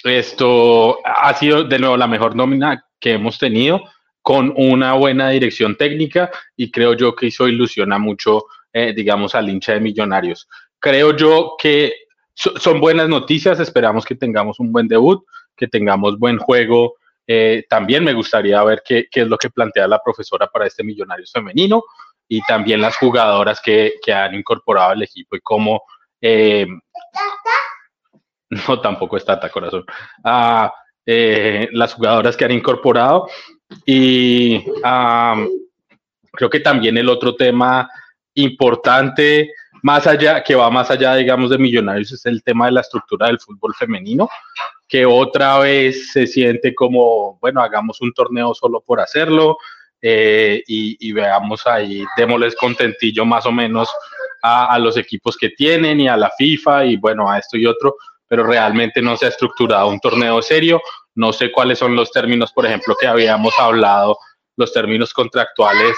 esto 0.04 1.00
ha 1.04 1.34
sido 1.34 1.63
de 1.63 1.80
nuevo 1.80 1.98
la 1.98 2.08
mejor 2.08 2.36
nómina 2.36 2.86
que 3.00 3.13
hemos 3.13 3.38
tenido 3.38 3.82
con 4.22 4.54
una 4.58 4.94
buena 4.94 5.30
dirección 5.30 5.78
técnica 5.78 6.30
y 6.56 6.70
creo 6.70 6.94
yo 6.94 7.16
que 7.16 7.28
eso 7.28 7.48
ilusiona 7.48 7.98
mucho, 7.98 8.46
eh, 8.74 8.94
digamos, 8.94 9.36
al 9.36 9.50
hincha 9.50 9.74
de 9.74 9.80
Millonarios. 9.80 10.50
Creo 10.80 11.16
yo 11.16 11.56
que 11.58 11.94
son 12.34 12.80
buenas 12.80 13.10
noticias, 13.10 13.60
esperamos 13.60 14.06
que 14.06 14.16
tengamos 14.16 14.60
un 14.60 14.72
buen 14.72 14.88
debut, 14.88 15.24
que 15.56 15.68
tengamos 15.68 16.20
buen 16.20 16.38
juego. 16.38 16.96
Eh, 17.26 17.66
también 17.70 18.04
me 18.04 18.13
gustaría 18.13 18.62
ver 18.63 18.84
qué, 18.86 19.08
qué, 19.10 19.22
es 19.22 19.28
lo 19.28 19.38
que 19.38 19.50
plantea 19.50 19.88
la 19.88 20.02
profesora 20.04 20.48
para 20.48 20.68
este 20.68 20.84
Millonarios 20.84 21.32
femenino 21.32 21.84
y 22.28 22.42
también 22.42 22.82
las 22.82 22.98
jugadoras 22.98 23.62
que, 23.62 23.94
que 24.04 24.13
han 24.13 24.36
incorporado 24.36 24.92
al 24.92 25.04
equipo 25.04 25.36
y 25.36 25.42
cómo 25.42 25.84
eh, 26.22 26.68
no, 28.50 28.80
tampoco 28.82 29.18
está 29.18 29.36
Tata 29.36 29.50
Corazón. 29.50 29.86
Ah, 30.24 30.74
eh, 31.06 31.70
las 31.72 31.94
jugadoras 31.94 32.36
que 32.38 32.46
han 32.46 32.52
incorporado. 32.52 33.28
Y 33.86 34.63
creo 36.32 36.50
que 36.50 36.60
también 36.62 36.98
el 36.98 37.10
otro 37.10 37.36
tema 37.36 37.90
importante, 38.36 39.52
más 39.84 40.08
allá, 40.08 40.44
que 40.44 40.56
va 40.56 40.70
más 40.70 40.90
allá, 40.92 41.16
digamos, 41.16 41.50
de 41.50 41.58
Millonarios, 41.58 42.12
es 42.13 42.26
el 42.26 42.44
tema 42.44 42.68
de 42.68 42.74
la 42.74 42.82
estructura 42.82 43.28
del 43.28 43.40
fútbol 43.40 43.74
femenino, 43.76 44.30
que 44.88 45.06
otra 45.06 45.60
vez 45.60 46.12
se 46.12 46.28
siente 46.28 46.74
como, 46.74 47.38
bueno, 47.40 47.62
hagamos 47.62 48.00
un 48.02 48.13
torneo 48.13 48.54
solo 48.54 48.82
por 48.82 49.02
hacerlo. 49.02 49.58
Eh, 50.01 50.63
y, 50.67 51.10
y, 51.10 51.12
veamos 51.12 51.65
ahí, 51.65 52.05
démosles 52.15 52.55
contentillo 52.55 53.25
más 53.25 53.47
o 53.47 53.51
menos 53.51 53.89
a, 54.41 54.77
los 54.79 54.97
equipos 54.97 55.38
que 55.38 55.49
tienen 55.49 55.99
y 55.99 56.07
a 56.07 56.17
la 56.17 56.31
FIFA 56.38 56.86
y 56.86 56.97
bueno, 56.97 57.29
a 57.29 57.39
esto 57.39 57.57
y 57.57 57.65
otro, 57.65 57.95
pero 58.27 58.43
realmente 58.43 59.01
no 59.01 59.17
se 59.17 59.25
ha 59.25 59.29
estructurado 59.29 59.88
un 59.89 59.99
torneo 59.99 60.41
serio. 60.41 60.81
No 61.15 61.33
sé 61.33 61.51
cuáles 61.51 61.79
son 61.79 61.95
los 61.95 62.12
términos, 62.12 62.51
por 62.53 62.65
ejemplo, 62.65 62.95
que 62.99 63.07
habíamos 63.07 63.53
hablado, 63.57 64.17
los 64.55 64.71
términos 64.71 65.13
contractuales. 65.13 65.97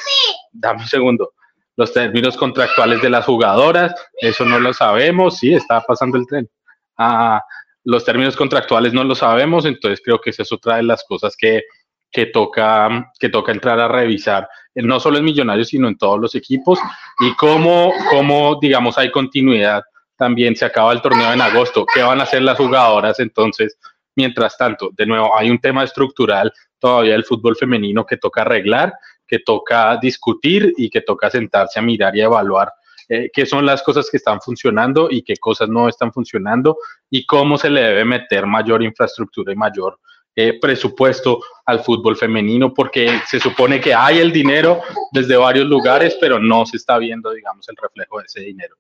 Dame 0.52 0.82
un 0.82 0.88
segundo. 0.88 1.34
Los 1.76 1.94
términos 1.94 2.38
contractuales 2.38 3.02
de 3.02 3.10
las 3.10 3.26
jugadoras, 3.26 3.94
eso 4.22 4.46
no 4.46 4.60
lo 4.60 4.74
sabemos. 4.74 5.38
Sí, 5.38 5.54
está 5.54 5.82
pasando 5.82 6.18
el 6.18 6.28
tren. 6.28 6.50
Ah, 6.98 7.42
los 7.86 8.04
términos 8.04 8.36
contractuales 8.36 8.94
no 8.94 9.04
lo 9.04 9.16
sabemos, 9.16 9.66
entonces 9.66 10.02
creo 10.04 10.20
que 10.20 10.30
esa 10.32 10.44
es 10.44 10.52
otra 10.52 10.76
de 10.78 10.84
las 10.84 11.04
cosas 11.06 11.36
que, 11.38 11.64
que 12.12 12.28
toca, 12.28 13.12
que 13.20 13.30
toca 13.30 13.52
entrar 13.52 13.80
a 13.80 13.88
revisar, 13.88 14.48
eh, 14.74 14.82
no 14.82 15.00
solo 15.00 15.18
en 15.18 15.26
Millonarios, 15.26 15.70
sino 15.70 15.88
en 15.88 15.98
todos 15.98 16.20
los 16.20 16.36
equipos, 16.36 16.80
y 17.20 17.34
cómo, 17.36 17.94
cómo, 18.10 18.58
digamos, 18.62 18.98
hay 18.98 19.12
continuidad. 19.12 19.84
También 20.18 20.56
se 20.56 20.66
acaba 20.66 20.92
el 20.92 21.02
torneo 21.02 21.32
en 21.32 21.42
agosto. 21.42 21.86
¿Qué 21.94 22.02
van 22.02 22.20
a 22.20 22.24
hacer 22.24 22.42
las 22.42 22.58
jugadoras 22.58 23.20
entonces? 23.20 23.78
Mientras 24.16 24.58
tanto, 24.58 24.90
de 24.98 25.06
nuevo, 25.06 25.38
hay 25.38 25.50
un 25.50 25.60
tema 25.60 25.84
estructural 25.84 26.52
todavía 26.78 27.14
del 27.14 27.24
fútbol 27.24 27.56
femenino 27.56 28.06
que 28.06 28.18
toca 28.18 28.42
arreglar, 28.42 28.94
que 29.26 29.40
toca 29.40 29.98
discutir 30.02 30.74
y 30.78 30.90
que 30.90 31.02
toca 31.02 31.30
sentarse 31.30 31.80
a 31.80 31.82
mirar 31.82 32.16
y 32.16 32.22
evaluar 32.22 32.74
eh, 33.12 33.32
qué 33.34 33.48
son 33.48 33.66
las 33.66 33.82
cosas 33.82 34.08
que 34.10 34.18
están 34.18 34.40
funcionando 34.40 35.08
y 35.10 35.24
qué 35.24 35.36
cosas 35.38 35.68
no 35.68 35.90
están 35.90 36.14
funcionando 36.14 36.78
y 37.10 37.26
cómo 37.26 37.58
se 37.58 37.72
le 37.72 37.82
debe 37.82 38.06
meter 38.06 38.46
mayor 38.46 38.84
infraestructura 38.84 39.52
y 39.52 39.56
mayor 39.56 40.00
eh, 40.36 40.60
presupuesto 40.60 41.42
al 41.66 41.82
fútbol 41.82 42.16
femenino, 42.16 42.74
porque 42.74 43.20
se 43.28 43.40
supone 43.40 43.80
que 43.82 43.94
hay 43.94 44.20
el 44.20 44.32
dinero 44.32 44.82
desde 45.12 45.36
varios 45.36 45.68
lugares, 45.68 46.18
pero 46.20 46.40
no 46.40 46.66
se 46.66 46.78
está 46.78 46.98
viendo, 46.98 47.32
digamos, 47.32 47.68
el 47.70 47.76
reflejo 47.76 48.20
de 48.20 48.26
ese 48.26 48.42
dinero. 48.42 48.76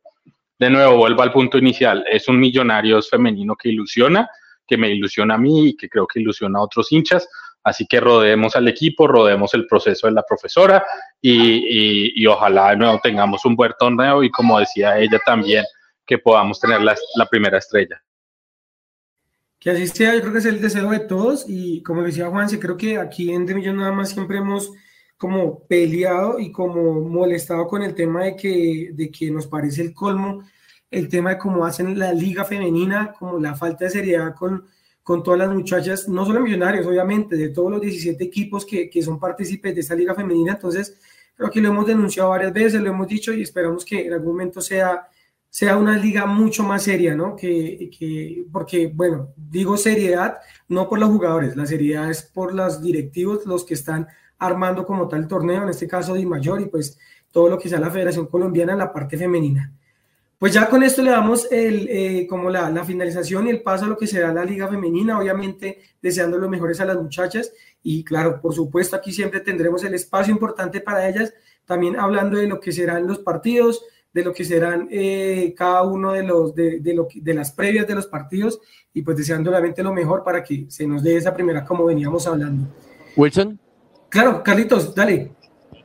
De 0.58 0.70
nuevo, 0.70 0.98
vuelvo 0.98 1.22
al 1.22 1.32
punto 1.32 1.58
inicial, 1.58 2.06
es 2.12 2.28
un 2.28 2.40
millonarios 2.40 3.10
femenino 3.10 3.56
que 3.56 3.70
ilusiona, 3.70 4.30
que 4.68 4.78
me 4.78 4.90
ilusiona 4.90 5.36
a 5.36 5.38
mí 5.38 5.70
y 5.70 5.76
que 5.76 5.90
creo 5.90 6.06
que 6.06 6.20
ilusiona 6.20 6.60
a 6.60 6.64
otros 6.64 6.92
hinchas, 6.92 7.28
así 7.64 7.86
que 7.88 8.00
rodeemos 8.00 8.56
al 8.56 8.68
equipo, 8.68 9.08
rodeemos 9.08 9.54
el 9.54 9.66
proceso 9.68 10.08
de 10.08 10.14
la 10.14 10.24
profesora 10.24 10.86
y, 11.22 12.26
ojalá 12.28 12.72
de 12.72 12.78
nuevo 12.78 13.00
tengamos 13.02 13.46
un 13.46 13.56
buen 13.56 13.74
torneo 13.80 14.24
y 14.24 14.30
como 14.30 14.60
decía 14.60 14.98
ella 14.98 15.20
también, 15.26 15.64
que 16.06 16.18
podamos 16.18 16.60
tener 16.60 16.82
la, 16.82 16.96
la 17.16 17.26
primera 17.26 17.58
estrella. 17.58 18.02
Que 19.60 19.72
así 19.72 19.88
sea, 19.88 20.16
yo 20.16 20.22
creo 20.22 20.34
que 20.34 20.40
es 20.40 20.46
el 20.46 20.62
deseo 20.62 20.90
de 20.90 21.00
todos 21.00 21.46
y 21.48 21.84
como 21.84 22.04
decía 22.04 22.30
Juan, 22.30 22.48
creo 22.48 22.78
que 22.78 22.98
aquí 22.98 23.32
en 23.32 23.46
De 23.46 23.54
Millón 23.54 23.78
nada 23.78 23.92
más 23.92 24.10
siempre 24.10 24.38
hemos 24.38 24.72
como 25.18 25.68
peleado 25.68 26.40
y 26.40 26.50
como 26.50 27.02
molestado 27.02 27.68
con 27.68 27.84
el 27.84 27.94
tema 27.94 28.24
de 28.24 28.38
que, 28.38 28.92
de 28.94 29.12
que 29.12 29.30
nos 29.30 29.48
parece 29.48 29.82
el 29.82 29.94
colmo, 29.94 30.46
el 30.90 31.10
tema 31.10 31.32
de 31.32 31.38
cómo 31.38 31.66
hacen 31.66 32.00
la 32.00 32.14
liga 32.14 32.46
femenina, 32.46 33.12
como 33.12 33.38
la 33.38 33.54
falta 33.54 33.84
de 33.84 33.92
seriedad 33.92 34.34
con, 34.34 34.66
con 35.04 35.22
todas 35.22 35.40
las 35.40 35.50
muchachas, 35.54 36.08
no 36.08 36.26
solo 36.26 36.40
millonarios, 36.40 36.88
obviamente, 36.88 37.36
de 37.36 37.50
todos 37.50 37.70
los 37.70 37.82
17 37.82 38.24
equipos 38.24 38.66
que, 38.66 38.90
que 38.90 39.04
son 39.04 39.20
partícipes 39.20 39.76
de 39.76 39.82
esta 39.82 39.94
liga 39.94 40.16
femenina. 40.16 40.54
Entonces, 40.54 40.98
creo 41.36 41.52
que 41.52 41.60
lo 41.60 41.68
hemos 41.68 41.86
denunciado 41.86 42.30
varias 42.30 42.54
veces, 42.54 42.82
lo 42.82 42.92
hemos 42.92 43.08
dicho 43.10 43.34
y 43.34 43.42
esperamos 43.42 43.84
que 43.84 44.08
en 44.08 44.14
algún 44.14 44.34
momento 44.34 44.62
sea 44.62 45.06
sea 45.50 45.78
una 45.78 45.98
liga 45.98 46.26
mucho 46.26 46.64
más 46.64 46.84
seria, 46.84 47.16
¿no? 47.16 47.36
Que, 47.36 47.90
que, 47.98 48.46
porque, 48.52 48.88
bueno, 48.88 49.34
digo 49.36 49.78
seriedad, 49.78 50.38
no 50.68 50.88
por 50.88 51.00
los 51.00 51.10
jugadores, 51.10 51.56
la 51.56 51.66
seriedad 51.66 52.10
es 52.10 52.22
por 52.22 52.54
los 52.54 52.82
directivos, 52.82 53.46
los 53.46 53.66
que 53.66 53.74
están 53.74 54.08
armando 54.38 54.86
como 54.86 55.08
tal 55.08 55.28
torneo, 55.28 55.64
en 55.64 55.70
este 55.70 55.88
caso 55.88 56.14
Di 56.14 56.26
Mayor, 56.26 56.62
y 56.62 56.66
pues 56.68 56.98
todo 57.32 57.50
lo 57.50 57.58
que 57.58 57.70
sea 57.70 57.80
la 57.80 57.92
Federación 57.92 58.28
Colombiana 58.28 58.74
en 58.74 58.80
la 58.80 58.94
parte 58.94 59.18
femenina. 59.18 59.74
Pues 60.38 60.54
ya 60.54 60.70
con 60.70 60.84
esto 60.84 61.02
le 61.02 61.12
damos 61.12 61.52
el, 61.52 61.90
eh, 61.90 62.26
como 62.28 62.50
la, 62.50 62.70
la, 62.70 62.86
finalización 62.86 63.48
y 63.48 63.50
el 63.50 63.62
paso 63.62 63.84
a 63.84 63.90
lo 63.90 63.98
que 63.98 64.08
será 64.08 64.34
la 64.34 64.46
liga 64.46 64.70
femenina, 64.70 65.20
obviamente 65.20 65.80
deseando 66.02 66.38
lo 66.38 66.48
mejores 66.48 66.80
a 66.80 66.86
las 66.86 66.96
muchachas 66.96 67.52
y 67.84 68.06
claro, 68.06 68.40
por 68.40 68.54
supuesto 68.54 68.96
aquí 68.96 69.12
siempre 69.12 69.42
tendremos 69.42 69.84
el 69.84 69.94
espacio 69.96 70.34
importante 70.34 70.80
para 70.80 71.10
ellas, 71.10 71.34
también 71.66 72.00
hablando 72.00 72.38
de 72.38 72.48
lo 72.48 72.62
que 72.62 72.72
serán 72.72 73.06
los 73.06 73.20
partidos, 73.20 73.84
de 74.14 74.24
lo 74.24 74.34
que 74.34 74.44
serán 74.44 74.88
eh, 74.92 75.54
cada 75.56 75.84
uno 75.84 76.14
de, 76.14 76.24
los, 76.24 76.56
de, 76.56 76.80
de, 76.80 76.94
lo, 76.94 77.08
de 77.14 77.34
las 77.34 77.52
previas 77.52 77.88
de 77.88 77.96
los 77.96 78.08
partidos 78.08 78.60
y 78.94 79.02
pues 79.02 79.18
deseando 79.18 79.52
realmente 79.52 79.84
lo 79.84 79.94
mejor 79.94 80.24
para 80.24 80.44
que 80.44 80.66
se 80.70 80.88
nos 80.88 81.04
dé 81.04 81.16
esa 81.16 81.34
primera 81.34 81.64
como 81.64 81.86
veníamos 81.86 82.26
hablando. 82.26 82.68
Wilson. 83.16 83.60
Claro, 84.10 84.44
Carlitos, 84.44 84.96
dale. 84.96 85.32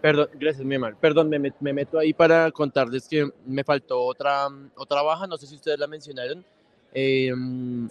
Perdón, 0.00 0.28
gracias, 0.34 0.64
mi 0.64 0.78
mal. 0.78 0.96
Perdón, 0.96 1.28
me, 1.28 1.38
me, 1.38 1.72
meto 1.72 1.98
ahí 1.98 2.12
para 2.12 2.50
contarles 2.50 3.08
que 3.08 3.30
me 3.46 3.64
faltó 3.64 4.00
otra, 4.00 4.48
otra 4.76 5.02
baja, 5.02 5.26
no 5.26 5.36
sé 5.36 5.46
si 5.46 5.54
ustedes 5.54 5.78
la 5.78 5.86
mencionaron. 5.86 6.44
Em, 6.92 7.88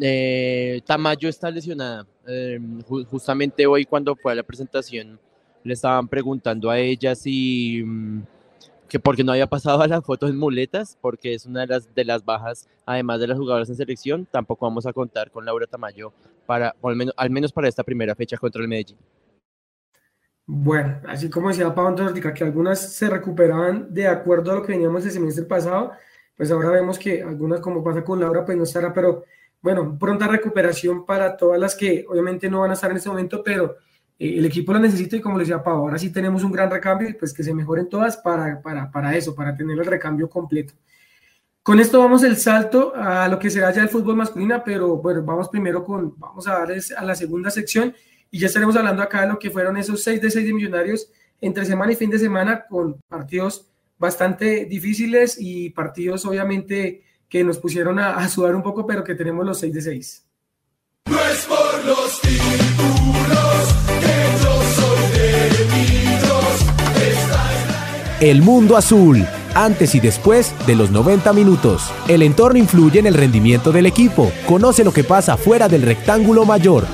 eh, 0.00 0.80
Tamayo 0.86 1.28
está 1.28 1.50
lesionada. 1.50 2.06
Em, 2.26 2.82
justamente 2.82 3.66
hoy 3.66 3.84
cuando 3.84 4.14
fue 4.14 4.32
a 4.32 4.34
la 4.36 4.42
presentación 4.42 5.18
le 5.64 5.74
estaban 5.74 6.08
preguntando 6.08 6.70
a 6.70 6.78
ella 6.78 7.14
si... 7.14 7.84
Que 8.88 8.98
porque 8.98 9.22
no 9.22 9.32
había 9.32 9.46
pasado 9.46 9.82
a 9.82 9.86
la 9.86 10.00
foto 10.00 10.28
en 10.28 10.38
muletas, 10.38 10.96
porque 11.00 11.34
es 11.34 11.44
una 11.44 11.60
de 11.60 11.66
las, 11.66 11.94
de 11.94 12.04
las 12.04 12.24
bajas, 12.24 12.68
además 12.86 13.20
de 13.20 13.26
las 13.26 13.38
jugadoras 13.38 13.68
en 13.68 13.76
selección, 13.76 14.26
tampoco 14.30 14.66
vamos 14.66 14.86
a 14.86 14.92
contar 14.92 15.30
con 15.30 15.44
Laura 15.44 15.66
Tamayo 15.66 16.12
para, 16.46 16.74
al 16.82 16.96
menos, 16.96 17.14
al 17.16 17.30
menos 17.30 17.52
para 17.52 17.68
esta 17.68 17.84
primera 17.84 18.14
fecha 18.14 18.38
contra 18.38 18.62
el 18.62 18.68
Medellín. 18.68 18.96
Bueno, 20.46 21.02
así 21.06 21.28
como 21.28 21.48
decía 21.48 21.74
Pablo 21.74 21.90
Antonio, 21.90 22.32
que 22.34 22.44
algunas 22.44 22.80
se 22.94 23.10
recuperaban 23.10 23.92
de 23.92 24.08
acuerdo 24.08 24.52
a 24.52 24.54
lo 24.54 24.62
que 24.62 24.72
veníamos 24.72 25.04
el 25.04 25.10
semestre 25.10 25.44
pasado, 25.44 25.92
pues 26.34 26.50
ahora 26.50 26.70
vemos 26.70 26.98
que 26.98 27.22
algunas, 27.22 27.60
como 27.60 27.84
pasa 27.84 28.02
con 28.02 28.18
Laura, 28.18 28.46
pues 28.46 28.56
no 28.56 28.64
estará, 28.64 28.94
pero 28.94 29.24
bueno, 29.60 29.98
pronta 29.98 30.26
recuperación 30.26 31.04
para 31.04 31.36
todas 31.36 31.60
las 31.60 31.74
que 31.74 32.06
obviamente 32.08 32.48
no 32.48 32.60
van 32.60 32.70
a 32.70 32.74
estar 32.74 32.90
en 32.90 32.96
este 32.96 33.10
momento, 33.10 33.42
pero 33.44 33.76
eh, 34.18 34.38
el 34.38 34.44
equipo 34.44 34.72
lo 34.72 34.78
necesita 34.80 35.16
y 35.16 35.20
como 35.20 35.38
le 35.38 35.44
decía 35.44 35.62
ahora 35.64 35.98
sí 35.98 36.10
tenemos 36.10 36.42
un 36.44 36.52
gran 36.52 36.70
recambio 36.70 37.08
y 37.08 37.14
pues 37.14 37.32
que 37.32 37.42
se 37.42 37.54
mejoren 37.54 37.88
todas 37.88 38.16
para, 38.16 38.60
para, 38.60 38.90
para 38.90 39.16
eso, 39.16 39.34
para 39.34 39.54
tener 39.54 39.78
el 39.78 39.86
recambio 39.86 40.28
completo. 40.28 40.74
Con 41.62 41.80
esto 41.80 41.98
vamos 41.98 42.22
el 42.22 42.36
salto 42.36 42.94
a 42.96 43.28
lo 43.28 43.38
que 43.38 43.50
será 43.50 43.70
ya 43.72 43.82
el 43.82 43.90
fútbol 43.90 44.16
masculino, 44.16 44.62
pero 44.64 44.96
bueno, 44.96 45.22
vamos 45.22 45.48
primero 45.48 45.84
con, 45.84 46.18
vamos 46.18 46.48
a 46.48 46.52
dar 46.60 46.72
a 46.96 47.04
la 47.04 47.14
segunda 47.14 47.50
sección 47.50 47.94
y 48.30 48.38
ya 48.38 48.46
estaremos 48.46 48.76
hablando 48.76 49.02
acá 49.02 49.22
de 49.22 49.28
lo 49.28 49.38
que 49.38 49.50
fueron 49.50 49.76
esos 49.76 50.02
6 50.02 50.20
de 50.20 50.30
6 50.30 50.46
de 50.46 50.54
millonarios 50.54 51.10
entre 51.40 51.64
semana 51.64 51.92
y 51.92 51.96
fin 51.96 52.10
de 52.10 52.18
semana 52.18 52.66
con 52.66 52.98
partidos 53.08 53.66
bastante 53.98 54.64
difíciles 54.64 55.36
y 55.38 55.70
partidos 55.70 56.24
obviamente 56.24 57.04
que 57.28 57.44
nos 57.44 57.58
pusieron 57.58 57.98
a, 57.98 58.16
a 58.16 58.28
sudar 58.28 58.54
un 58.54 58.62
poco, 58.62 58.86
pero 58.86 59.04
que 59.04 59.14
tenemos 59.14 59.44
los 59.44 59.58
6 59.58 59.74
de 59.74 59.82
6. 59.82 60.26
No 61.10 61.20
es 61.20 61.44
por 61.44 61.84
los 61.84 62.20
títulos 62.22 62.97
El 68.20 68.42
mundo 68.42 68.76
azul 68.76 69.24
antes 69.54 69.94
y 69.94 70.00
después 70.00 70.52
de 70.66 70.74
los 70.74 70.90
90 70.90 71.32
minutos. 71.32 71.88
El 72.08 72.22
entorno 72.22 72.58
influye 72.58 72.98
en 72.98 73.06
el 73.06 73.14
rendimiento 73.14 73.70
del 73.70 73.86
equipo. 73.86 74.32
Conoce 74.44 74.82
lo 74.82 74.92
que 74.92 75.04
pasa 75.04 75.36
fuera 75.36 75.68
del 75.68 75.82
rectángulo 75.82 76.44
mayor. 76.44 76.84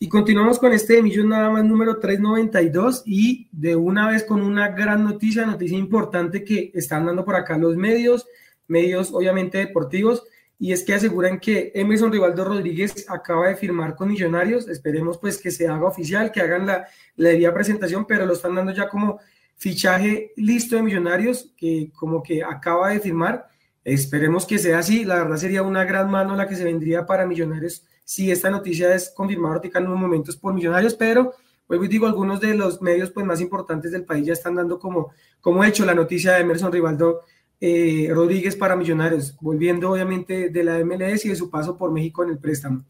Y 0.00 0.08
continuamos 0.08 0.58
con 0.58 0.72
este 0.72 1.00
millón 1.00 1.28
nada 1.28 1.48
más 1.48 1.64
número 1.64 2.00
392 2.00 3.04
y 3.06 3.48
de 3.52 3.76
una 3.76 4.08
vez 4.08 4.24
con 4.24 4.42
una 4.42 4.70
gran 4.70 5.04
noticia, 5.04 5.46
noticia 5.46 5.78
importante 5.78 6.42
que 6.42 6.72
están 6.74 7.06
dando 7.06 7.24
por 7.24 7.36
acá 7.36 7.56
los 7.56 7.76
medios, 7.76 8.26
medios 8.66 9.12
obviamente 9.12 9.58
deportivos 9.58 10.24
y 10.58 10.72
es 10.72 10.84
que 10.84 10.94
aseguran 10.94 11.38
que 11.38 11.72
Emerson 11.74 12.10
Rivaldo 12.10 12.44
Rodríguez 12.44 13.06
acaba 13.08 13.48
de 13.48 13.56
firmar 13.56 13.94
con 13.94 14.08
Millonarios. 14.08 14.68
Esperemos 14.68 15.18
pues 15.18 15.38
que 15.38 15.50
se 15.50 15.68
haga 15.68 15.86
oficial, 15.86 16.32
que 16.32 16.40
hagan 16.40 16.66
la, 16.66 16.86
la 17.16 17.28
debida 17.30 17.52
presentación, 17.52 18.06
pero 18.06 18.24
lo 18.24 18.32
están 18.32 18.54
dando 18.54 18.72
ya 18.72 18.88
como 18.88 19.20
fichaje 19.56 20.32
listo 20.36 20.76
de 20.76 20.82
Millonarios, 20.82 21.52
que 21.56 21.90
como 21.94 22.22
que 22.22 22.42
acaba 22.42 22.90
de 22.90 23.00
firmar. 23.00 23.48
Esperemos 23.84 24.46
que 24.46 24.58
sea 24.58 24.78
así. 24.78 25.04
La 25.04 25.16
verdad 25.16 25.36
sería 25.36 25.62
una 25.62 25.84
gran 25.84 26.10
mano 26.10 26.34
la 26.34 26.48
que 26.48 26.56
se 26.56 26.64
vendría 26.64 27.04
para 27.04 27.26
Millonarios 27.26 27.84
si 28.06 28.30
esta 28.30 28.48
noticia 28.50 28.94
es 28.94 29.10
confirmada 29.10 29.60
en 29.62 29.86
unos 29.86 29.98
momentos 29.98 30.36
por 30.36 30.54
Millonarios, 30.54 30.94
pero 30.94 31.34
hoy 31.66 31.88
digo, 31.88 32.06
algunos 32.06 32.40
de 32.40 32.54
los 32.54 32.80
medios 32.80 33.10
pues, 33.10 33.26
más 33.26 33.40
importantes 33.40 33.90
del 33.90 34.04
país 34.04 34.24
ya 34.24 34.32
están 34.32 34.54
dando 34.54 34.78
como, 34.78 35.10
como 35.40 35.64
hecho 35.64 35.84
la 35.84 35.92
noticia 35.92 36.32
de 36.32 36.42
Emerson 36.42 36.72
Rivaldo 36.72 37.22
eh, 37.60 38.08
Rodríguez 38.10 38.56
para 38.56 38.76
Millonarios, 38.76 39.36
volviendo 39.40 39.90
obviamente 39.90 40.50
de 40.50 40.64
la 40.64 40.84
MLS 40.84 41.24
y 41.24 41.30
de 41.30 41.36
su 41.36 41.50
paso 41.50 41.76
por 41.76 41.90
México 41.90 42.22
en 42.22 42.30
el 42.30 42.38
préstamo. 42.38 42.84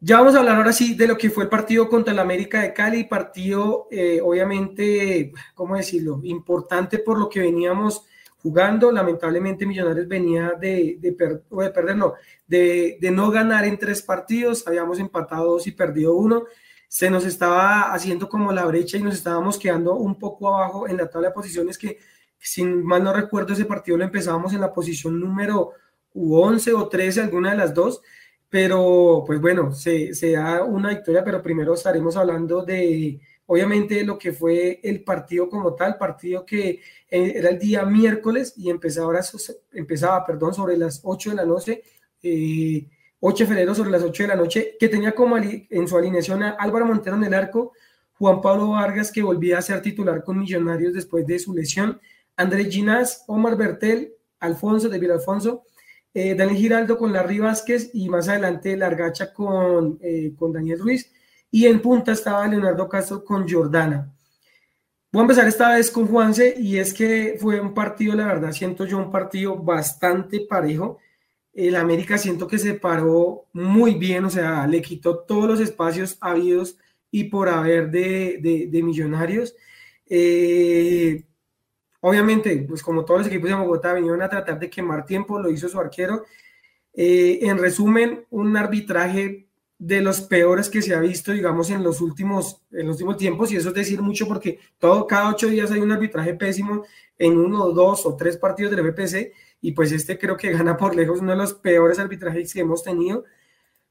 Ya 0.00 0.18
vamos 0.18 0.36
a 0.36 0.38
hablar 0.38 0.56
ahora 0.56 0.72
sí 0.72 0.94
de 0.94 1.08
lo 1.08 1.18
que 1.18 1.28
fue 1.28 1.42
el 1.44 1.50
partido 1.50 1.88
contra 1.88 2.12
el 2.12 2.20
América 2.20 2.62
de 2.62 2.72
Cali, 2.72 3.04
partido 3.04 3.88
eh, 3.90 4.20
obviamente, 4.22 5.32
¿cómo 5.54 5.76
decirlo? 5.76 6.20
Importante 6.22 6.98
por 6.98 7.18
lo 7.18 7.28
que 7.28 7.40
veníamos 7.40 8.04
jugando. 8.40 8.92
Lamentablemente 8.92 9.66
Millonarios 9.66 10.06
venía 10.06 10.52
de, 10.52 10.98
de, 11.00 11.10
de 11.10 11.70
perder, 11.70 11.96
no, 11.96 12.14
de, 12.46 12.98
no 13.12 13.30
ganar 13.32 13.64
en 13.64 13.76
tres 13.76 14.00
partidos, 14.00 14.66
habíamos 14.68 15.00
empatado 15.00 15.52
dos 15.52 15.66
y 15.66 15.72
perdido 15.72 16.14
uno. 16.14 16.44
Se 16.86 17.10
nos 17.10 17.26
estaba 17.26 17.92
haciendo 17.92 18.28
como 18.28 18.52
la 18.52 18.64
brecha 18.66 18.98
y 18.98 19.02
nos 19.02 19.14
estábamos 19.14 19.58
quedando 19.58 19.94
un 19.96 20.16
poco 20.16 20.54
abajo 20.54 20.88
en 20.88 20.96
la 20.96 21.08
tabla 21.08 21.28
de 21.28 21.34
posiciones 21.34 21.76
que 21.76 21.98
sin 22.38 22.84
mal 22.84 23.04
no 23.04 23.12
recuerdo, 23.12 23.52
ese 23.52 23.64
partido 23.64 23.96
lo 23.96 24.04
empezábamos 24.04 24.52
en 24.52 24.60
la 24.60 24.72
posición 24.72 25.18
número 25.20 25.72
11 26.14 26.72
o 26.74 26.88
13, 26.88 27.20
alguna 27.22 27.50
de 27.50 27.56
las 27.56 27.74
dos, 27.74 28.00
pero 28.48 29.24
pues 29.26 29.40
bueno, 29.40 29.72
se, 29.72 30.14
se 30.14 30.32
da 30.32 30.64
una 30.64 30.90
victoria, 30.90 31.24
pero 31.24 31.42
primero 31.42 31.74
estaremos 31.74 32.16
hablando 32.16 32.64
de, 32.64 33.20
obviamente, 33.46 34.04
lo 34.04 34.18
que 34.18 34.32
fue 34.32 34.80
el 34.82 35.04
partido 35.04 35.48
como 35.48 35.74
tal, 35.74 35.96
partido 35.98 36.44
que 36.44 36.80
eh, 37.10 37.32
era 37.36 37.50
el 37.50 37.58
día 37.58 37.84
miércoles 37.84 38.54
y 38.56 38.70
empezaba, 38.70 39.20
empezaba 39.72 40.24
perdón, 40.24 40.54
sobre 40.54 40.76
las 40.76 41.00
8 41.02 41.30
de 41.30 41.36
la 41.36 41.44
noche, 41.44 41.82
eh, 42.22 42.86
8 43.20 43.44
de 43.44 43.48
febrero 43.48 43.74
sobre 43.74 43.90
las 43.90 44.02
8 44.02 44.22
de 44.22 44.28
la 44.28 44.36
noche, 44.36 44.76
que 44.78 44.88
tenía 44.88 45.14
como 45.14 45.36
en 45.38 45.88
su 45.88 45.96
alineación 45.96 46.42
a 46.42 46.50
Álvaro 46.50 46.86
Montero 46.86 47.16
en 47.16 47.24
el 47.24 47.34
arco, 47.34 47.72
Juan 48.14 48.40
Pablo 48.40 48.70
Vargas, 48.70 49.12
que 49.12 49.22
volvía 49.22 49.58
a 49.58 49.62
ser 49.62 49.80
titular 49.80 50.24
con 50.24 50.38
Millonarios 50.38 50.92
después 50.92 51.26
de 51.26 51.38
su 51.38 51.54
lesión, 51.54 52.00
Andrés 52.38 52.68
Ginás, 52.70 53.24
Omar 53.26 53.56
Bertel, 53.56 54.14
Alfonso 54.40 54.88
de 54.88 54.98
Villalfonso, 54.98 55.64
eh, 56.14 56.34
Daniel 56.34 56.56
Giraldo 56.56 56.96
con 56.96 57.12
Larry 57.12 57.40
Vázquez 57.40 57.90
y 57.92 58.08
más 58.08 58.28
adelante 58.28 58.76
Largacha 58.76 59.32
con, 59.34 59.98
eh, 60.00 60.32
con 60.38 60.52
Daniel 60.52 60.78
Ruiz. 60.78 61.12
Y 61.50 61.66
en 61.66 61.82
punta 61.82 62.12
estaba 62.12 62.46
Leonardo 62.46 62.88
Castro 62.88 63.24
con 63.24 63.48
Jordana. 63.48 64.14
Voy 65.10 65.20
a 65.20 65.22
empezar 65.22 65.48
esta 65.48 65.74
vez 65.74 65.90
con 65.90 66.06
Juanse 66.06 66.54
y 66.58 66.78
es 66.78 66.94
que 66.94 67.36
fue 67.40 67.60
un 67.60 67.74
partido, 67.74 68.14
la 68.14 68.26
verdad, 68.26 68.52
siento 68.52 68.84
yo 68.84 68.98
un 68.98 69.10
partido 69.10 69.56
bastante 69.56 70.40
parejo. 70.40 70.98
El 71.52 71.74
América 71.76 72.18
siento 72.18 72.46
que 72.46 72.58
se 72.58 72.74
paró 72.74 73.46
muy 73.52 73.94
bien, 73.94 74.24
o 74.26 74.30
sea, 74.30 74.66
le 74.66 74.80
quitó 74.80 75.20
todos 75.20 75.48
los 75.48 75.60
espacios 75.60 76.18
habidos 76.20 76.78
y 77.10 77.24
por 77.24 77.48
haber 77.48 77.90
de, 77.90 78.38
de, 78.40 78.68
de 78.70 78.82
millonarios. 78.82 79.56
Eh, 80.06 81.24
Obviamente, 82.00 82.64
pues 82.68 82.82
como 82.82 83.04
todos 83.04 83.20
los 83.20 83.28
equipos 83.28 83.48
de 83.50 83.56
Bogotá 83.56 83.94
vinieron 83.94 84.22
a 84.22 84.28
tratar 84.28 84.58
de 84.58 84.70
quemar 84.70 85.04
tiempo, 85.04 85.38
lo 85.38 85.50
hizo 85.50 85.68
su 85.68 85.80
arquero. 85.80 86.24
Eh, 86.94 87.40
en 87.42 87.58
resumen, 87.58 88.26
un 88.30 88.56
arbitraje 88.56 89.48
de 89.78 90.00
los 90.00 90.20
peores 90.20 90.68
que 90.68 90.82
se 90.82 90.94
ha 90.94 91.00
visto, 91.00 91.32
digamos, 91.32 91.70
en 91.70 91.82
los 91.82 92.00
últimos, 92.00 92.62
en 92.72 92.86
los 92.86 92.96
últimos 92.96 93.16
tiempos, 93.16 93.52
y 93.52 93.56
eso 93.56 93.68
es 93.68 93.74
decir 93.74 94.02
mucho 94.02 94.26
porque 94.26 94.58
todo, 94.78 95.06
cada 95.06 95.30
ocho 95.30 95.48
días 95.48 95.70
hay 95.70 95.80
un 95.80 95.92
arbitraje 95.92 96.34
pésimo 96.34 96.84
en 97.16 97.38
uno, 97.38 97.70
dos 97.70 98.04
o 98.06 98.16
tres 98.16 98.36
partidos 98.36 98.74
del 98.74 98.80
FPC, 98.80 99.32
y 99.60 99.72
pues 99.72 99.92
este 99.92 100.18
creo 100.18 100.36
que 100.36 100.50
gana 100.52 100.76
por 100.76 100.94
lejos 100.96 101.20
uno 101.20 101.32
de 101.32 101.38
los 101.38 101.54
peores 101.54 101.98
arbitrajes 101.98 102.52
que 102.52 102.60
hemos 102.60 102.82
tenido. 102.82 103.24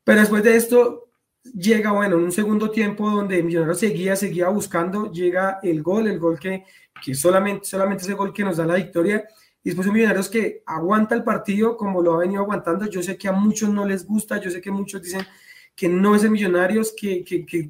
Pero 0.03 0.21
después 0.21 0.43
de 0.43 0.55
esto 0.55 1.06
llega, 1.53 1.91
bueno, 1.91 2.17
en 2.17 2.23
un 2.23 2.31
segundo 2.31 2.71
tiempo 2.71 3.09
donde 3.09 3.43
Millonarios 3.43 3.79
seguía, 3.79 4.15
seguía 4.15 4.49
buscando, 4.49 5.11
llega 5.11 5.59
el 5.63 5.81
gol, 5.83 6.07
el 6.07 6.19
gol 6.19 6.39
que 6.39 6.65
que 7.03 7.15
solamente, 7.15 7.65
solamente 7.65 8.03
ese 8.03 8.13
gol 8.13 8.33
que 8.33 8.43
nos 8.43 8.57
da 8.57 8.65
la 8.65 8.75
victoria. 8.75 9.25
Y 9.63 9.69
después 9.69 9.87
un 9.87 9.93
Millonarios 9.93 10.29
que 10.29 10.63
aguanta 10.65 11.15
el 11.15 11.23
partido 11.23 11.75
como 11.75 12.01
lo 12.01 12.13
ha 12.13 12.19
venido 12.19 12.41
aguantando. 12.41 12.85
Yo 12.89 13.01
sé 13.01 13.17
que 13.17 13.27
a 13.27 13.31
muchos 13.31 13.69
no 13.69 13.85
les 13.85 14.05
gusta, 14.05 14.39
yo 14.39 14.49
sé 14.49 14.61
que 14.61 14.71
muchos 14.71 15.01
dicen 15.01 15.25
que 15.75 15.89
no 15.89 16.15
es 16.15 16.23
el 16.23 16.31
Millonarios, 16.31 16.93
que, 16.97 17.23
que, 17.23 17.45
que 17.45 17.69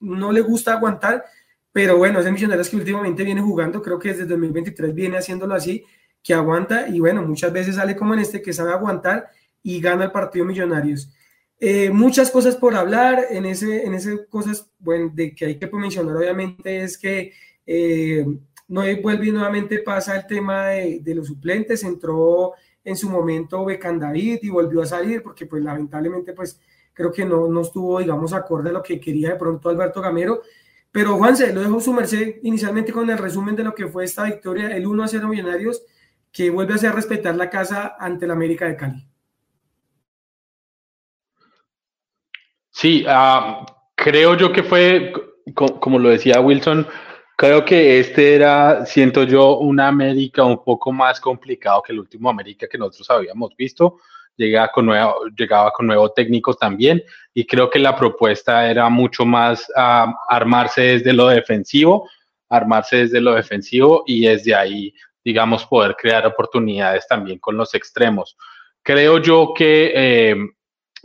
no 0.00 0.32
le 0.32 0.40
gusta 0.40 0.74
aguantar, 0.74 1.24
pero 1.72 1.96
bueno, 1.96 2.20
es 2.20 2.26
el 2.26 2.32
Millonarios 2.32 2.68
que 2.68 2.76
últimamente 2.76 3.24
viene 3.24 3.40
jugando, 3.40 3.80
creo 3.80 3.98
que 3.98 4.10
desde 4.10 4.26
2023 4.26 4.94
viene 4.94 5.18
haciéndolo 5.18 5.54
así, 5.54 5.84
que 6.22 6.34
aguanta 6.34 6.88
y 6.88 7.00
bueno, 7.00 7.22
muchas 7.22 7.52
veces 7.52 7.76
sale 7.76 7.96
como 7.96 8.12
en 8.12 8.20
este 8.20 8.42
que 8.42 8.52
sabe 8.52 8.72
aguantar 8.72 9.30
y 9.62 9.80
gana 9.80 10.04
el 10.04 10.12
partido 10.12 10.44
Millonarios. 10.44 11.10
Eh, 11.58 11.90
muchas 11.90 12.30
cosas 12.30 12.56
por 12.56 12.74
hablar, 12.74 13.26
en 13.30 13.46
ese, 13.46 13.86
en 13.86 13.94
ese 13.94 14.26
cosas, 14.26 14.70
bueno, 14.78 15.10
de 15.14 15.34
que 15.34 15.46
hay 15.46 15.58
que 15.58 15.66
mencionar 15.68 16.16
obviamente 16.16 16.82
es 16.82 16.98
que 16.98 17.32
eh, 17.64 18.26
no 18.68 18.82
vuelve 19.02 19.32
nuevamente 19.32 19.78
pasa 19.78 20.16
el 20.16 20.26
tema 20.26 20.66
de, 20.68 21.14
los 21.14 21.28
suplentes, 21.28 21.82
entró 21.82 22.52
en 22.84 22.96
su 22.96 23.08
momento 23.08 23.64
Becan 23.64 23.98
David 23.98 24.40
y 24.42 24.50
volvió 24.50 24.82
a 24.82 24.86
salir 24.86 25.22
porque 25.22 25.46
pues 25.46 25.62
lamentablemente 25.62 26.32
pues 26.34 26.60
creo 26.92 27.10
que 27.10 27.24
no, 27.24 27.48
no 27.48 27.62
estuvo 27.62 28.00
digamos 28.00 28.32
acorde 28.32 28.70
a 28.70 28.72
lo 28.72 28.82
que 28.82 29.00
quería 29.00 29.30
de 29.30 29.36
pronto 29.36 29.68
Alberto 29.68 30.00
Gamero, 30.02 30.42
pero 30.92 31.16
Juanse, 31.16 31.52
lo 31.52 31.60
dejo 31.60 31.80
su 31.80 31.92
merced 31.92 32.36
inicialmente 32.42 32.92
con 32.92 33.08
el 33.10 33.18
resumen 33.18 33.56
de 33.56 33.64
lo 33.64 33.74
que 33.74 33.86
fue 33.86 34.04
esta 34.04 34.24
victoria, 34.24 34.74
el 34.76 34.86
1 34.86 35.04
a 35.04 35.08
0 35.08 35.28
Millonarios, 35.28 35.82
que 36.32 36.50
vuelve 36.50 36.72
a 36.72 36.76
hacer 36.76 36.94
respetar 36.94 37.36
la 37.36 37.50
casa 37.50 37.96
ante 37.98 38.26
la 38.26 38.32
América 38.34 38.66
de 38.66 38.76
Cali. 38.76 39.06
Sí, 42.76 43.04
ah, 43.08 43.64
creo 43.94 44.36
yo 44.36 44.52
que 44.52 44.62
fue, 44.62 45.12
como 45.54 45.98
lo 45.98 46.10
decía 46.10 46.40
Wilson, 46.40 46.86
Creo 47.38 47.66
que 47.66 48.00
este 48.00 48.34
era, 48.34 48.86
siento 48.86 49.24
yo, 49.24 49.58
una 49.58 49.88
América 49.88 50.42
un 50.42 50.64
poco 50.64 50.90
más 50.90 51.20
complicado 51.20 51.82
que 51.82 51.92
el 51.92 52.00
último 52.00 52.30
América 52.30 52.66
que 52.66 52.78
nosotros 52.78 53.10
habíamos 53.10 53.54
visto. 53.54 53.98
Llegaba 54.38 54.68
con 54.72 54.86
nuevo, 54.86 55.16
llegaba 55.36 55.70
con 55.70 55.86
nuevo 55.86 56.10
técnico 56.12 56.54
también 56.54 57.02
y 57.34 57.46
creo 57.46 57.68
que 57.68 57.78
la 57.78 57.94
propuesta 57.94 58.70
era 58.70 58.88
mucho 58.88 59.26
más 59.26 59.70
armarse 59.74 60.80
desde 60.80 61.12
lo 61.12 61.28
defensivo, 61.28 62.08
armarse 62.48 62.96
desde 62.96 63.20
lo 63.20 63.34
defensivo 63.34 64.02
y 64.06 64.22
desde 64.22 64.54
ahí, 64.54 64.94
digamos, 65.22 65.66
poder 65.66 65.94
crear 65.94 66.26
oportunidades 66.26 67.06
también 67.06 67.38
con 67.38 67.58
los 67.58 67.74
extremos. 67.74 68.34
Creo 68.82 69.18
yo 69.18 69.52
que 69.54 69.92
eh, 69.94 70.36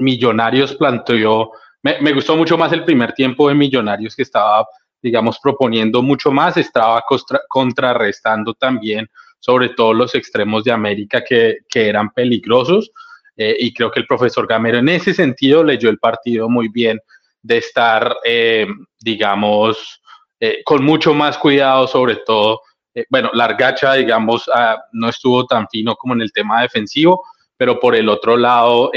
Millonarios 0.02 0.76
planteó, 0.76 1.52
me, 1.84 2.02
me, 2.02 2.14
gustó 2.14 2.36
mucho 2.36 2.58
más 2.58 2.74
el 2.74 2.84
primer 2.84 3.14
tiempo 3.14 3.48
de 3.48 3.56
Millonarios 3.56 4.16
que 4.16 4.24
estaba 4.24 4.66
digamos, 5.02 5.40
proponiendo 5.40 6.02
mucho 6.02 6.32
más, 6.32 6.58
estaba 6.58 7.04
contrarrestando 7.50 8.54
también 8.54 9.10
sobre 9.40 9.70
todo 9.70 9.94
los 9.94 10.14
extremos 10.14 10.64
de 10.64 10.72
América 10.72 11.24
que, 11.28 11.58
que 11.68 11.90
eran 11.90 12.12
peligrosos. 12.12 12.92
Eh, 13.36 13.56
y 13.60 13.74
creo 13.74 13.90
que 13.90 14.00
el 14.00 14.06
profesor 14.06 14.46
Gamero 14.46 14.78
en 14.78 14.90
ese 14.90 15.14
sentido 15.14 15.64
leyó 15.64 15.90
el 15.90 15.98
partido 15.98 16.48
muy 16.48 16.68
bien 16.68 17.00
de 17.42 17.58
estar, 17.58 18.18
eh, 18.24 18.68
digamos, 19.00 20.00
eh, 20.40 20.62
con 20.64 20.84
mucho 20.84 21.14
más 21.14 21.38
cuidado, 21.38 21.88
sobre 21.88 22.18
todo, 22.18 22.62
bueno, 23.10 23.32
Largacha, 23.34 23.94
digamos, 23.94 24.50
ah, 24.54 24.78
no 24.92 25.10
estuvo 25.10 25.46
tan 25.46 25.68
fino 25.70 25.96
como 25.96 26.14
en 26.14 26.22
el 26.22 26.32
tema 26.32 26.62
defensivo, 26.62 27.24
pero 27.58 27.80
por 27.80 27.96
el 27.96 28.10
otro 28.10 28.38
lado, 28.38 28.92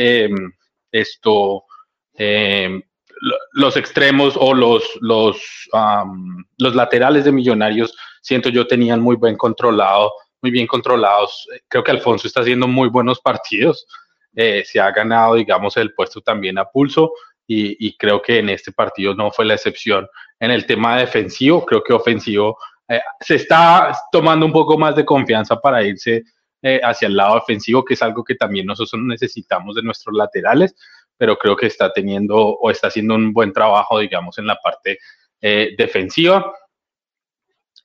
esto, 0.94 1.64
los 3.52 3.76
extremos 3.76 4.36
o 4.38 4.54
los, 4.54 4.84
los, 5.00 5.36
los 6.58 6.74
laterales 6.74 7.24
de 7.24 7.32
Millonarios, 7.32 7.94
siento 8.22 8.48
yo, 8.48 8.66
tenían 8.66 9.00
muy 9.00 9.16
buen 9.16 9.36
controlado, 9.36 10.12
muy 10.42 10.50
bien 10.50 10.66
controlados. 10.66 11.48
Creo 11.68 11.82
que 11.82 11.90
Alfonso 11.90 12.26
está 12.26 12.40
haciendo 12.40 12.68
muy 12.68 12.88
buenos 12.88 13.20
partidos. 13.20 13.86
Eh, 14.36 14.62
se 14.66 14.80
ha 14.80 14.90
ganado, 14.90 15.36
digamos, 15.36 15.76
el 15.76 15.94
puesto 15.94 16.20
también 16.20 16.58
a 16.58 16.64
pulso 16.64 17.12
y, 17.46 17.96
creo 17.96 18.20
que 18.20 18.38
en 18.38 18.48
este 18.48 18.72
partido 18.72 19.14
no 19.14 19.30
fue 19.30 19.44
la 19.44 19.54
excepción. 19.54 20.08
En 20.40 20.50
el 20.50 20.66
tema 20.66 20.98
defensivo, 20.98 21.64
creo 21.64 21.82
que 21.82 21.92
ofensivo 21.92 22.58
eh, 22.88 23.00
se 23.20 23.36
está 23.36 23.96
tomando 24.10 24.44
un 24.44 24.52
poco 24.52 24.76
más 24.76 24.96
de 24.96 25.04
confianza 25.04 25.56
para 25.56 25.82
irse 25.82 26.24
eh, 26.64 26.80
hacia 26.82 27.06
el 27.06 27.16
lado 27.16 27.36
defensivo, 27.36 27.84
que 27.84 27.94
es 27.94 28.02
algo 28.02 28.24
que 28.24 28.34
también 28.34 28.66
nosotros 28.66 29.00
necesitamos 29.04 29.76
de 29.76 29.82
nuestros 29.82 30.16
laterales, 30.16 30.74
pero 31.16 31.36
creo 31.38 31.54
que 31.54 31.66
está 31.66 31.92
teniendo 31.92 32.36
o 32.36 32.70
está 32.70 32.88
haciendo 32.88 33.14
un 33.14 33.32
buen 33.32 33.52
trabajo, 33.52 34.00
digamos, 34.00 34.38
en 34.38 34.46
la 34.46 34.56
parte 34.56 34.98
defensiva. 35.40 36.52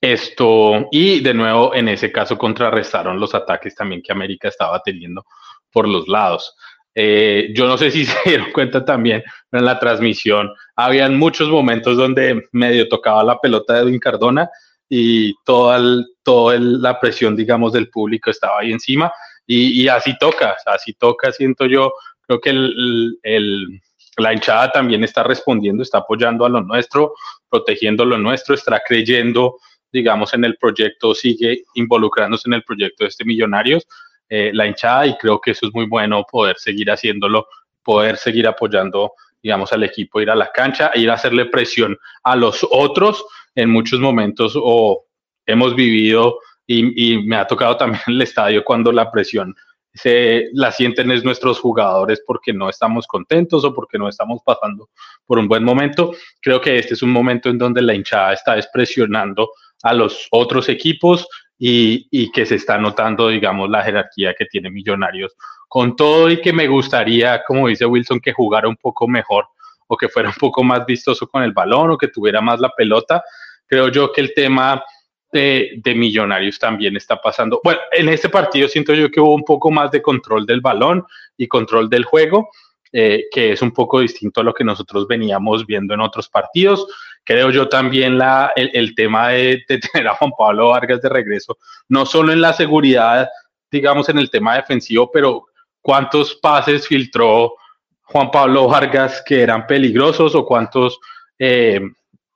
Esto, 0.00 0.88
y 0.90 1.20
de 1.20 1.34
nuevo, 1.34 1.74
en 1.74 1.88
ese 1.88 2.10
caso, 2.10 2.38
contrarrestaron 2.38 3.20
los 3.20 3.34
ataques 3.34 3.74
también 3.74 4.02
que 4.02 4.12
América 4.12 4.48
estaba 4.48 4.80
teniendo 4.82 5.26
por 5.70 5.86
los 5.86 6.08
lados. 6.08 6.56
Eh, 6.94 7.50
yo 7.54 7.66
no 7.66 7.78
sé 7.78 7.90
si 7.90 8.04
se 8.06 8.18
dieron 8.24 8.50
cuenta 8.52 8.84
también 8.84 9.22
en 9.52 9.64
la 9.64 9.78
transmisión, 9.78 10.50
habían 10.76 11.18
muchos 11.18 11.48
momentos 11.48 11.96
donde 11.96 12.48
medio 12.52 12.88
tocaba 12.88 13.22
la 13.22 13.38
pelota 13.38 13.74
de 13.74 13.80
Edwin 13.80 13.98
Cardona 13.98 14.50
y 14.90 15.34
toda, 15.44 16.04
toda 16.24 16.58
la 16.58 16.98
presión, 16.98 17.36
digamos, 17.36 17.72
del 17.72 17.88
público 17.88 18.28
estaba 18.28 18.58
ahí 18.60 18.72
encima. 18.72 19.10
Y, 19.46 19.88
así 19.88 20.16
toca, 20.18 20.56
así 20.66 20.92
toca, 20.92 21.32
siento 21.32 21.66
yo, 21.66 21.92
creo 22.22 22.40
que 22.40 22.50
el, 22.50 23.80
la 24.16 24.32
hinchada 24.32 24.70
también 24.70 25.02
está 25.02 25.24
respondiendo, 25.24 25.82
está 25.82 25.98
apoyando 25.98 26.44
a 26.44 26.48
lo 26.48 26.60
nuestro, 26.60 27.14
protegiendo 27.48 28.04
lo 28.04 28.16
nuestro, 28.18 28.54
está 28.54 28.80
creyendo, 28.86 29.56
digamos, 29.92 30.34
en 30.34 30.44
el 30.44 30.56
proyecto, 30.56 31.14
sigue 31.14 31.64
involucrándose 31.74 32.48
en 32.48 32.54
el 32.54 32.62
proyecto 32.62 33.04
de 33.04 33.08
este 33.08 33.24
Millonarios 33.24 33.86
eh, 34.28 34.52
la 34.54 34.66
hinchada 34.66 35.08
y 35.08 35.16
creo 35.16 35.40
que 35.40 35.50
eso 35.50 35.66
es 35.66 35.74
muy 35.74 35.86
bueno 35.86 36.24
poder 36.30 36.56
seguir 36.56 36.88
haciéndolo, 36.88 37.48
poder 37.82 38.16
seguir 38.16 38.46
apoyando, 38.46 39.12
digamos, 39.42 39.72
al 39.72 39.82
equipo, 39.84 40.20
ir 40.20 40.30
a 40.30 40.34
la 40.34 40.50
cancha, 40.52 40.90
e 40.94 41.00
ir 41.00 41.10
a 41.10 41.14
hacerle 41.14 41.46
presión 41.46 41.96
a 42.22 42.36
los 42.36 42.66
otros 42.70 43.24
en 43.54 43.70
muchos 43.70 44.00
momentos 44.00 44.54
o 44.56 45.04
hemos 45.46 45.74
vivido 45.74 46.38
y, 46.66 47.18
me 47.24 47.36
ha 47.36 47.46
tocado 47.46 47.76
también 47.76 48.02
el 48.06 48.22
estadio 48.22 48.64
cuando 48.64 48.92
la 48.92 49.10
presión 49.10 49.54
se 49.92 50.50
la 50.52 50.70
sienten 50.70 51.10
es 51.10 51.24
nuestros 51.24 51.58
jugadores 51.58 52.22
porque 52.24 52.52
no 52.52 52.68
estamos 52.68 53.08
contentos 53.08 53.64
o 53.64 53.74
porque 53.74 53.98
no 53.98 54.08
estamos 54.08 54.40
pasando 54.44 54.88
por 55.26 55.40
un 55.40 55.48
buen 55.48 55.64
momento. 55.64 56.14
Creo 56.40 56.60
que 56.60 56.78
este 56.78 56.94
es 56.94 57.02
un 57.02 57.10
momento 57.10 57.48
en 57.48 57.58
donde 57.58 57.82
la 57.82 57.92
hinchada 57.92 58.32
está 58.32 58.56
expresionando 58.56 59.50
a 59.82 59.92
los 59.94 60.28
otros 60.30 60.68
equipos 60.68 61.26
y, 61.58 62.30
que 62.32 62.46
se 62.46 62.54
está 62.54 62.78
notando, 62.78 63.28
digamos, 63.28 63.68
la 63.68 63.82
jerarquía 63.82 64.34
que 64.34 64.46
tiene 64.46 64.70
Millonarios. 64.70 65.34
Con 65.70 65.94
todo 65.94 66.28
y 66.28 66.40
que 66.40 66.52
me 66.52 66.66
gustaría, 66.66 67.44
como 67.46 67.68
dice 67.68 67.86
Wilson, 67.86 68.18
que 68.18 68.32
jugara 68.32 68.68
un 68.68 68.74
poco 68.74 69.06
mejor 69.06 69.46
o 69.86 69.96
que 69.96 70.08
fuera 70.08 70.28
un 70.28 70.34
poco 70.34 70.64
más 70.64 70.84
vistoso 70.84 71.28
con 71.28 71.44
el 71.44 71.52
balón 71.52 71.92
o 71.92 71.96
que 71.96 72.08
tuviera 72.08 72.40
más 72.40 72.58
la 72.58 72.70
pelota, 72.70 73.22
creo 73.68 73.86
yo 73.86 74.10
que 74.10 74.20
el 74.20 74.34
tema 74.34 74.82
de, 75.30 75.80
Millonarios 75.94 76.58
también 76.58 76.96
está 76.96 77.20
pasando. 77.20 77.60
Bueno, 77.62 77.78
en 77.92 78.08
este 78.08 78.28
partido 78.28 78.66
siento 78.66 78.94
yo 78.94 79.08
que 79.10 79.20
hubo 79.20 79.32
un 79.32 79.44
poco 79.44 79.70
más 79.70 79.92
de 79.92 80.02
control 80.02 80.44
del 80.44 80.60
balón 80.60 81.06
y 81.36 81.46
control 81.46 81.88
del 81.88 82.04
juego, 82.04 82.50
eh, 82.92 83.26
que 83.30 83.52
es 83.52 83.62
un 83.62 83.70
poco 83.70 84.00
distinto 84.00 84.40
a 84.40 84.44
lo 84.44 84.52
que 84.52 84.64
nosotros 84.64 85.06
veníamos 85.06 85.64
viendo 85.64 85.94
en 85.94 86.00
otros 86.00 86.28
partidos 86.28 86.88
creo 87.24 87.50
yo 87.50 87.68
también 87.68 88.18
la, 88.18 88.52
el, 88.56 88.94
tema 88.94 89.28
de, 89.28 89.62
tener 89.68 90.08
a 90.08 90.14
Juan 90.14 90.32
Pablo 90.36 90.70
Vargas 90.70 91.00
de 91.00 91.08
regreso, 91.08 91.58
no 91.88 92.06
solo 92.06 92.32
en 92.32 92.40
la 92.40 92.52
seguridad, 92.52 93.28
digamos, 93.70 94.08
en 94.08 94.18
el 94.18 94.30
tema 94.30 94.56
defensivo, 94.56 95.10
pero 95.12 95.46
cuántos 95.82 96.34
pases 96.36 96.86
filtró 96.86 97.54
Juan 98.02 98.30
Pablo 98.30 98.68
Vargas 98.68 99.22
que 99.24 99.42
eran 99.42 99.66
peligrosos 99.66 100.34
o 100.34 100.44
cuántos, 100.44 100.98
eh, 101.38 101.80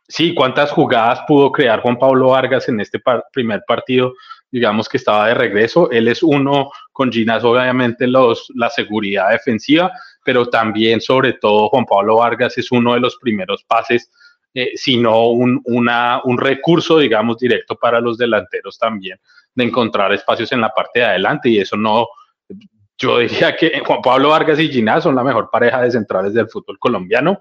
sí, 0.09 0.35
cuántas 0.35 0.71
jugadas 0.71 1.21
pudo 1.27 1.51
crear 1.51 1.81
Juan 1.81 1.99
Pablo 1.99 2.29
Vargas 2.29 2.69
en 2.69 2.81
este 2.81 3.01
primer 3.33 3.63
partido, 3.67 4.15
digamos 4.51 4.89
que 4.89 4.99
estaba 4.99 5.29
de 5.29 5.35
regreso. 5.35 5.91
Él 5.91 6.09
es 6.09 6.23
uno 6.23 6.71
con 6.93 7.11
Ginas, 7.11 7.43
obviamente, 7.43 8.07
los, 8.07 8.53
la 8.55 8.71
seguridad 8.71 9.31
defensiva, 9.31 9.91
pero 10.25 10.47
también, 10.49 11.01
sobre 11.01 11.33
todo, 11.35 11.69
Juan 11.69 11.87
Pablo 11.87 12.17
Vargas 12.17 12.57
es 12.57 12.71
uno 12.71 12.95
de 12.95 13.01
los 13.01 13.17
primeros 13.17 13.65
pases 13.65 14.11
eh, 14.57 14.71
sino 14.77 15.31
un, 15.31 15.61
un 15.65 16.39
recurso, 16.39 17.01
digamos, 17.01 17.39
directo 17.39 17.75
para 17.75 18.01
los 18.01 18.17
delanteros 18.17 18.79
también, 18.79 19.19
de 19.53 19.65
encontrar 19.65 20.13
espacios 20.13 20.53
en 20.53 20.61
la 20.61 20.69
parte 20.69 21.01
de 21.01 21.07
adelante 21.07 21.49
y 21.49 21.59
eso 21.59 21.77
no, 21.77 22.07
yo 22.99 23.19
diría 23.19 23.57
que 23.57 23.81
Juan 23.85 24.01
Pablo 24.03 24.31
Vargas 24.31 24.59
y 24.59 24.69
Ginás 24.69 25.03
son 25.03 25.15
la 25.15 25.25
mejor 25.25 25.51
pareja 25.51 25.83
de 25.83 25.91
centrales 25.91 26.35
del 26.35 26.49
fútbol 26.49 26.79
colombiano 26.79 27.41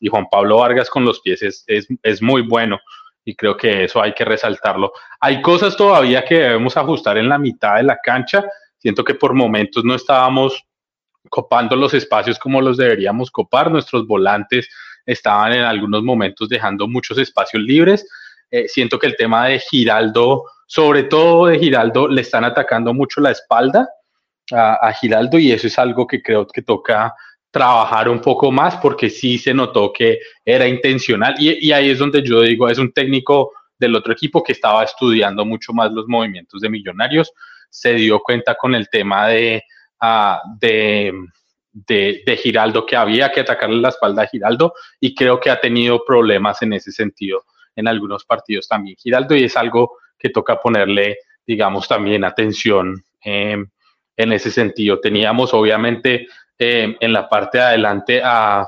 y 0.00 0.08
Juan 0.08 0.26
Pablo 0.30 0.58
Vargas 0.58 0.88
con 0.88 1.04
los 1.04 1.20
pies 1.20 1.42
es, 1.42 1.64
es, 1.66 1.86
es, 2.02 2.22
muy 2.22 2.42
bueno 2.42 2.78
y 3.24 3.34
creo 3.34 3.56
que 3.56 3.84
eso 3.84 4.02
hay 4.02 4.12
que 4.12 4.24
resaltarlo. 4.24 4.92
Hay 5.20 5.40
cosas 5.40 5.76
todavía 5.76 6.24
que 6.24 6.40
debemos 6.40 6.76
ajustar 6.76 7.16
en 7.18 7.28
la 7.28 7.38
mitad 7.38 7.76
de 7.76 7.84
la 7.84 7.98
cancha. 8.02 8.44
Siento 8.78 9.02
que 9.04 9.14
por 9.14 9.32
momentos 9.32 9.84
no 9.84 9.94
estábamos 9.94 10.62
copando 11.30 11.74
los 11.74 11.94
espacios 11.94 12.38
como 12.38 12.60
los 12.60 12.76
deberíamos 12.76 13.30
copar. 13.30 13.70
Nuestros 13.70 14.06
volantes 14.06 14.68
estaban 15.06 15.52
en 15.54 15.62
algunos 15.62 16.02
momentos 16.02 16.48
dejando 16.48 16.86
muchos 16.86 17.16
espacios 17.18 17.62
libres. 17.62 18.06
Eh, 18.50 18.68
siento 18.68 18.98
que 18.98 19.06
el 19.06 19.16
tema 19.16 19.46
de 19.46 19.58
Giraldo, 19.58 20.44
sobre 20.66 21.04
todo 21.04 21.46
de 21.46 21.58
Giraldo, 21.58 22.08
le 22.08 22.20
están 22.20 22.44
atacando 22.44 22.92
mucho 22.92 23.20
la 23.20 23.30
espalda 23.30 23.88
a, 24.52 24.92
Giraldo 24.92 25.38
y 25.38 25.52
eso 25.52 25.66
es 25.66 25.78
algo 25.78 26.06
que 26.06 26.22
creo 26.22 26.46
que 26.46 26.62
toca 26.62 27.14
trabajar 27.50 28.08
un 28.08 28.20
poco 28.20 28.50
más 28.50 28.76
porque 28.76 29.08
sí 29.08 29.38
se 29.38 29.54
notó 29.54 29.92
que 29.92 30.18
era 30.44 30.66
intencional 30.66 31.34
y, 31.38 31.72
ahí 31.72 31.90
es 31.90 31.98
donde 31.98 32.22
yo 32.22 32.42
digo, 32.42 32.68
es 32.68 32.78
un 32.78 32.92
técnico 32.92 33.52
del 33.78 33.94
otro 33.96 34.12
equipo 34.12 34.42
que 34.42 34.52
estaba 34.52 34.84
estudiando 34.84 35.44
mucho 35.44 35.72
más 35.72 35.92
los 35.92 36.06
movimientos 36.08 36.60
de 36.60 36.68
millonarios, 36.68 37.32
se 37.70 37.94
dio 37.94 38.20
cuenta 38.20 38.54
con 38.54 38.74
el 38.74 38.88
tema 38.88 39.28
de, 39.28 39.62
ah, 40.00 40.40
de 40.60 41.12
de, 41.74 42.38
Giraldo, 42.40 42.86
que 42.86 42.96
había 42.96 43.30
que 43.32 43.40
atacarle 43.40 43.80
la 43.80 43.88
espalda 43.88 44.22
a 44.22 44.26
Giraldo 44.26 44.74
y 45.00 45.14
creo 45.14 45.40
que 45.40 45.50
ha 45.50 45.60
tenido 45.60 46.04
problemas 46.04 46.62
en 46.62 46.72
ese 46.72 46.92
sentido 46.92 47.44
en 47.74 47.88
algunos 47.88 48.24
partidos 48.24 48.68
también. 48.68 48.96
Giraldo 48.96 49.34
y 49.34 49.44
es 49.44 49.56
algo 49.56 49.98
que 50.16 50.30
toca 50.30 50.60
ponerle, 50.60 51.18
digamos, 51.44 51.88
también 51.88 52.24
atención 52.24 53.02
em, 53.22 53.68
en 54.16 54.32
ese 54.32 54.50
sentido. 54.50 55.00
Teníamos 55.00 55.54
obviamente 55.54 56.26
em, 56.58 56.96
en 57.00 57.12
la 57.12 57.28
parte 57.28 57.58
de 57.58 57.64
adelante 57.64 58.22
a, 58.24 58.66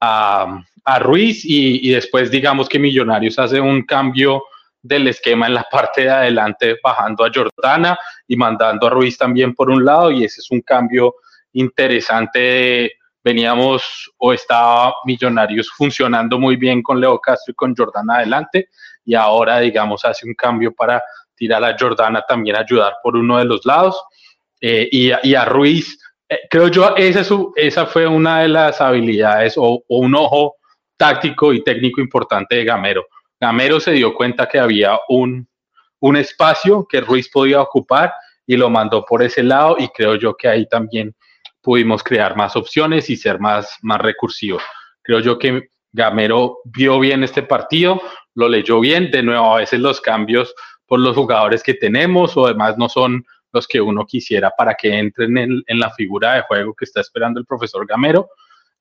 a, 0.00 0.98
Ruiz 0.98 1.44
y, 1.44 1.88
y, 1.88 1.92
después 1.92 2.30
digamos 2.30 2.68
que 2.68 2.78
Millonarios 2.78 3.38
hace 3.38 3.58
un 3.58 3.82
cambio 3.82 4.42
del 4.82 5.08
esquema 5.08 5.46
en 5.46 5.54
la 5.54 5.66
parte 5.70 6.02
de 6.02 6.10
adelante 6.10 6.78
bajando 6.82 7.24
a 7.24 7.30
Jordana 7.34 7.96
y 8.28 8.36
mandando 8.36 8.86
a 8.86 8.90
Ruiz 8.90 9.16
también 9.16 9.54
por 9.54 9.70
un 9.70 9.82
lado 9.82 10.10
y 10.10 10.24
ese 10.24 10.40
es 10.40 10.50
un 10.50 10.60
cambio 10.60 11.14
interesante. 11.54 12.92
Veníamos 13.22 14.12
o 14.18 14.34
estaba 14.34 14.94
Millonarios 15.06 15.70
funcionando 15.70 16.38
muy 16.38 16.56
bien 16.56 16.82
con 16.82 17.00
Leo 17.00 17.18
Castro 17.18 17.52
y 17.52 17.54
con 17.54 17.74
Jordana 17.74 18.16
adelante 18.16 18.68
y 19.06 19.14
ahora, 19.14 19.60
digamos, 19.60 20.04
hace 20.04 20.26
un 20.26 20.34
cambio 20.34 20.74
para 20.74 21.02
tirar 21.34 21.64
a 21.64 21.76
Jordana 21.78 22.22
también 22.28 22.56
ayudar 22.56 22.94
por 23.02 23.16
uno 23.16 23.38
de 23.38 23.46
los 23.46 23.64
lados 23.64 23.98
eh, 24.60 24.88
y, 24.90 25.34
a 25.34 25.44
Ruiz. 25.44 25.98
Eh, 26.28 26.40
creo 26.48 26.68
yo, 26.68 26.94
esa, 26.96 27.24
su, 27.24 27.52
esa 27.56 27.86
fue 27.86 28.06
una 28.06 28.40
de 28.40 28.48
las 28.48 28.80
habilidades 28.80 29.54
o, 29.56 29.82
o 29.86 29.98
un 29.98 30.14
ojo 30.14 30.56
táctico 30.96 31.52
y 31.52 31.62
técnico 31.62 32.00
importante 32.00 32.56
de 32.56 32.64
Gamero. 32.64 33.06
Gamero 33.40 33.80
se 33.80 33.92
dio 33.92 34.14
cuenta 34.14 34.48
que 34.48 34.58
había 34.58 34.98
un, 35.08 35.46
un 36.00 36.16
espacio 36.16 36.86
que 36.88 37.00
Ruiz 37.00 37.28
podía 37.30 37.60
ocupar 37.60 38.12
y 38.46 38.56
lo 38.56 38.70
mandó 38.70 39.04
por 39.04 39.22
ese 39.22 39.42
lado 39.42 39.76
y 39.78 39.88
creo 39.88 40.16
yo 40.16 40.36
que 40.36 40.48
ahí 40.48 40.66
también 40.66 41.14
pudimos 41.62 42.02
crear 42.02 42.36
más 42.36 42.56
opciones 42.56 43.08
y 43.08 43.16
ser 43.16 43.40
más, 43.40 43.78
más 43.82 44.00
recursivo. 44.00 44.60
Creo 45.02 45.20
yo 45.20 45.38
que 45.38 45.68
Gamero 45.92 46.58
vio 46.64 47.00
bien 47.00 47.24
este 47.24 47.42
partido, 47.42 48.00
lo 48.34 48.48
leyó 48.48 48.80
bien, 48.80 49.10
de 49.10 49.22
nuevo 49.22 49.54
a 49.54 49.60
veces 49.60 49.80
los 49.80 50.00
cambios 50.00 50.54
por 50.86 51.00
los 51.00 51.16
jugadores 51.16 51.62
que 51.62 51.74
tenemos 51.74 52.36
o 52.36 52.46
además 52.46 52.76
no 52.76 52.88
son 52.88 53.24
los 53.54 53.66
que 53.66 53.80
uno 53.80 54.04
quisiera 54.04 54.50
para 54.50 54.74
que 54.74 54.98
entren 54.98 55.38
en, 55.38 55.78
la 55.78 55.90
figura 55.90 56.34
de 56.34 56.42
juego 56.42 56.74
que 56.74 56.84
está 56.84 57.00
esperando 57.00 57.40
el 57.40 57.46
profesor 57.46 57.86
Gamero, 57.86 58.28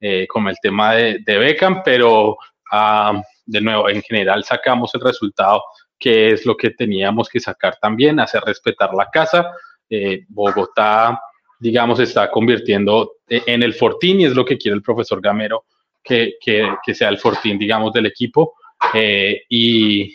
eh, 0.02 0.28
como 0.28 0.50
el 0.50 0.58
tema 0.62 0.96
de, 0.96 1.20
de 1.26 1.38
Beckham, 1.38 1.82
pero 1.84 2.36
ah, 2.72 3.22
de 3.46 3.62
nuevo, 3.62 3.90
en 3.90 4.02
general 4.02 4.44
sacamos 4.44 4.94
el 4.96 5.02
resultado 5.02 5.62
que 6.04 6.32
es 6.32 6.46
lo 6.46 6.58
que 6.58 6.72
teníamos 6.72 7.30
que 7.30 7.40
sacar 7.40 7.78
también, 7.80 8.20
hacer 8.20 8.44
respetar 8.44 8.94
la 8.94 9.10
casa. 9.10 9.54
Eh, 9.90 10.26
Bogotá, 10.28 11.22
digamos, 11.58 11.98
está 12.02 12.30
convirtiendo 12.30 13.14
en 13.30 13.64
el 13.64 13.74
fortín 13.74 14.20
y 14.20 14.26
es 14.26 14.36
lo 14.36 14.44
que 14.44 14.58
quiere 14.58 14.76
el 14.76 14.84
profesor 14.84 15.22
Gamero, 15.22 15.64
que, 16.04 16.34
que, 16.42 16.94
sea 16.94 17.08
el 17.08 17.20
fortín, 17.20 17.58
digamos, 17.58 17.94
del 17.94 18.08
equipo. 18.08 18.56
Eh, 18.94 19.44
y, 19.48 20.14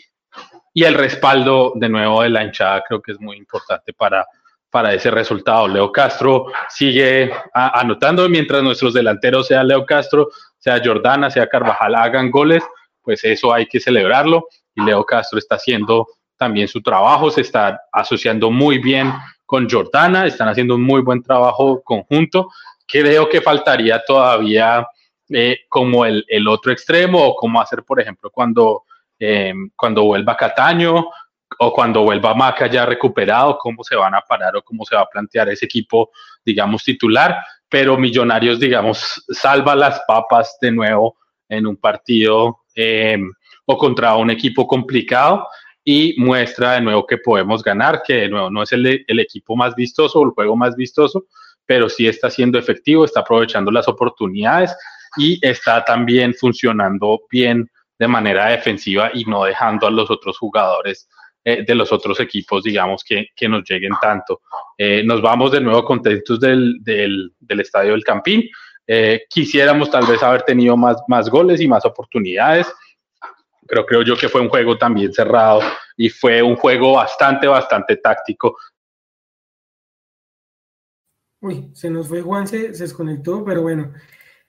y, 0.75 0.83
el 0.83 0.93
respaldo 0.93 1.73
de 1.75 1.89
nuevo 1.89 2.21
de 2.21 2.29
la 2.29 2.43
hinchada 2.43 2.83
creo 2.87 3.01
que 3.01 3.13
es 3.13 3.19
muy 3.19 3.37
importante 3.37 3.91
para, 3.91 4.27
para 4.69 4.93
ese 4.93 5.11
resultado. 5.11 5.67
Leo 5.67 5.91
Castro 5.91 6.47
sigue 6.69 7.31
anotando 7.53 8.27
mientras 8.29 8.61
nuestros 8.63 8.93
delanteros, 8.93 9.47
sea 9.47 9.63
Leo 9.63 9.85
Castro, 9.85 10.29
sea 10.57 10.81
Jordana, 10.83 11.29
sea 11.29 11.47
Carvajal, 11.47 11.95
hagan 11.95 12.29
goles, 12.31 12.63
pues 13.01 13.23
eso 13.23 13.53
hay 13.53 13.65
que 13.65 13.79
celebrarlo. 13.79 14.47
Y 14.75 14.83
Leo 14.83 15.03
Castro 15.05 15.39
está 15.39 15.55
haciendo 15.55 16.07
también 16.37 16.67
su 16.67 16.81
trabajo, 16.81 17.31
se 17.31 17.41
está 17.41 17.81
asociando 17.91 18.49
muy 18.51 18.77
bien 18.77 19.11
con 19.45 19.69
Jordana, 19.69 20.25
están 20.25 20.47
haciendo 20.47 20.75
un 20.75 20.83
muy 20.83 21.01
buen 21.01 21.23
trabajo 21.23 21.81
conjunto. 21.83 22.49
Creo 22.87 23.27
que 23.27 23.41
faltaría 23.41 24.01
todavía 24.05 24.87
eh, 25.29 25.61
como 25.67 26.05
el, 26.05 26.23
el, 26.27 26.47
otro 26.47 26.71
extremo 26.71 27.23
o 27.23 27.35
cómo 27.35 27.61
hacer, 27.61 27.83
por 27.83 27.99
ejemplo, 27.99 28.29
cuando, 28.31 28.83
eh, 29.19 29.53
cuando 29.75 30.03
vuelva 30.03 30.37
Cataño 30.37 31.09
o 31.57 31.73
cuando 31.73 32.03
vuelva 32.03 32.33
Maca 32.33 32.67
ya 32.67 32.85
recuperado, 32.85 33.57
cómo 33.57 33.83
se 33.83 33.95
van 33.95 34.15
a 34.15 34.21
parar 34.21 34.55
o 34.55 34.61
cómo 34.61 34.85
se 34.85 34.95
va 34.95 35.01
a 35.01 35.09
plantear 35.09 35.49
ese 35.49 35.65
equipo, 35.65 36.11
digamos, 36.45 36.83
titular. 36.83 37.37
Pero 37.67 37.97
Millonarios, 37.97 38.59
digamos, 38.59 39.23
salva 39.29 39.75
las 39.75 40.01
papas 40.07 40.57
de 40.61 40.71
nuevo 40.71 41.17
en 41.47 41.65
un 41.65 41.77
partido 41.77 42.59
eh, 42.75 43.17
o 43.65 43.77
contra 43.77 44.15
un 44.15 44.29
equipo 44.29 44.67
complicado 44.67 45.47
y 45.83 46.15
muestra 46.17 46.73
de 46.73 46.81
nuevo 46.81 47.05
que 47.05 47.17
podemos 47.17 47.63
ganar, 47.63 48.03
que 48.05 48.13
de 48.13 48.29
nuevo 48.29 48.49
no 48.49 48.63
es 48.63 48.71
el, 48.71 49.03
el 49.07 49.19
equipo 49.19 49.55
más 49.55 49.75
vistoso 49.75 50.19
o 50.19 50.25
el 50.25 50.31
juego 50.31 50.55
más 50.55 50.75
vistoso, 50.75 51.25
pero 51.65 51.89
sí 51.89 52.07
está 52.07 52.29
siendo 52.29 52.59
efectivo, 52.59 53.05
está 53.05 53.21
aprovechando 53.21 53.71
las 53.71 53.87
oportunidades 53.87 54.75
y 55.17 55.39
está 55.45 55.83
también 55.83 56.33
funcionando 56.33 57.21
bien 57.29 57.69
de 57.97 58.07
manera 58.07 58.47
defensiva 58.47 59.11
y 59.13 59.25
no 59.25 59.43
dejando 59.43 59.87
a 59.87 59.91
los 59.91 60.09
otros 60.09 60.37
jugadores 60.37 61.07
eh, 61.53 61.63
de 61.65 61.75
los 61.75 61.91
otros 61.91 62.19
equipos, 62.19 62.63
digamos, 62.63 63.03
que, 63.03 63.27
que 63.35 63.49
nos 63.49 63.63
lleguen 63.69 63.93
tanto. 64.01 64.41
Eh, 64.77 65.03
nos 65.03 65.21
vamos 65.21 65.51
de 65.51 65.61
nuevo 65.61 65.83
contentos 65.83 66.39
del, 66.39 66.77
del, 66.81 67.33
del 67.39 67.59
Estadio 67.59 67.91
del 67.91 68.03
Campín. 68.03 68.49
Eh, 68.91 69.25
quisiéramos 69.29 69.91
tal 69.91 70.05
vez 70.07 70.23
haber 70.23 70.41
tenido 70.41 70.75
más, 70.75 70.97
más 71.07 71.29
goles 71.29 71.61
y 71.61 71.67
más 71.67 71.85
oportunidades, 71.85 72.67
pero 73.67 73.85
creo 73.85 74.01
yo 74.01 74.17
que 74.17 74.29
fue 74.29 74.41
un 74.41 74.49
juego 74.49 74.77
también 74.77 75.13
cerrado 75.13 75.61
y 75.95 76.09
fue 76.09 76.41
un 76.41 76.55
juego 76.55 76.93
bastante, 76.93 77.45
bastante 77.45 77.97
táctico. 77.97 78.57
Uy, 81.41 81.69
se 81.73 81.89
nos 81.89 82.07
fue 82.07 82.21
Juan, 82.21 82.47
se, 82.47 82.69
desconectó, 82.69 83.45
pero 83.45 83.61
bueno, 83.61 83.93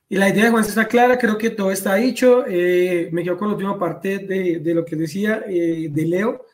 y 0.09 0.17
la 0.17 0.29
idea 0.29 0.45
de 0.45 0.51
Juan 0.51 0.65
está 0.65 0.89
clara, 0.89 1.19
creo 1.19 1.37
que 1.37 1.51
todo 1.51 1.71
está 1.71 1.97
dicho. 1.97 2.45
Eh, 2.49 3.11
me 3.13 3.23
quedo 3.23 3.37
con 3.37 3.49
la 3.49 3.55
última 3.55 3.79
parte 3.79 4.19
de, 4.19 4.59
de 4.59 4.75
lo 4.75 4.85
que 4.85 4.97
decía 4.97 5.45
eh, 5.47 5.89
de 5.91 6.07
Leo. 6.07 6.47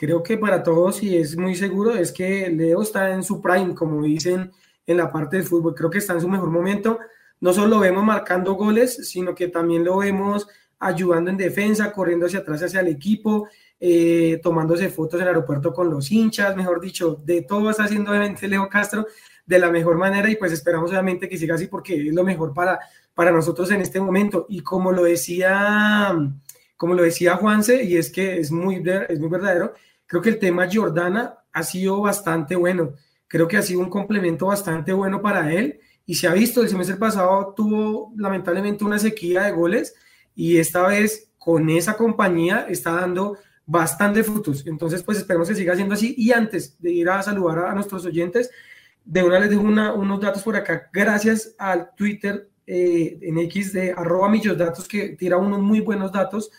Creo 0.00 0.22
que 0.22 0.38
para 0.38 0.62
todos, 0.62 1.02
y 1.02 1.14
es 1.14 1.36
muy 1.36 1.54
seguro, 1.54 1.94
es 1.94 2.10
que 2.10 2.48
Leo 2.48 2.80
está 2.80 3.10
en 3.12 3.22
su 3.22 3.42
prime, 3.42 3.74
como 3.74 4.02
dicen 4.02 4.50
en 4.86 4.96
la 4.96 5.12
parte 5.12 5.36
del 5.36 5.44
fútbol. 5.44 5.74
Creo 5.74 5.90
que 5.90 5.98
está 5.98 6.14
en 6.14 6.22
su 6.22 6.28
mejor 6.28 6.48
momento. 6.48 6.98
No 7.38 7.52
solo 7.52 7.66
lo 7.66 7.80
vemos 7.80 8.02
marcando 8.02 8.54
goles, 8.54 9.10
sino 9.10 9.34
que 9.34 9.48
también 9.48 9.84
lo 9.84 9.98
vemos 9.98 10.48
ayudando 10.78 11.28
en 11.28 11.36
defensa, 11.36 11.92
corriendo 11.92 12.24
hacia 12.24 12.38
atrás 12.38 12.62
hacia 12.62 12.80
el 12.80 12.88
equipo, 12.88 13.50
eh, 13.78 14.40
tomándose 14.42 14.88
fotos 14.88 15.20
en 15.20 15.24
el 15.24 15.34
aeropuerto 15.34 15.74
con 15.74 15.90
los 15.90 16.10
hinchas, 16.10 16.56
mejor 16.56 16.80
dicho, 16.80 17.20
de 17.22 17.42
todo 17.42 17.68
está 17.68 17.84
haciendo 17.84 18.10
obviamente 18.10 18.48
Leo 18.48 18.70
Castro 18.70 19.06
de 19.44 19.58
la 19.58 19.70
mejor 19.70 19.98
manera 19.98 20.30
y 20.30 20.36
pues 20.36 20.50
esperamos 20.52 20.90
obviamente 20.92 21.28
que 21.28 21.36
siga 21.36 21.56
así 21.56 21.66
porque 21.66 22.08
es 22.08 22.14
lo 22.14 22.24
mejor 22.24 22.54
para, 22.54 22.80
para 23.12 23.32
nosotros 23.32 23.70
en 23.70 23.82
este 23.82 24.00
momento. 24.00 24.46
Y 24.48 24.60
como 24.60 24.92
lo 24.92 25.02
decía, 25.02 26.16
como 26.78 26.94
lo 26.94 27.02
decía 27.02 27.36
Juanse, 27.36 27.84
y 27.84 27.98
es 27.98 28.10
que 28.10 28.38
es 28.38 28.50
muy, 28.50 28.82
es 29.06 29.20
muy 29.20 29.28
verdadero, 29.28 29.74
creo 30.10 30.22
que 30.22 30.30
el 30.30 30.40
tema 30.40 30.68
Jordana 30.70 31.38
ha 31.52 31.62
sido 31.62 32.00
bastante 32.00 32.56
bueno. 32.56 32.94
Creo 33.28 33.46
que 33.46 33.56
ha 33.56 33.62
sido 33.62 33.78
un 33.78 33.88
complemento 33.88 34.46
bastante 34.46 34.92
bueno 34.92 35.22
para 35.22 35.52
él 35.52 35.78
y 36.04 36.16
se 36.16 36.26
ha 36.26 36.32
visto, 36.32 36.62
el 36.62 36.68
semestre 36.68 36.96
pasado 36.96 37.54
tuvo 37.56 38.12
lamentablemente 38.16 38.84
una 38.84 38.98
sequía 38.98 39.44
de 39.44 39.52
goles 39.52 39.94
y 40.34 40.56
esta 40.56 40.84
vez 40.84 41.30
con 41.38 41.70
esa 41.70 41.96
compañía 41.96 42.66
está 42.68 42.90
dando 42.90 43.38
bastante 43.64 44.24
frutos. 44.24 44.66
Entonces, 44.66 45.04
pues 45.04 45.18
esperemos 45.18 45.48
que 45.48 45.54
siga 45.54 45.76
siendo 45.76 45.94
así. 45.94 46.12
Y 46.18 46.32
antes 46.32 46.76
de 46.82 46.90
ir 46.90 47.08
a 47.08 47.22
saludar 47.22 47.66
a, 47.66 47.74
nuestros 47.74 48.04
oyentes, 48.04 48.50
de 49.04 49.22
una 49.22 49.38
les 49.38 49.50
dejo 49.50 49.62
unos 49.62 50.20
datos 50.20 50.42
por 50.42 50.56
acá. 50.56 50.90
Gracias 50.92 51.54
al 51.56 51.94
Twitter 51.94 52.50
eh, 52.66 53.16
en 53.22 53.38
X 53.38 53.72
de 53.72 53.92
arroba 53.92 54.28
millos 54.28 54.58
datos 54.58 54.88
que 54.88 55.10
tira 55.10 55.36
unos 55.36 55.60
muy 55.60 55.78
buenos 55.78 56.10
datos. 56.10 56.50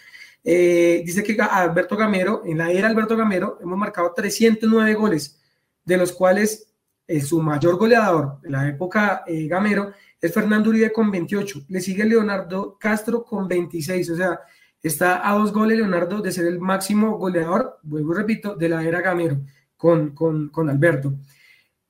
Eh, 0.43 1.03
dice 1.05 1.23
que 1.23 1.39
Alberto 1.41 1.95
Gamero, 1.95 2.41
en 2.45 2.57
la 2.57 2.71
era 2.71 2.87
Alberto 2.87 3.15
Gamero, 3.15 3.59
hemos 3.61 3.77
marcado 3.77 4.13
309 4.15 4.93
goles, 4.95 5.39
de 5.85 5.97
los 5.97 6.11
cuales 6.11 6.71
su 7.19 7.41
mayor 7.41 7.77
goleador 7.77 8.37
en 8.43 8.51
la 8.53 8.69
época 8.69 9.23
eh, 9.27 9.47
Gamero 9.47 9.91
es 10.19 10.33
Fernando 10.33 10.69
Uribe 10.69 10.93
con 10.93 11.11
28. 11.11 11.63
Le 11.67 11.81
sigue 11.81 12.05
Leonardo 12.05 12.77
Castro 12.79 13.23
con 13.25 13.47
26. 13.47 14.11
O 14.11 14.15
sea, 14.15 14.39
está 14.81 15.27
a 15.27 15.33
dos 15.33 15.51
goles 15.51 15.77
Leonardo 15.77 16.21
de 16.21 16.31
ser 16.31 16.45
el 16.45 16.59
máximo 16.59 17.17
goleador, 17.17 17.79
vuelvo 17.83 18.13
repito, 18.13 18.55
de 18.55 18.69
la 18.69 18.83
era 18.83 19.01
Gamero 19.01 19.41
con, 19.75 20.11
con, 20.11 20.49
con 20.49 20.69
Alberto. 20.69 21.13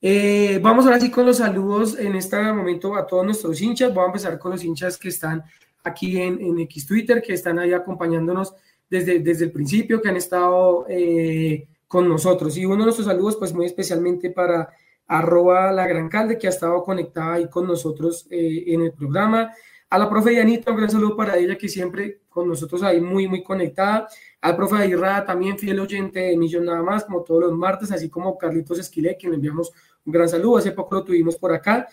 Eh, 0.03 0.59
vamos 0.63 0.85
ahora 0.85 0.99
sí 0.99 1.11
con 1.11 1.27
los 1.27 1.37
saludos 1.37 1.99
en 1.99 2.15
este 2.15 2.41
momento 2.51 2.95
a 2.95 3.05
todos 3.05 3.25
nuestros 3.25 3.61
hinchas. 3.61 3.93
Voy 3.93 4.03
a 4.03 4.07
empezar 4.07 4.39
con 4.39 4.51
los 4.51 4.63
hinchas 4.63 4.97
que 4.97 5.09
están 5.09 5.43
aquí 5.83 6.21
en, 6.21 6.39
en 6.41 6.59
X 6.59 6.85
Twitter, 6.85 7.21
que 7.21 7.33
están 7.33 7.59
ahí 7.59 7.73
acompañándonos 7.73 8.53
desde, 8.89 9.19
desde 9.19 9.45
el 9.45 9.51
principio, 9.51 10.01
que 10.01 10.09
han 10.09 10.17
estado 10.17 10.85
eh, 10.89 11.67
con 11.87 12.07
nosotros. 12.07 12.57
Y 12.57 12.65
uno 12.65 12.77
de 12.77 12.83
nuestros 12.85 13.07
saludos, 13.07 13.37
pues 13.37 13.53
muy 13.53 13.65
especialmente 13.65 14.29
para 14.29 14.69
arroba 15.07 15.71
la 15.71 15.87
gran 15.87 16.07
calde, 16.07 16.37
que 16.37 16.47
ha 16.47 16.51
estado 16.51 16.83
conectada 16.83 17.33
ahí 17.33 17.49
con 17.49 17.67
nosotros 17.67 18.27
eh, 18.29 18.63
en 18.67 18.81
el 18.81 18.93
programa. 18.93 19.51
A 19.89 19.97
la 19.97 20.09
profe 20.09 20.33
Yanita, 20.33 20.71
un 20.71 20.77
gran 20.77 20.89
saludo 20.89 21.17
para 21.17 21.35
ella, 21.35 21.57
que 21.57 21.67
siempre 21.67 22.21
con 22.29 22.47
nosotros 22.47 22.81
ahí 22.81 23.01
muy, 23.01 23.27
muy 23.27 23.43
conectada. 23.43 24.07
Al 24.39 24.55
profe 24.55 24.87
Irra, 24.87 25.25
también 25.25 25.59
fiel 25.59 25.81
oyente 25.81 26.19
de 26.19 26.37
Millón 26.37 26.63
Nada 26.63 26.81
Más, 26.81 27.03
como 27.03 27.23
todos 27.23 27.41
los 27.41 27.51
martes, 27.51 27.91
así 27.91 28.09
como 28.09 28.37
Carlitos 28.37 28.79
Esquile, 28.79 29.17
que 29.17 29.27
le 29.27 29.35
enviamos 29.35 29.73
un 30.05 30.13
gran 30.13 30.29
saludo, 30.29 30.57
hace 30.57 30.71
poco 30.71 30.95
lo 30.95 31.03
tuvimos 31.03 31.35
por 31.35 31.53
acá. 31.53 31.89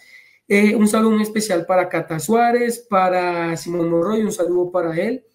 Eh, 0.51 0.75
un 0.75 0.89
saludo 0.89 1.21
especial 1.21 1.67
para 1.67 1.91
Cata 1.91 2.19
Suárez, 2.19 2.79
para 2.89 3.55
Simón 3.59 3.91
Monroy, 3.91 4.23
un 4.23 4.33
saludo 4.33 4.71
para 4.71 4.97
él, 4.97 5.27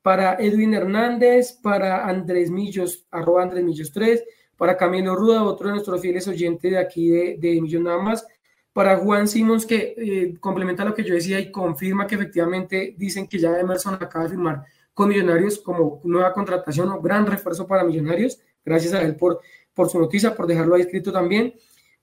para 0.00 0.36
Edwin 0.36 0.72
Hernández, 0.72 1.52
para 1.62 2.08
Andrés 2.08 2.50
Millos, 2.50 3.06
arroba 3.10 3.42
Andrés 3.42 3.64
Millos 3.64 3.92
3, 3.92 4.24
para 4.56 4.78
Camilo 4.78 5.14
Ruda, 5.14 5.44
otro 5.44 5.66
de 5.66 5.74
nuestros 5.74 6.00
fieles 6.00 6.26
oyentes 6.26 6.70
de 6.70 6.78
aquí 6.78 7.10
de, 7.10 7.36
de 7.38 7.60
Millón 7.60 7.84
Nada 7.84 7.98
Más, 7.98 8.26
para 8.72 8.96
Juan 8.96 9.28
Simons, 9.28 9.66
que 9.66 9.94
eh, 9.94 10.34
complementa 10.40 10.86
lo 10.86 10.94
que 10.94 11.04
yo 11.04 11.14
decía 11.14 11.38
y 11.38 11.52
confirma 11.52 12.06
que 12.06 12.14
efectivamente 12.14 12.94
dicen 12.96 13.28
que 13.28 13.38
ya 13.38 13.60
Emerson 13.60 13.98
acaba 14.00 14.24
de 14.24 14.30
firmar 14.30 14.62
con 14.94 15.10
Millonarios 15.10 15.58
como 15.58 16.00
nueva 16.04 16.32
contratación 16.32 16.88
o 16.88 17.02
gran 17.02 17.26
refuerzo 17.26 17.66
para 17.66 17.84
Millonarios. 17.84 18.40
Gracias 18.64 18.94
a 18.94 19.02
él 19.02 19.16
por, 19.16 19.40
por 19.74 19.90
su 19.90 19.98
noticia, 19.98 20.34
por 20.34 20.46
dejarlo 20.46 20.76
ahí 20.76 20.82
escrito 20.82 21.12
también. 21.12 21.52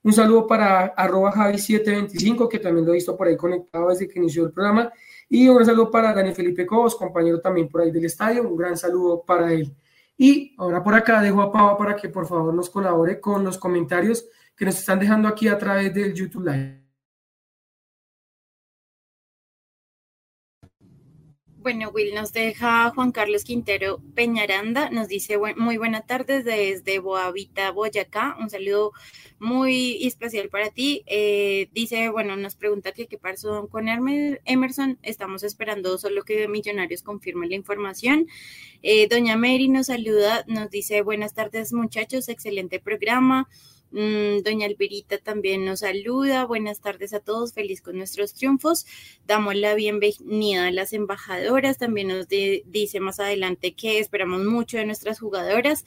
Un 0.02 0.12
saludo 0.12 0.46
para 0.46 0.86
arroba 0.86 1.32
Javi725, 1.32 2.48
que 2.48 2.58
también 2.58 2.86
lo 2.86 2.92
he 2.92 2.94
visto 2.94 3.16
por 3.16 3.28
ahí 3.28 3.36
conectado 3.36 3.88
desde 3.88 4.08
que 4.08 4.18
inició 4.18 4.44
el 4.44 4.52
programa. 4.52 4.90
Y 5.28 5.48
un 5.48 5.64
saludo 5.64 5.90
para 5.90 6.14
Daniel 6.14 6.34
Felipe 6.34 6.66
Cobos, 6.66 6.96
compañero 6.96 7.40
también 7.40 7.68
por 7.68 7.82
ahí 7.82 7.90
del 7.90 8.06
estadio. 8.06 8.48
Un 8.48 8.56
gran 8.56 8.76
saludo 8.76 9.22
para 9.22 9.52
él. 9.52 9.74
Y 10.16 10.54
ahora 10.58 10.82
por 10.82 10.94
acá 10.94 11.20
dejo 11.22 11.40
a 11.42 11.52
Pava 11.52 11.76
para 11.78 11.96
que 11.96 12.08
por 12.08 12.26
favor 12.26 12.52
nos 12.52 12.70
colabore 12.70 13.20
con 13.20 13.44
los 13.44 13.58
comentarios 13.58 14.26
que 14.56 14.64
nos 14.64 14.78
están 14.78 14.98
dejando 14.98 15.28
aquí 15.28 15.48
a 15.48 15.58
través 15.58 15.92
del 15.94 16.14
YouTube 16.14 16.46
Live. 16.46 16.79
Bueno, 21.62 21.90
Will 21.90 22.14
nos 22.14 22.32
deja 22.32 22.90
Juan 22.94 23.12
Carlos 23.12 23.44
Quintero 23.44 24.00
Peñaranda, 24.14 24.88
nos 24.88 25.08
dice 25.08 25.36
muy 25.58 25.76
buenas 25.76 26.06
tardes 26.06 26.42
desde 26.42 27.00
Boavita, 27.00 27.70
Boyacá, 27.70 28.34
un 28.40 28.48
saludo 28.48 28.92
muy 29.38 30.06
especial 30.06 30.48
para 30.48 30.70
ti. 30.70 31.02
Eh, 31.04 31.68
dice, 31.74 32.08
bueno, 32.08 32.34
nos 32.36 32.54
pregunta 32.54 32.92
que 32.92 33.08
qué 33.08 33.18
pasó 33.18 33.68
con 33.68 33.88
Emerson, 33.90 34.98
estamos 35.02 35.42
esperando 35.42 35.98
solo 35.98 36.22
que 36.22 36.48
Millonarios 36.48 37.02
confirme 37.02 37.46
la 37.46 37.56
información. 37.56 38.26
Eh, 38.82 39.06
doña 39.08 39.36
Mary 39.36 39.68
nos 39.68 39.88
saluda, 39.88 40.44
nos 40.46 40.70
dice 40.70 41.02
buenas 41.02 41.34
tardes 41.34 41.74
muchachos, 41.74 42.30
excelente 42.30 42.80
programa. 42.80 43.50
Mm, 43.92 44.42
doña 44.44 44.66
Alberita 44.66 45.18
también 45.18 45.64
nos 45.64 45.80
saluda. 45.80 46.44
Buenas 46.46 46.80
tardes 46.80 47.12
a 47.12 47.20
todos. 47.20 47.52
Feliz 47.52 47.82
con 47.82 47.96
nuestros 47.96 48.34
triunfos. 48.34 48.86
Damos 49.26 49.56
la 49.56 49.74
bienvenida 49.74 50.66
a 50.66 50.70
las 50.70 50.92
embajadoras. 50.92 51.78
También 51.78 52.08
nos 52.08 52.28
dice 52.28 53.00
más 53.00 53.20
adelante 53.20 53.72
que 53.72 53.98
esperamos 53.98 54.44
mucho 54.44 54.78
de 54.78 54.86
nuestras 54.86 55.18
jugadoras. 55.18 55.84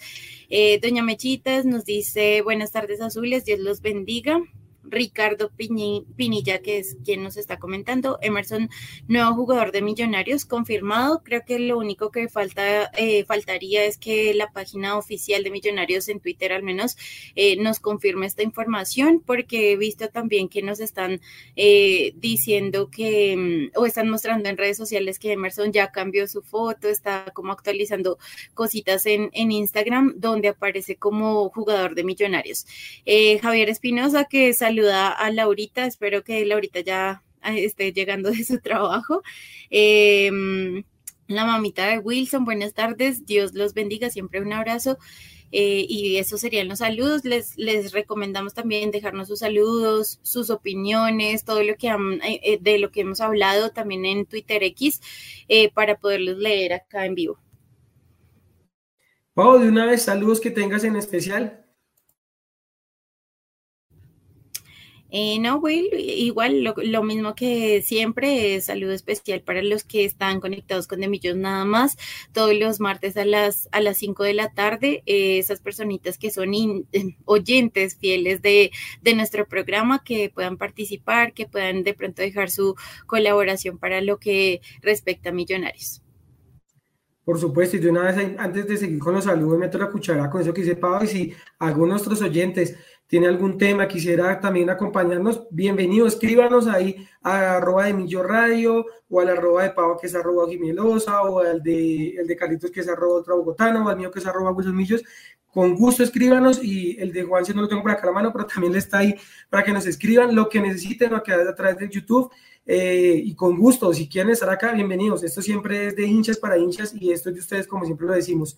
Eh, 0.49 0.80
doña 0.82 1.04
Mechitas 1.04 1.66
nos 1.66 1.86
dice 1.86 2.41
buenas 2.41 2.72
tardes 2.72 3.01
azules. 3.01 3.45
Dios 3.45 3.60
los 3.60 3.82
bendiga. 3.82 4.41
Ricardo 4.84 5.51
Pinilla, 5.51 6.59
que 6.59 6.77
es 6.77 6.97
quien 7.03 7.23
nos 7.23 7.38
está 7.38 7.57
comentando. 7.57 8.19
Emerson, 8.21 8.69
nuevo 9.07 9.34
jugador 9.34 9.71
de 9.71 9.81
Millonarios, 9.81 10.45
confirmado. 10.45 11.23
Creo 11.23 11.43
que 11.45 11.59
lo 11.59 11.77
único 11.77 12.11
que 12.11 12.27
falta, 12.27 12.91
eh, 12.97 13.25
faltaría 13.25 13.86
es 13.86 13.97
que 13.97 14.34
la 14.34 14.51
página 14.51 14.97
oficial 14.97 15.43
de 15.43 15.51
Millonarios 15.51 16.09
en 16.09 16.19
Twitter 16.19 16.53
al 16.53 16.63
menos 16.63 16.97
eh, 17.36 17.55
nos 17.57 17.79
confirme 17.79 18.25
esta 18.25 18.43
información, 18.43 19.21
porque 19.25 19.71
he 19.71 19.77
visto 19.77 20.09
también 20.09 20.49
que 20.49 20.61
nos 20.61 20.79
están 20.79 21.21
eh, 21.55 22.13
diciendo 22.17 22.89
que, 22.89 23.71
mm, 23.73 23.79
o 23.79 23.86
están 23.86 24.09
mostrando 24.09 24.49
en 24.49 24.57
redes 24.57 24.77
sociales 24.77 25.19
que 25.19 25.31
Emerson 25.31 25.71
ya 25.71 25.91
cambió 25.91 26.27
su 26.27 26.41
foto, 26.41 26.89
está 26.89 27.31
como 27.34 27.51
actualizando 27.51 28.17
cositas 28.53 29.05
en, 29.05 29.29
en 29.34 29.51
Instagram, 29.51 30.15
donde 30.17 30.49
aparece 30.49 30.97
como 30.97 31.49
jugador 31.49 31.95
de 31.95 32.03
Millonarios. 32.03 32.65
Javier 33.41 33.69
Espinosa, 33.69 34.25
que 34.25 34.53
salió 34.53 34.72
saluda 34.74 35.11
a 35.11 35.30
Laurita, 35.30 35.86
espero 35.86 36.24
que 36.24 36.43
Laurita 36.45 36.80
ya 36.80 37.21
eh, 37.43 37.65
esté 37.65 37.93
llegando 37.93 38.32
de 38.32 38.43
su 38.43 38.59
trabajo. 38.59 39.21
Em, 39.69 40.84
la 41.28 41.45
mamita 41.45 41.88
de 41.88 41.99
Wilson, 41.99 42.43
buenas 42.43 42.74
tardes, 42.74 43.24
Dios 43.28 43.53
los 43.53 43.76
bendiga, 43.76 44.09
siempre 44.09 44.41
un 44.41 44.51
abrazo. 44.51 44.97
Eh, 45.51 45.86
y 45.88 46.17
esos 46.17 46.41
serían 46.41 46.67
los 46.67 46.80
saludos. 46.80 47.24
Les, 47.24 47.91
recomendamos 47.91 48.55
también 48.55 48.89
dejarnos 48.89 49.28
sus 49.28 49.39
saludos, 49.39 50.19
sus 50.24 50.49
opiniones, 50.49 51.45
todo 51.45 51.61
lo 51.61 51.76
que 51.76 51.95
eh, 52.24 52.57
de 52.59 52.80
lo 52.80 52.89
que 52.89 53.01
hemos 53.01 53.21
hablado 53.21 53.69
también 53.69 54.05
en 54.05 54.26
Twitter 54.26 54.63
X 54.63 54.99
para 55.76 55.97
poderlos 55.99 56.39
leer 56.39 56.74
acá 56.74 57.05
en 57.05 57.13
vivo. 57.13 57.38
Pau, 59.36 59.59
de 59.59 59.67
una 59.67 59.86
vez, 59.86 60.01
saludos 60.01 60.41
que 60.41 60.49
tengas 60.49 60.84
en 60.84 60.95
especial. 60.95 61.62
Eh, 65.16 65.38
no, 65.39 65.57
Will, 65.57 65.89
igual 65.93 66.64
lo, 66.64 67.03
mismo 67.03 67.36
que 67.36 67.84
siempre, 67.84 68.59
saludo 68.61 68.93
especial 68.93 69.41
para 69.41 69.61
los 69.61 69.84
que 69.84 70.05
están 70.05 70.39
conectados 70.41 70.88
con 70.88 71.01
Demillos 71.01 71.36
nada 71.36 71.66
más, 71.66 71.97
todos 72.32 72.55
los 72.55 72.80
martes 72.80 73.16
a 73.16 73.24
las, 73.24 73.70
a 73.72 73.80
las 73.80 73.97
5 73.97 74.24
de 74.24 74.34
la 74.34 74.55
tarde, 74.55 75.03
eh, 75.05 75.38
esas 75.38 75.61
personitas 75.61 76.18
que 76.18 76.32
son 76.32 76.51
oyentes 77.26 77.95
fieles 77.95 78.41
de, 78.41 78.72
de 79.03 79.14
nuestro 79.14 79.47
programa, 79.47 80.03
que 80.03 80.32
puedan 80.34 80.57
participar, 80.57 81.34
que 81.34 81.45
puedan 81.45 81.84
de 81.84 81.93
pronto 81.93 82.24
dejar 82.24 82.49
su 82.49 82.76
colaboración 83.05 83.78
para 83.78 84.01
lo 84.01 84.18
que 84.18 84.61
respecta 84.82 85.30
a 85.30 85.34
Millonarios. 85.34 86.01
Por 87.24 87.39
supuesto, 87.39 87.78
y 87.78 87.80
de 87.80 87.89
una 87.89 88.11
vez 88.11 88.36
antes 88.38 88.68
de 88.68 88.78
seguir 88.78 88.99
con 88.99 89.14
los 89.14 89.24
saludos, 89.24 89.57
meto 89.57 89.78
la 89.78 89.89
cuchara 89.89 90.30
con 90.30 90.41
eso 90.41 90.53
que 90.53 90.61
dice 90.61 90.76
Pablo, 90.76 91.05
y 91.05 91.07
si 91.07 91.34
algunos 91.59 91.89
nuestros 91.89 92.22
oyentes 92.22 92.76
tiene 93.14 93.28
algún 93.28 93.59
tema, 93.59 93.88
quisiera 93.88 94.39
también 94.39 94.72
acompañarnos, 94.72 95.43
bienvenido, 95.51 96.07
escríbanos 96.07 96.66
ahí 96.66 97.07
a 97.22 97.57
arroba 97.57 97.86
de 97.86 97.93
Millo 97.93 98.24
Radio 98.24 98.88
o 99.07 99.22
al 99.22 99.30
arroba 99.30 99.61
de 99.61 99.70
Pavo 99.70 99.99
que 100.01 100.07
es 100.07 100.16
arroba 100.16 100.49
Jimelosa 100.49 101.22
o 101.22 101.41
al 101.41 101.61
de, 101.61 102.16
el 102.16 102.26
de 102.26 102.36
Carlitos 102.36 102.72
que 102.72 102.80
es 102.80 102.89
arroba 102.89 103.20
otra 103.20 103.36
bogotano 103.36 103.86
o 103.86 103.89
al 103.89 103.97
mío 103.97 104.09
que 104.09 104.18
es 104.18 104.26
arroba 104.26 104.51
Wilson 104.51 104.76
Millos. 104.76 105.03
Con 105.45 105.76
gusto 105.76 106.01
escríbanos 106.01 106.64
y 106.64 106.99
el 106.99 107.14
de 107.14 107.22
Juan 107.22 107.45
si 107.45 107.53
no 107.53 107.61
lo 107.61 107.68
tengo 107.68 107.84
por 107.84 107.91
acá 107.91 108.01
a 108.01 108.05
la 108.07 108.14
mano, 108.14 108.34
pero 108.34 108.47
también 108.47 108.74
le 108.74 108.80
está 108.80 108.97
ahí 108.97 109.14
para 109.47 109.64
que 109.64 109.74
nos 109.74 109.86
escriban 109.86 110.34
lo 110.34 110.49
que 110.49 110.59
necesiten 110.59 111.11
lo 111.11 111.22
que 111.22 111.34
a 111.34 111.53
través 111.53 111.78
de 111.78 111.89
YouTube. 111.89 112.32
Eh, 112.66 113.22
y 113.24 113.36
con 113.36 113.59
gusto, 113.59 113.93
si 113.93 114.09
quieren 114.09 114.32
estar 114.32 114.49
acá, 114.49 114.72
bienvenidos. 114.72 115.24
Esto 115.24 115.43
siempre 115.43 115.89
es 115.89 115.95
de 115.95 116.07
hinchas 116.07 116.39
para 116.39 116.57
hinchas 116.57 116.95
y 116.95 117.11
esto 117.11 117.30
es 117.30 117.36
de 117.36 117.41
ustedes, 117.41 117.68
como 117.68 117.86
siempre 117.86 118.07
lo 118.07 118.14
decimos. 118.14 118.57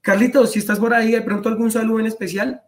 Carlitos, 0.00 0.50
si 0.50 0.58
estás 0.58 0.80
por 0.80 0.92
ahí, 0.92 1.12
de 1.12 1.22
pronto 1.22 1.48
algún 1.48 1.70
saludo 1.70 2.00
en 2.00 2.06
especial. 2.06 2.64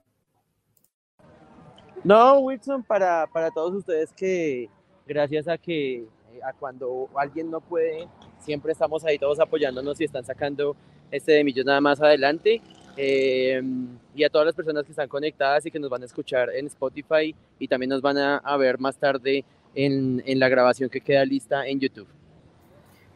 No, 2.04 2.38
Wilson, 2.40 2.82
para, 2.82 3.26
para 3.26 3.50
todos 3.50 3.74
ustedes 3.74 4.12
que 4.12 4.68
gracias 5.06 5.48
a 5.48 5.56
que 5.56 5.96
eh, 5.96 6.06
a 6.44 6.52
cuando 6.52 7.08
alguien 7.16 7.50
no 7.50 7.62
puede, 7.62 8.06
siempre 8.40 8.72
estamos 8.72 9.04
ahí 9.06 9.18
todos 9.18 9.40
apoyándonos 9.40 9.98
y 10.00 10.04
están 10.04 10.22
sacando 10.22 10.76
este 11.10 11.32
de 11.32 11.44
millones 11.44 11.66
nada 11.66 11.80
más 11.80 12.02
adelante. 12.02 12.60
Em, 12.96 13.88
y 14.14 14.22
a 14.22 14.28
todas 14.28 14.46
las 14.46 14.54
personas 14.54 14.84
que 14.84 14.92
están 14.92 15.08
conectadas 15.08 15.64
y 15.64 15.70
que 15.70 15.80
nos 15.80 15.90
van 15.90 16.02
a 16.02 16.04
escuchar 16.04 16.50
en 16.54 16.66
Spotify 16.66 17.34
y 17.58 17.66
también 17.66 17.88
nos 17.88 18.02
van 18.02 18.18
a, 18.18 18.56
ver 18.58 18.78
más 18.78 18.96
tarde 18.98 19.44
en, 19.74 20.22
en, 20.26 20.38
la 20.38 20.48
grabación 20.48 20.88
que 20.90 21.00
queda 21.00 21.24
lista 21.24 21.66
en 21.66 21.80
YouTube. 21.80 22.06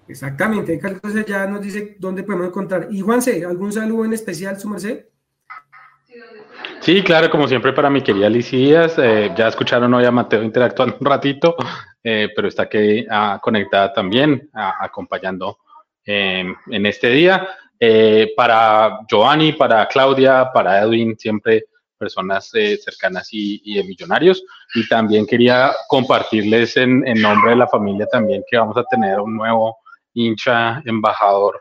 Exactamente, 0.09 0.81
entonces 0.83 1.27
ya 1.27 1.47
nos 1.47 1.61
dice 1.61 1.97
dónde 2.01 2.23
podemos 2.23 2.49
encontrar. 2.49 2.89
Y 2.91 3.01
Juanse, 3.01 3.45
¿algún 3.45 3.71
saludo 3.71 4.07
en 4.07 4.15
especial, 4.15 4.59
su 4.59 4.69
merced? 4.69 5.05
Sí, 6.89 7.03
claro, 7.03 7.29
como 7.29 7.47
siempre 7.47 7.75
para 7.75 7.91
mi 7.91 8.01
querida 8.01 8.31
Liz 8.31 8.51
eh, 8.51 9.31
ya 9.37 9.49
escucharon 9.49 9.93
hoy 9.93 10.07
a 10.07 10.11
Mateo 10.11 10.43
interactuando 10.43 10.97
un 10.99 11.07
ratito, 11.07 11.55
eh, 12.03 12.31
pero 12.35 12.49
está 12.49 12.63
aquí 12.63 13.05
ah, 13.11 13.39
conectada 13.43 13.93
también, 13.93 14.49
acompañando 14.55 15.59
em, 16.03 16.57
en 16.71 16.87
este 16.87 17.11
día. 17.11 17.47
Eh, 17.79 18.33
para 18.35 19.01
Giovanni, 19.07 19.53
para 19.53 19.87
Claudia, 19.87 20.51
para 20.51 20.79
Edwin, 20.79 21.15
siempre 21.19 21.67
personas 21.99 22.49
cercanas 22.49 23.29
y, 23.33 23.75
de 23.75 23.85
millonarios. 23.85 24.43
Y 24.75 24.89
también 24.89 25.27
quería 25.27 25.73
compartirles 25.89 26.79
en, 26.79 27.03
nombre 27.21 27.51
de 27.51 27.57
la 27.57 27.69
familia 27.69 28.07
también 28.07 28.43
que 28.51 28.57
vamos 28.57 28.79
a 28.79 28.85
tener 28.85 29.21
un 29.21 29.37
nuevo 29.37 29.77
hincha 30.15 30.81
embajador 30.87 31.61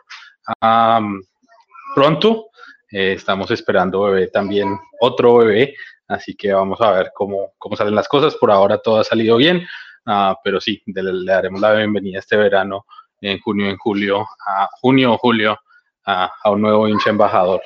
pronto. 1.94 2.47
Eh, 2.90 3.12
estamos 3.12 3.50
esperando 3.50 4.02
bebé 4.02 4.28
también, 4.28 4.78
otro 5.00 5.38
bebé, 5.38 5.74
así 6.06 6.34
que 6.34 6.52
vamos 6.52 6.80
a 6.80 6.90
ver 6.92 7.10
cómo, 7.14 7.52
cómo 7.58 7.76
salen 7.76 7.94
las 7.94 8.08
cosas. 8.08 8.34
Por 8.36 8.50
ahora 8.50 8.78
todo 8.78 9.00
ha 9.00 9.04
salido 9.04 9.36
bien, 9.36 9.66
uh, 10.06 10.34
pero 10.42 10.60
sí, 10.60 10.82
le, 10.86 11.24
daremos 11.24 11.60
la 11.60 11.74
bienvenida 11.74 12.18
este 12.18 12.36
verano, 12.36 12.86
en 13.20 13.38
junio, 13.40 13.68
en 13.68 13.76
julio, 13.76 14.26
a 14.46 14.68
junio 14.80 15.12
o 15.12 15.18
julio, 15.18 15.58
a, 16.06 16.30
a 16.42 16.50
un 16.50 16.62
nuevo 16.62 16.88
hincha 16.88 17.10
embajador. 17.10 17.60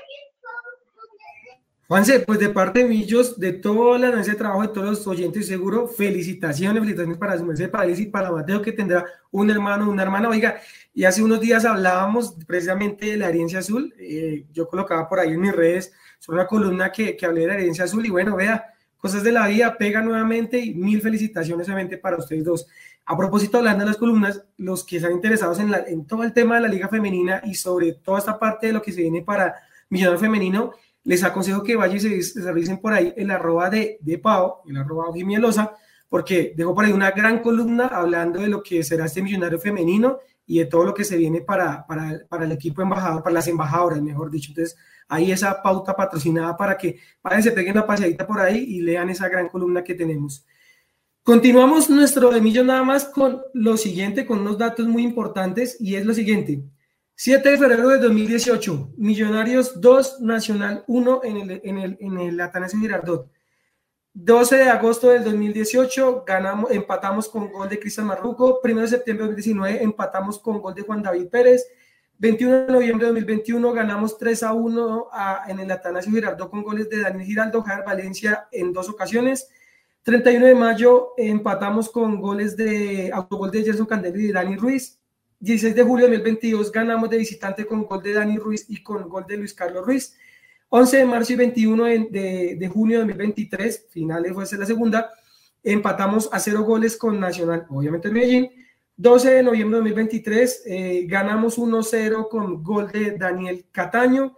Juanse, 1.92 2.20
pues 2.20 2.38
de 2.38 2.48
parte 2.48 2.78
de 2.78 2.86
Millos, 2.86 3.38
de 3.38 3.52
toda 3.52 3.98
la 3.98 4.08
agencia 4.08 4.32
de 4.32 4.38
trabajo, 4.38 4.62
de 4.62 4.68
todos 4.68 4.88
los 4.88 5.06
oyentes, 5.06 5.46
seguro, 5.46 5.86
felicitaciones, 5.86 6.80
felicitaciones 6.80 7.18
para 7.18 7.36
su 7.36 7.44
merced, 7.44 7.70
para 7.70 7.84
Liz 7.84 8.00
y 8.00 8.06
para 8.06 8.32
Mateo, 8.32 8.62
que 8.62 8.72
tendrá 8.72 9.04
un 9.30 9.50
hermano, 9.50 9.90
una 9.90 10.02
hermana. 10.02 10.30
Oiga, 10.30 10.58
y 10.94 11.04
hace 11.04 11.22
unos 11.22 11.40
días 11.40 11.64
hablábamos 11.64 12.36
precisamente 12.46 13.06
de 13.06 13.16
la 13.16 13.28
herencia 13.28 13.60
azul. 13.60 13.94
Eh, 13.98 14.46
yo 14.52 14.68
colocaba 14.68 15.08
por 15.08 15.20
ahí 15.20 15.30
en 15.30 15.40
mis 15.40 15.52
redes 15.52 15.92
sobre 16.18 16.40
una 16.40 16.46
columna 16.46 16.92
que, 16.92 17.16
que 17.16 17.24
hablé 17.24 17.42
de 17.42 17.46
la 17.46 17.54
herencia 17.54 17.84
azul. 17.84 18.04
Y 18.04 18.10
bueno, 18.10 18.36
vea, 18.36 18.66
cosas 18.98 19.22
de 19.22 19.32
la 19.32 19.46
vida, 19.46 19.76
pega 19.78 20.02
nuevamente 20.02 20.58
y 20.58 20.74
mil 20.74 21.00
felicitaciones 21.00 21.66
obviamente 21.66 21.96
para 21.96 22.18
ustedes 22.18 22.44
dos. 22.44 22.66
A 23.06 23.16
propósito, 23.16 23.58
hablando 23.58 23.84
de 23.84 23.90
las 23.90 23.96
columnas, 23.96 24.44
los 24.58 24.84
que 24.84 24.96
están 24.96 25.12
interesados 25.12 25.58
en, 25.60 25.70
la, 25.70 25.78
en 25.78 26.06
todo 26.06 26.24
el 26.24 26.32
tema 26.32 26.56
de 26.56 26.60
la 26.62 26.68
liga 26.68 26.88
femenina 26.88 27.40
y 27.44 27.54
sobre 27.54 27.94
toda 27.94 28.18
esta 28.18 28.38
parte 28.38 28.68
de 28.68 28.74
lo 28.74 28.82
que 28.82 28.92
se 28.92 29.00
viene 29.00 29.22
para 29.22 29.54
Millonario 29.88 30.20
Femenino, 30.20 30.72
les 31.04 31.24
aconsejo 31.24 31.62
que 31.62 31.74
vayan 31.74 31.96
y 31.96 32.22
se, 32.22 32.40
revisen 32.42 32.78
por 32.78 32.92
ahí 32.92 33.12
el 33.16 33.30
arroba 33.30 33.70
de, 33.70 33.98
de 34.00 34.18
Pau, 34.18 34.58
el 34.68 34.76
arroba 34.76 35.08
Ojimielosa, 35.08 35.74
porque 36.08 36.52
dejo 36.56 36.74
por 36.74 36.84
ahí 36.84 36.92
una 36.92 37.10
gran 37.10 37.40
columna 37.40 37.86
hablando 37.86 38.40
de 38.40 38.48
lo 38.48 38.62
que 38.62 38.84
será 38.84 39.06
este 39.06 39.22
millonario 39.22 39.58
femenino 39.58 40.20
y 40.46 40.58
de 40.58 40.66
todo 40.66 40.84
lo 40.84 40.94
que 40.94 41.04
se 41.04 41.16
viene 41.16 41.40
para, 41.40 41.86
para, 41.86 42.26
para 42.28 42.44
el 42.44 42.52
equipo 42.52 42.82
embajador, 42.82 43.22
para 43.22 43.34
las 43.34 43.48
embajadoras, 43.48 44.02
mejor 44.02 44.30
dicho. 44.30 44.50
Entonces, 44.50 44.76
ahí 45.08 45.30
esa 45.30 45.62
pauta 45.62 45.94
patrocinada 45.94 46.56
para 46.56 46.76
que 46.76 46.98
vayan, 47.22 47.42
se 47.42 47.52
peguen 47.52 47.72
una 47.72 47.86
paseadita 47.86 48.26
por 48.26 48.40
ahí 48.40 48.58
y 48.58 48.80
lean 48.80 49.10
esa 49.10 49.28
gran 49.28 49.48
columna 49.48 49.84
que 49.84 49.94
tenemos. 49.94 50.44
Continuamos 51.22 51.88
nuestro 51.88 52.30
de 52.30 52.40
millón 52.40 52.66
nada 52.66 52.82
más 52.82 53.04
con 53.04 53.42
lo 53.54 53.76
siguiente, 53.76 54.26
con 54.26 54.40
unos 54.40 54.58
datos 54.58 54.88
muy 54.88 55.04
importantes, 55.04 55.76
y 55.80 55.94
es 55.94 56.04
lo 56.04 56.14
siguiente. 56.14 56.64
7 57.14 57.50
de 57.50 57.58
febrero 57.58 57.88
de 57.90 57.98
2018, 57.98 58.94
Millonarios 58.96 59.80
2, 59.80 60.22
Nacional 60.22 60.82
1 60.88 61.20
en 61.22 61.36
el, 61.36 61.60
en 61.62 61.78
el, 61.78 61.96
en 62.00 62.18
el 62.18 62.40
Atanasio 62.40 62.80
Girardot. 62.80 63.30
12 64.14 64.56
de 64.56 64.64
agosto 64.64 65.08
del 65.08 65.24
2018 65.24 66.24
ganamos, 66.26 66.70
empatamos 66.70 67.28
con 67.28 67.50
gol 67.50 67.68
de 67.68 67.78
Cristian 67.78 68.06
Marruco. 68.06 68.60
1 68.62 68.80
de 68.82 68.88
septiembre 68.88 69.24
del 69.24 69.36
2019 69.36 69.82
empatamos 69.82 70.38
con 70.38 70.60
gol 70.60 70.74
de 70.74 70.82
Juan 70.82 71.02
David 71.02 71.28
Pérez. 71.28 71.66
21 72.18 72.66
de 72.66 72.72
noviembre 72.72 73.06
de 73.06 73.12
2021 73.12 73.72
ganamos 73.72 74.18
3 74.18 74.42
a 74.42 74.52
1 74.52 75.08
en 75.48 75.60
el 75.60 75.70
Atanasio 75.70 76.12
Girardot 76.12 76.50
con 76.50 76.62
goles 76.62 76.90
de 76.90 77.00
Daniel 77.00 77.26
Giraldo, 77.26 77.62
Javier 77.62 77.86
Valencia 77.86 78.48
en 78.52 78.72
dos 78.72 78.90
ocasiones. 78.90 79.48
31 80.02 80.46
de 80.46 80.54
mayo 80.54 81.14
empatamos 81.16 81.88
con 81.88 82.20
goles 82.20 82.54
de 82.54 83.10
autogol 83.14 83.50
de 83.50 83.64
Gerson 83.64 83.86
Candelo 83.86 84.20
y 84.20 84.26
de 84.26 84.32
Dani 84.34 84.56
Ruiz. 84.56 84.98
16 85.40 85.74
de 85.74 85.82
julio 85.82 86.06
de 86.06 86.18
2022 86.18 86.70
ganamos 86.70 87.08
de 87.08 87.16
visitante 87.16 87.64
con 87.64 87.84
gol 87.84 88.02
de 88.02 88.12
Dani 88.12 88.36
Ruiz 88.36 88.66
y 88.68 88.82
con 88.82 89.08
gol 89.08 89.24
de 89.26 89.38
Luis 89.38 89.54
Carlos 89.54 89.86
Ruiz. 89.86 90.14
11 90.74 90.96
de 90.96 91.04
marzo 91.04 91.34
y 91.34 91.36
21 91.36 91.84
de, 91.84 92.56
de, 92.58 92.68
junio 92.68 93.00
de 93.00 93.04
2023, 93.04 93.88
finales 93.90 94.32
fue 94.32 94.46
la 94.56 94.64
segunda, 94.64 95.10
empatamos 95.62 96.30
a 96.32 96.38
cero 96.38 96.62
goles 96.62 96.96
con 96.96 97.20
Nacional, 97.20 97.66
obviamente 97.68 98.08
en 98.08 98.14
Medellín. 98.14 98.50
12 98.96 99.34
de 99.34 99.42
noviembre 99.42 99.76
de 99.76 99.90
2023 99.90 100.62
eh, 100.64 101.04
ganamos 101.06 101.58
1-0 101.58 102.26
con 102.30 102.62
gol 102.62 102.90
de 102.90 103.18
Daniel 103.18 103.66
Cataño. 103.70 104.34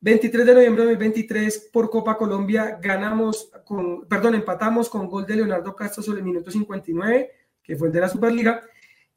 23 0.00 0.44
de 0.44 0.54
noviembre 0.54 0.82
de 0.82 0.90
2023 0.94 1.70
por 1.72 1.88
Copa 1.88 2.18
Colombia 2.18 2.80
ganamos 2.82 3.52
con, 3.64 4.08
perdón, 4.08 4.34
empatamos 4.34 4.88
con 4.88 5.06
gol 5.06 5.24
de 5.24 5.36
Leonardo 5.36 5.76
Castro 5.76 6.02
sobre 6.02 6.18
el 6.18 6.24
minuto 6.24 6.50
59, 6.50 7.30
que 7.62 7.76
fue 7.76 7.86
el 7.86 7.94
de 7.94 8.00
la 8.00 8.08
Superliga. 8.08 8.60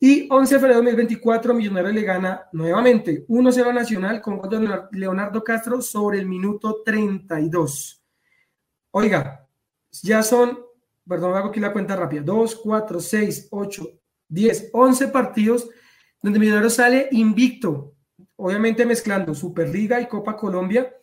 Y 0.02 0.28
11 0.32 0.54
de 0.54 0.60
febrero 0.62 0.80
de 0.80 0.91
2024, 0.91 1.54
Millonarios 1.54 1.93
le 1.93 2.04
gana 2.04 2.47
nuevamente 2.54 3.28
1-0 3.28 3.70
a 3.70 3.74
Nacional 3.74 4.22
con 4.22 4.38
gol 4.38 4.50
de 4.50 4.97
Leonardo 4.97 5.43
Castro 5.43 5.82
sobre 5.82 6.20
el 6.20 6.26
minuto 6.26 6.82
32. 6.86 8.02
Oiga, 8.91 9.45
ya 10.02 10.24
son, 10.24 10.58
perdón, 11.06 11.36
hago 11.36 11.50
aquí 11.50 11.60
la 11.60 11.74
cuenta 11.74 11.97
rápida, 11.97 12.22
2, 12.22 12.56
4, 12.64 13.00
6, 13.02 13.47
8, 13.52 13.89
10, 14.30 14.70
11 14.72 15.08
partidos 15.10 15.70
donde 16.22 16.39
Millonarios 16.39 16.76
sale 16.76 17.10
invicto, 17.12 17.95
obviamente 18.38 18.86
mezclando 18.86 19.36
Superliga 19.36 20.00
y 20.00 20.08
Copa 20.08 20.38
Colombia 20.38 20.93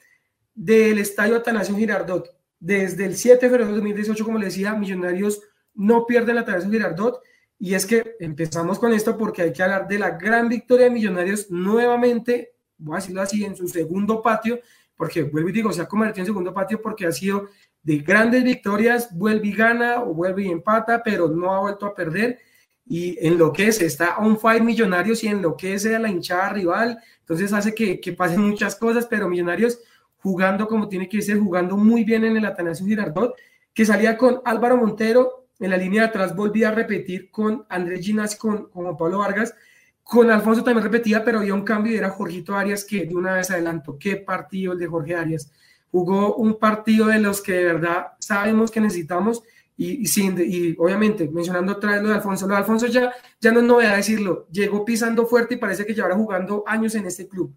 del 0.55 0.99
estadio 0.99 1.36
Atanasio 1.36 1.76
Girardot. 1.76 2.34
Desde 2.59 3.05
el 3.05 3.16
7 3.16 3.44
de 3.44 3.51
febrero 3.51 3.68
de 3.68 3.74
2018, 3.74 4.24
como 4.24 4.38
le 4.38 4.47
decía, 4.47 4.74
Millonarios 4.74 5.42
no 5.74 6.07
pierden 6.07 6.36
la 6.36 6.40
Atanasio 6.40 6.70
Girardot 6.70 7.20
y 7.59 7.74
es 7.74 7.86
que 7.86 8.16
empezamos 8.20 8.78
con 8.78 8.92
esto 8.92 9.16
porque 9.16 9.42
hay 9.42 9.52
que 9.52 9.62
hablar 9.62 9.88
de 9.88 9.98
la 9.98 10.11
gran 10.11 10.48
victoria 10.48 10.84
de 10.84 10.90
Millonarios 10.90 11.50
nuevamente, 11.50 12.52
voy 12.76 12.96
a 12.96 13.00
decirlo 13.00 13.22
así, 13.22 13.44
en 13.44 13.57
su 13.57 13.66
segundo 13.66 14.20
patio, 14.20 14.61
porque 14.94 15.22
vuelvo 15.22 15.48
y 15.48 15.52
digo, 15.52 15.72
se 15.72 15.80
ha 15.80 15.88
convertido 15.88 16.22
en 16.22 16.26
segundo 16.26 16.52
patio 16.52 16.80
porque 16.82 17.07
ha 17.07 17.12
sido 17.12 17.48
de 17.82 17.98
grandes 17.98 18.44
victorias, 18.44 19.09
vuelve 19.16 19.48
y 19.48 19.52
gana 19.52 20.02
o 20.02 20.12
vuelve 20.12 20.42
y 20.42 20.48
empata, 20.48 21.02
pero 21.02 21.28
no 21.28 21.54
ha 21.54 21.61
vuelto 21.61 21.86
a 21.86 21.94
perder. 21.94 22.38
Y 22.84 23.16
enloquece, 23.26 23.86
está 23.86 24.18
on 24.18 24.38
fire 24.38 24.62
Millonarios 24.62 25.24
y 25.24 25.28
enloquece 25.28 25.96
a 25.96 25.98
la 25.98 26.09
hinchada 26.09 26.50
rival, 26.50 26.98
entonces 27.20 27.52
hace 27.52 27.74
que, 27.74 28.00
que 28.00 28.12
pasen 28.12 28.40
muchas 28.40 28.76
cosas, 28.76 29.07
pero 29.07 29.28
Millonarios 29.28 29.80
jugando 30.18 30.68
como 30.68 30.88
tiene 30.88 31.09
que 31.09 31.22
ser, 31.22 31.38
jugando 31.38 31.76
muy 31.76 32.04
bien 32.04 32.24
en 32.24 32.36
el 32.36 32.44
Atanasio 32.44 32.86
Girardot, 32.86 33.34
que 33.72 33.84
salía 33.84 34.16
con 34.16 34.40
Álvaro 34.44 34.76
Montero, 34.76 35.36
en 35.59 35.70
la 35.70 35.76
línea 35.76 36.02
de 36.02 36.09
atrás 36.09 36.34
volví 36.34 36.64
a 36.64 36.70
repetir 36.70 37.30
con 37.30 37.64
Andrés 37.68 38.04
Ginás, 38.04 38.36
con, 38.36 38.68
con 38.68 38.96
Pablo 38.96 39.18
Vargas. 39.18 39.54
Con 40.02 40.30
Alfonso 40.30 40.62
también 40.62 40.84
repetía, 40.84 41.24
pero 41.24 41.40
había 41.40 41.54
un 41.54 41.64
cambio 41.64 41.92
y 41.92 41.96
era 41.96 42.11
Jorgito 42.11 42.54
Arias 42.54 42.84
que 42.84 43.07
de 43.07 43.14
una 43.14 43.34
vez 43.34 43.50
adelantó. 43.50 43.98
¿Qué 43.98 44.16
partido 44.16 44.72
el 44.72 44.78
de 44.78 44.86
Jorge 44.86 45.16
Arias? 45.16 45.50
Jugó 45.90 46.36
un 46.36 46.59
partido 46.59 47.07
de 47.07 47.18
los 47.18 47.40
que 47.40 47.52
de 47.52 47.64
verdad 47.64 48.09
sabemos 48.20 48.70
que 48.70 48.80
necesitamos 48.80 49.42
y, 49.76 50.07
sin, 50.07 50.38
y 50.38 50.74
obviamente 50.78 51.28
mencionando 51.28 51.72
otra 51.72 51.92
vez 51.92 52.02
lo 52.02 52.09
de 52.09 52.14
Alfonso, 52.14 52.46
lo 52.46 52.54
de 52.54 52.59
Alfonso 52.59 52.86
ya, 52.86 53.12
ya 53.40 53.52
no 53.52 53.61
es 53.61 53.66
novedad 53.66 53.96
decirlo, 53.96 54.46
llegó 54.50 54.84
pisando 54.84 55.26
fuerte 55.26 55.54
y 55.54 55.59
parece 55.59 55.84
que 55.84 55.94
llevará 55.94 56.14
jugando 56.14 56.64
años 56.66 56.94
en 56.94 57.07
este 57.07 57.28
club. 57.28 57.54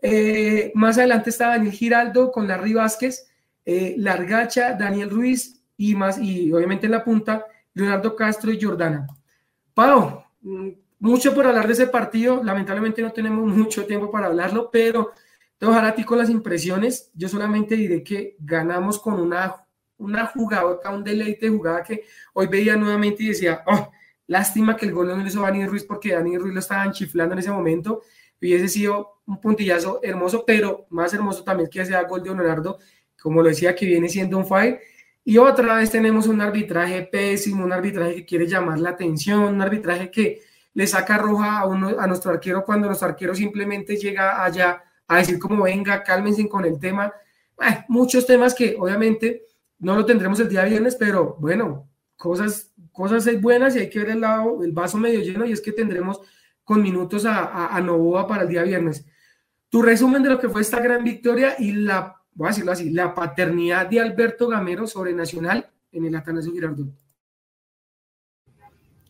Eh, 0.00 0.72
más 0.74 0.96
adelante 0.96 1.30
está 1.30 1.48
Daniel 1.48 1.72
Giraldo 1.72 2.32
con 2.32 2.48
Larry 2.48 2.72
Vázquez, 2.72 3.28
eh, 3.66 3.94
Largacha, 3.98 4.72
Daniel 4.72 5.10
Ruiz, 5.10 5.59
y 5.80 5.94
más, 5.94 6.18
y 6.18 6.52
obviamente 6.52 6.84
en 6.84 6.92
la 6.92 7.02
punta, 7.02 7.46
Leonardo 7.72 8.14
Castro 8.14 8.52
y 8.52 8.60
Jordana. 8.60 9.06
Pau, 9.72 10.22
mucho 10.98 11.34
por 11.34 11.46
hablar 11.46 11.66
de 11.66 11.72
ese 11.72 11.86
partido, 11.86 12.44
lamentablemente 12.44 13.00
no 13.00 13.10
tenemos 13.10 13.46
mucho 13.56 13.86
tiempo 13.86 14.10
para 14.10 14.26
hablarlo, 14.26 14.68
pero 14.70 15.12
te 15.56 15.64
voy 15.64 15.74
a 15.74 15.78
dejar 15.78 15.92
a 15.92 15.94
ti 15.94 16.04
con 16.04 16.18
las 16.18 16.28
impresiones. 16.28 17.10
Yo 17.14 17.30
solamente 17.30 17.76
diré 17.76 18.04
que 18.04 18.36
ganamos 18.40 18.98
con 18.98 19.18
una, 19.18 19.56
una 19.96 20.26
jugada, 20.26 20.90
un 20.90 21.02
deleite 21.02 21.46
de 21.46 21.52
jugada 21.56 21.82
que 21.82 22.04
hoy 22.34 22.46
veía 22.46 22.76
nuevamente 22.76 23.22
y 23.22 23.28
decía, 23.28 23.64
oh, 23.66 23.90
lástima 24.26 24.76
que 24.76 24.84
el 24.84 24.92
gol 24.92 25.08
no 25.08 25.16
lo 25.16 25.26
hizo 25.26 25.40
Dani 25.40 25.66
Ruiz 25.66 25.84
porque 25.84 26.12
Dani 26.12 26.36
Ruiz 26.36 26.52
lo 26.52 26.60
estaban 26.60 26.92
chiflando 26.92 27.32
en 27.32 27.38
ese 27.38 27.50
momento. 27.50 28.02
Hubiese 28.38 28.68
sido 28.68 29.22
un 29.24 29.40
puntillazo 29.40 30.00
hermoso, 30.02 30.44
pero 30.46 30.86
más 30.90 31.14
hermoso 31.14 31.42
también 31.42 31.70
que 31.70 31.86
sea 31.86 32.02
gol 32.02 32.22
de 32.22 32.34
Leonardo, 32.34 32.78
como 33.18 33.42
lo 33.42 33.48
decía, 33.48 33.74
que 33.74 33.86
viene 33.86 34.10
siendo 34.10 34.36
un 34.36 34.46
fire 34.46 34.78
y 35.24 35.38
otra 35.38 35.76
vez 35.76 35.90
tenemos 35.90 36.26
un 36.26 36.40
arbitraje 36.40 37.02
pésimo, 37.02 37.64
un 37.64 37.72
arbitraje 37.72 38.14
que 38.16 38.24
quiere 38.24 38.46
llamar 38.46 38.78
la 38.78 38.90
atención, 38.90 39.40
un 39.40 39.60
arbitraje 39.60 40.10
que 40.10 40.42
le 40.74 40.86
saca 40.86 41.18
roja 41.18 41.60
a, 41.60 41.66
uno, 41.66 41.96
a 41.98 42.06
nuestro 42.06 42.30
arquero 42.32 42.64
cuando 42.64 42.86
nuestro 42.86 43.08
arquero 43.08 43.34
simplemente 43.34 43.96
llega 43.96 44.44
allá 44.44 44.82
a 45.06 45.18
decir 45.18 45.38
como 45.38 45.64
venga, 45.64 46.02
cálmense 46.02 46.48
con 46.48 46.64
el 46.64 46.78
tema. 46.78 47.12
muchos 47.88 48.26
temas 48.26 48.54
que 48.54 48.76
obviamente 48.78 49.42
no 49.78 49.96
lo 49.96 50.06
tendremos 50.06 50.40
el 50.40 50.48
día 50.48 50.64
viernes, 50.64 50.96
pero 50.96 51.36
bueno, 51.38 51.88
cosas, 52.16 52.72
cosas 52.92 53.28
buenas 53.40 53.76
y 53.76 53.80
hay 53.80 53.90
que 53.90 53.98
ver 53.98 54.10
el 54.10 54.20
lado, 54.20 54.62
el 54.62 54.72
vaso 54.72 54.98
medio 54.98 55.20
lleno 55.20 55.44
y 55.44 55.52
es 55.52 55.60
que 55.60 55.72
tendremos 55.72 56.20
con 56.64 56.82
minutos 56.82 57.24
a, 57.24 57.44
a, 57.44 57.76
a 57.76 57.80
Novoa 57.80 58.26
para 58.26 58.44
el 58.44 58.48
día 58.48 58.62
viernes. 58.62 59.04
Tu 59.68 59.82
resumen 59.82 60.22
de 60.22 60.30
lo 60.30 60.38
que 60.38 60.48
fue 60.48 60.60
esta 60.60 60.80
gran 60.80 61.04
victoria 61.04 61.56
y 61.58 61.72
la 61.72 62.19
voy 62.34 62.46
a 62.46 62.50
decirlo 62.50 62.72
así, 62.72 62.90
la 62.90 63.14
paternidad 63.14 63.86
de 63.86 64.00
Alberto 64.00 64.48
Gamero 64.48 64.86
sobre 64.86 65.12
Nacional 65.12 65.70
en 65.92 66.04
el 66.04 66.14
Atanasio 66.14 66.52
Girardot. 66.52 66.88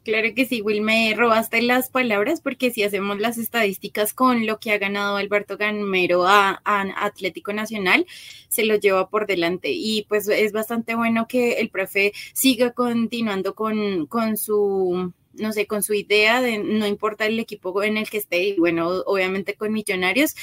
Claro 0.02 0.28
que 0.34 0.46
sí, 0.46 0.62
Will, 0.62 0.80
me 0.80 1.12
robaste 1.14 1.60
las 1.60 1.90
palabras 1.90 2.40
porque 2.40 2.70
si 2.70 2.82
hacemos 2.82 3.20
las 3.20 3.36
estadísticas 3.36 4.14
con 4.14 4.46
lo 4.46 4.58
que 4.58 4.72
ha 4.72 4.78
ganado 4.78 5.16
Alberto 5.16 5.58
Gamero 5.58 6.26
a, 6.26 6.62
Atlético 6.64 7.52
Nacional, 7.52 8.06
se 8.48 8.64
lo 8.64 8.76
lleva 8.76 9.10
por 9.10 9.26
delante. 9.26 9.68
Y 9.72 10.06
pues 10.08 10.26
es 10.28 10.52
bastante 10.52 10.94
bueno 10.94 11.28
que 11.28 11.60
el 11.60 11.68
profe 11.68 12.14
siga 12.32 12.72
continuando 12.72 13.54
con, 13.54 14.06
con 14.06 14.38
su 14.38 15.12
no 15.40 15.52
sé, 15.52 15.66
con 15.66 15.82
su 15.82 15.94
idea 15.94 16.40
de 16.40 16.58
no 16.58 16.86
importa 16.86 17.26
el 17.26 17.38
equipo 17.38 17.82
en 17.82 17.96
el 17.96 18.08
que 18.08 18.18
esté, 18.18 18.42
y 18.44 18.56
bueno, 18.56 18.88
obviamente 19.06 19.54
con 19.54 19.72
Millonarios, 19.72 20.34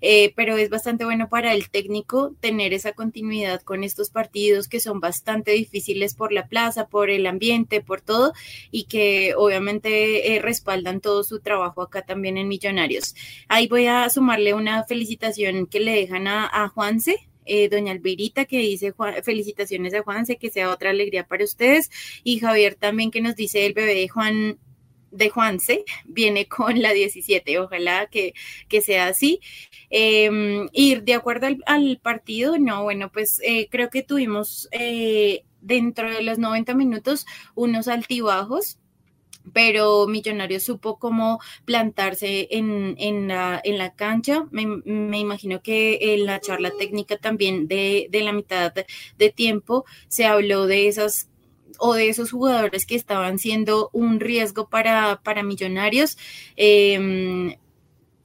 eh, 0.00 0.32
pero 0.36 0.56
es 0.56 0.70
bastante 0.70 1.04
bueno 1.04 1.28
para 1.28 1.52
el 1.54 1.70
técnico 1.70 2.34
tener 2.40 2.72
esa 2.72 2.92
continuidad 2.92 3.62
con 3.62 3.84
estos 3.84 4.10
partidos 4.10 4.68
que 4.68 4.80
son 4.80 5.00
bastante 5.00 5.52
difíciles 5.52 6.14
por 6.14 6.32
la 6.32 6.46
plaza, 6.48 6.86
por 6.88 7.10
el 7.10 7.26
ambiente, 7.26 7.80
por 7.80 8.00
todo, 8.00 8.32
y 8.70 8.84
que 8.84 9.34
obviamente 9.36 10.34
eh, 10.34 10.40
respaldan 10.40 11.00
todo 11.00 11.24
su 11.24 11.40
trabajo 11.40 11.82
acá 11.82 12.02
también 12.02 12.38
en 12.38 12.48
Millonarios. 12.48 13.14
Ahí 13.48 13.66
voy 13.66 13.86
a 13.86 14.08
sumarle 14.10 14.54
una 14.54 14.84
felicitación 14.84 15.66
que 15.66 15.80
le 15.80 15.92
dejan 15.92 16.26
a, 16.26 16.48
a 16.52 16.68
Juanse, 16.68 17.28
eh, 17.44 17.68
doña 17.68 17.92
Alberita 17.92 18.44
que 18.44 18.58
dice 18.58 18.94
felicitaciones 19.22 19.94
a 19.94 20.02
Juanse, 20.02 20.36
que 20.36 20.50
sea 20.50 20.70
otra 20.70 20.90
alegría 20.90 21.26
para 21.26 21.44
ustedes, 21.44 21.90
y 22.22 22.38
Javier 22.38 22.74
también 22.74 23.10
que 23.10 23.20
nos 23.20 23.36
dice 23.36 23.66
el 23.66 23.74
bebé 23.74 23.94
de 23.94 24.08
Juan 24.08 24.58
de 25.14 25.30
Juanse 25.30 25.84
viene 26.04 26.46
con 26.46 26.82
la 26.82 26.92
17, 26.92 27.58
ojalá 27.58 28.06
que, 28.06 28.34
que 28.68 28.80
sea 28.80 29.06
así. 29.06 29.40
Eh, 29.90 30.66
y 30.72 30.96
de 30.96 31.14
acuerdo 31.14 31.46
al, 31.66 32.00
partido, 32.02 32.58
no, 32.58 32.82
bueno, 32.82 33.10
pues 33.10 33.40
eh, 33.44 33.68
creo 33.70 33.90
que 33.90 34.02
tuvimos 34.02 34.68
eh, 34.72 35.44
dentro 35.60 36.10
de 36.12 36.22
los 36.22 36.38
90 36.38 36.74
minutos 36.74 37.26
unos 37.54 37.88
altibajos 37.88 38.78
pero 39.52 40.06
Millonarios 40.06 40.64
supo 40.64 40.98
cómo 40.98 41.40
plantarse 41.64 42.48
en, 42.50 42.96
en, 42.98 43.28
la, 43.28 43.60
en 43.62 43.78
la, 43.78 43.94
cancha. 43.94 44.46
Me, 44.50 44.62
imagino 45.18 45.62
que 45.62 46.14
en 46.14 46.26
la 46.26 46.40
charla 46.40 46.72
técnica 46.78 47.16
también 47.16 47.68
de, 47.68 48.08
de 48.10 48.20
la 48.22 48.32
mitad 48.32 48.72
de 48.72 49.30
tiempo 49.30 49.84
se 50.08 50.26
habló 50.26 50.66
de 50.66 50.88
esas 50.88 51.28
o 51.78 51.94
de 51.94 52.08
esos 52.08 52.30
jugadores 52.30 52.86
que 52.86 52.94
estaban 52.94 53.38
siendo 53.38 53.90
un 53.92 54.20
riesgo 54.20 54.68
para, 54.68 55.20
para 55.22 55.42
millonarios. 55.42 56.16
Eh, 56.56 57.58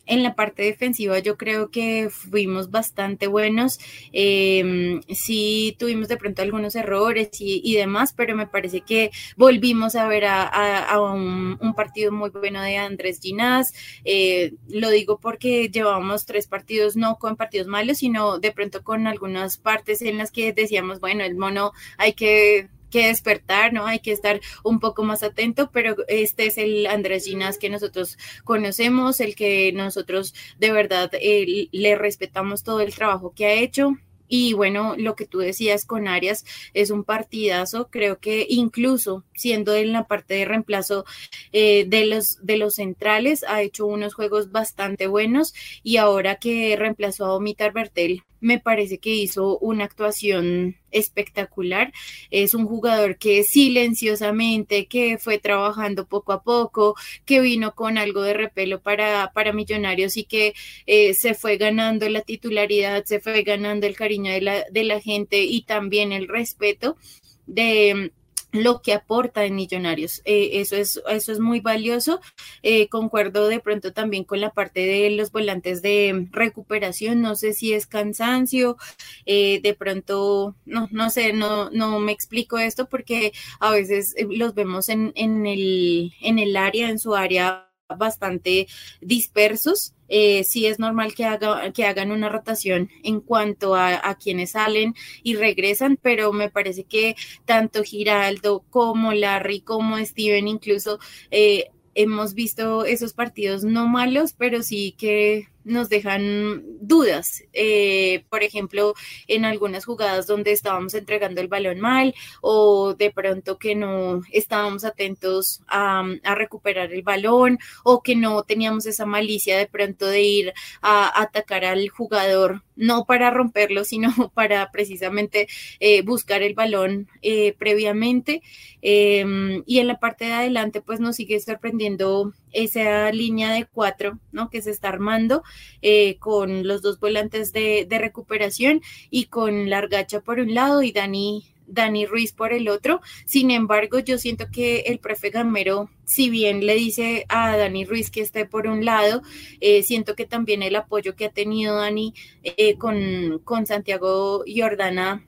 en 0.10 0.24
la 0.24 0.36
parte 0.36 0.64
defensiva 0.64 1.20
yo 1.20 1.38
creo 1.38 1.70
que 1.70 2.10
fuimos 2.10 2.72
bastante 2.72 3.28
buenos. 3.28 3.80
Eh, 4.12 5.00
sí 5.10 5.76
tuvimos 5.80 6.08
de 6.08 6.18
pronto 6.18 6.42
algunos 6.42 6.76
errores 6.76 7.30
y, 7.40 7.76
demás, 7.76 8.14
pero 8.14 8.36
me 8.36 8.48
parece 8.48 8.82
que 8.82 9.12
volvimos 9.38 9.96
a 9.96 10.08
ver 10.08 10.26
a, 10.26 11.00
un, 11.00 11.58
partido 11.76 12.12
muy 12.12 12.30
bueno 12.32 12.62
de 12.62 12.78
Andrés 12.78 13.20
Ginás. 13.22 13.74
Eh, 14.04 14.54
lo 14.68 14.90
digo 14.90 15.20
porque 15.20 15.70
llevábamos 15.70 16.26
tres 16.26 16.48
partidos, 16.48 16.98
no 16.98 17.18
con 17.18 17.38
partidos 17.38 17.68
malos, 17.68 18.00
sino 18.00 18.40
de 18.40 18.52
pronto 18.52 18.84
con 18.84 19.08
algunas 19.08 19.58
partes 19.58 20.02
en 20.02 20.18
las 20.18 20.32
que 20.32 20.52
decíamos, 20.52 21.00
bueno, 21.00 21.24
el 21.24 21.36
mono 21.36 21.72
hay 21.98 22.14
que 22.14 22.68
que 22.90 23.08
despertar, 23.08 23.74
¿no? 23.74 23.86
Hay 23.86 24.00
que 24.00 24.12
estar 24.12 24.42
un 24.64 24.80
poco 24.80 25.04
más 25.04 25.24
atento, 25.24 25.70
pero 25.72 25.96
este 26.08 26.48
es 26.48 26.58
el 26.58 26.88
Andrés 26.88 27.26
Ginas 27.26 27.58
que 27.58 27.70
nosotros 27.70 28.18
conocemos, 28.44 29.20
el 29.20 29.36
que 29.36 29.72
nosotros 29.74 30.34
de 30.58 30.72
verdad 30.72 31.12
eh, 31.14 31.68
le 31.72 31.96
respetamos 31.96 32.64
todo 32.64 32.82
el 32.82 32.94
trabajo 32.94 33.34
que 33.34 33.46
ha 33.46 33.54
hecho. 33.54 33.98
Y 34.32 34.54
bueno, 34.54 34.96
lo 34.96 35.16
que 35.16 35.26
tú 35.26 35.40
decías 35.40 35.86
con 35.86 36.08
Arias 36.08 36.46
es 36.76 36.92
un 36.92 37.04
partidazo. 37.04 37.90
Creo 37.90 38.20
que 38.20 38.46
incluso 38.48 39.26
siendo 39.34 39.74
en 39.74 39.92
la 39.92 40.08
parte 40.08 40.36
de 40.36 40.46
reemplazo 40.46 41.04
eh, 41.52 41.86
de, 41.88 42.06
los, 42.06 42.38
de 42.46 42.58
los 42.58 42.76
centrales, 42.76 43.44
ha 43.44 43.64
hecho 43.64 43.88
unos 43.88 44.14
juegos 44.14 44.52
bastante 44.52 45.08
buenos. 45.08 45.56
Y 45.82 45.98
ahora 45.98 46.36
que 46.36 46.76
reemplazó 46.78 47.26
a 47.26 47.36
Omitar 47.36 47.74
Bertel, 47.74 48.24
me 48.42 48.60
parece 48.60 49.00
que 49.00 49.10
hizo 49.10 49.58
una 49.60 49.86
actuación 49.86 50.78
espectacular. 50.92 51.92
Es 52.32 52.54
un 52.54 52.66
jugador 52.66 53.18
que 53.18 53.44
silenciosamente, 53.44 54.88
que 54.88 55.18
fue 55.18 55.40
trabajando 55.40 56.08
poco 56.08 56.34
a 56.34 56.44
poco, 56.44 56.96
que 57.26 57.42
vino 57.42 57.76
con 57.76 57.98
algo 57.98 58.22
de 58.22 58.34
repelo 58.34 58.82
para, 58.82 59.32
para 59.34 59.54
Millonarios 59.54 60.18
y 60.18 60.24
que 60.24 60.54
eh, 60.86 61.14
se 61.14 61.34
fue 61.34 61.58
ganando 61.58 62.10
la 62.10 62.22
titularidad, 62.22 63.04
se 63.06 63.20
fue 63.20 63.44
ganando 63.44 63.88
el 63.88 63.96
cariño 63.96 64.32
de 64.32 64.42
la, 64.42 64.66
de 64.72 64.84
la 64.84 65.00
gente 65.00 65.44
y 65.44 65.64
también 65.64 66.12
el 66.12 66.28
respeto 66.28 66.98
de 67.46 68.12
lo 68.52 68.82
que 68.82 68.94
aporta 68.94 69.46
en 69.46 69.56
Millonarios. 69.56 70.22
Eh, 70.26 70.52
eso, 70.54 70.76
es, 70.76 71.02
eso 71.10 71.32
es 71.32 71.40
muy 71.40 71.60
valioso. 71.60 72.20
Eh, 72.64 72.88
concuerdo 72.90 73.48
de 73.48 73.60
pronto 73.60 73.94
también 73.94 74.24
con 74.24 74.42
la 74.42 74.52
parte 74.52 74.82
de 74.82 75.12
los 75.12 75.32
volantes 75.32 75.82
de 75.82 76.28
recuperación. 76.32 77.22
No 77.22 77.36
sé 77.36 77.54
si 77.54 77.74
es 77.74 77.88
cansancio, 77.88 78.78
eh, 79.26 79.60
de 79.62 79.74
pronto, 79.74 80.56
no, 80.66 80.88
no 80.92 81.10
sé, 81.10 81.34
no, 81.34 81.70
no 81.72 82.00
me 82.00 82.12
explico 82.12 82.58
esto 82.58 82.88
porque 82.88 83.34
a 83.60 83.72
veces 83.72 84.16
los 84.30 84.54
vemos 84.54 84.90
en, 84.90 85.12
en, 85.16 85.46
el, 85.46 86.14
en 86.22 86.40
el 86.40 86.56
área, 86.58 86.90
en 86.90 87.00
su 87.00 87.16
área 87.16 87.69
bastante 87.98 88.68
dispersos. 89.02 89.94
Eh, 90.08 90.44
sí 90.44 90.66
es 90.66 90.80
normal 90.80 91.14
que, 91.14 91.26
haga, 91.26 91.72
que 91.72 91.86
hagan 91.86 92.12
una 92.12 92.30
rotación 92.30 92.90
en 93.04 93.22
cuanto 93.22 93.76
a, 93.76 94.16
quienes 94.16 94.52
salen 94.52 94.96
y 95.22 95.36
regresan, 95.36 95.98
pero 96.02 96.34
me 96.34 96.50
parece 96.50 96.84
que 96.84 97.16
tanto 97.46 97.84
Giraldo 97.84 98.64
como 98.70 99.14
Larry 99.14 99.62
como 99.62 99.98
Steven 100.00 100.48
incluso 100.48 101.00
eh, 101.30 101.70
hemos 101.94 102.34
visto 102.34 102.86
esos 102.86 103.14
partidos 103.14 103.64
no 103.64 103.88
malos, 103.88 104.34
pero 104.34 104.64
sí 104.64 104.96
que 104.98 105.48
nos 105.70 105.90
dejan 105.90 106.64
dudas. 106.82 107.44
Eh, 107.54 108.26
por 108.30 108.44
ejemplo, 108.44 108.94
en 109.28 109.46
algunas 109.46 109.86
jugadas 109.86 110.28
donde 110.28 110.52
estábamos 110.52 110.94
entregando 110.94 111.42
el 111.42 111.48
balón 111.48 111.80
mal 111.80 112.14
o 112.42 112.96
de 112.96 113.12
pronto 113.12 113.58
que 113.58 113.76
no 113.76 114.22
estábamos 114.32 114.84
atentos 114.84 115.62
a, 115.68 116.04
recuperar 116.36 116.94
el 116.94 117.02
balón 117.02 117.60
o 117.84 118.02
que 118.02 118.16
no 118.16 118.44
teníamos 118.44 118.86
esa 118.86 119.06
malicia 119.06 119.58
de 119.58 119.68
pronto 119.68 120.06
de 120.08 120.22
ir 120.22 120.54
a 120.82 121.22
atacar 121.22 121.66
al 121.66 121.90
jugador, 121.90 122.64
no 122.80 123.06
para 123.06 123.30
romperlo, 123.30 123.84
sino 123.84 124.10
para 124.34 124.72
precisamente 124.72 125.48
eh, 125.80 126.02
buscar 126.02 126.42
el 126.42 126.56
balón 126.56 127.08
eh, 127.22 127.54
previamente. 127.60 128.42
Em, 128.82 129.64
y 129.66 129.80
en 129.80 129.88
la 129.88 130.00
parte 130.00 130.26
de 130.26 130.34
adelante, 130.34 130.82
pues 130.82 131.00
nos 131.00 131.18
sigue 131.18 131.40
sorprendiendo 131.40 132.34
esa 132.54 133.12
línea 133.12 133.52
de 133.52 133.66
cuatro, 133.66 134.18
¿no? 134.32 134.50
Que 134.50 134.62
se 134.62 134.72
está 134.72 134.88
armando 134.88 135.44
eh, 135.82 136.16
con 136.18 136.66
los 136.66 136.82
dos 136.82 137.00
volantes 137.00 137.52
de, 137.54 137.88
recuperación 138.00 138.82
y 139.10 139.26
con 139.26 139.70
Largacha 139.70 140.22
por 140.22 140.40
un 140.40 140.54
lado 140.54 140.82
y 140.82 140.94
Dani, 140.94 141.44
Dani 141.70 142.06
Ruiz 142.06 142.34
por 142.34 142.54
el 142.54 142.68
otro. 142.68 143.02
Sin 143.26 143.52
embargo, 143.52 144.00
yo 144.00 144.18
siento 144.18 144.48
que 144.52 144.82
el 144.82 145.00
profe 145.00 145.30
Gamero, 145.30 145.90
si 146.06 146.30
bien 146.30 146.66
le 146.66 146.76
dice 146.76 147.26
a 147.30 147.56
Dani 147.58 147.86
Ruiz 147.86 148.10
que 148.12 148.22
esté 148.22 148.46
por 148.46 148.68
un 148.68 148.86
lado, 148.86 149.22
eh, 149.62 149.84
siento 149.84 150.16
que 150.16 150.26
también 150.26 150.64
el 150.64 150.76
apoyo 150.76 151.16
que 151.16 151.26
ha 151.26 151.32
tenido 151.32 151.76
Dani 151.76 152.14
eh, 152.44 152.78
con, 152.78 153.40
con 153.44 153.66
Santiago 153.66 154.44
Jordana 154.48 155.26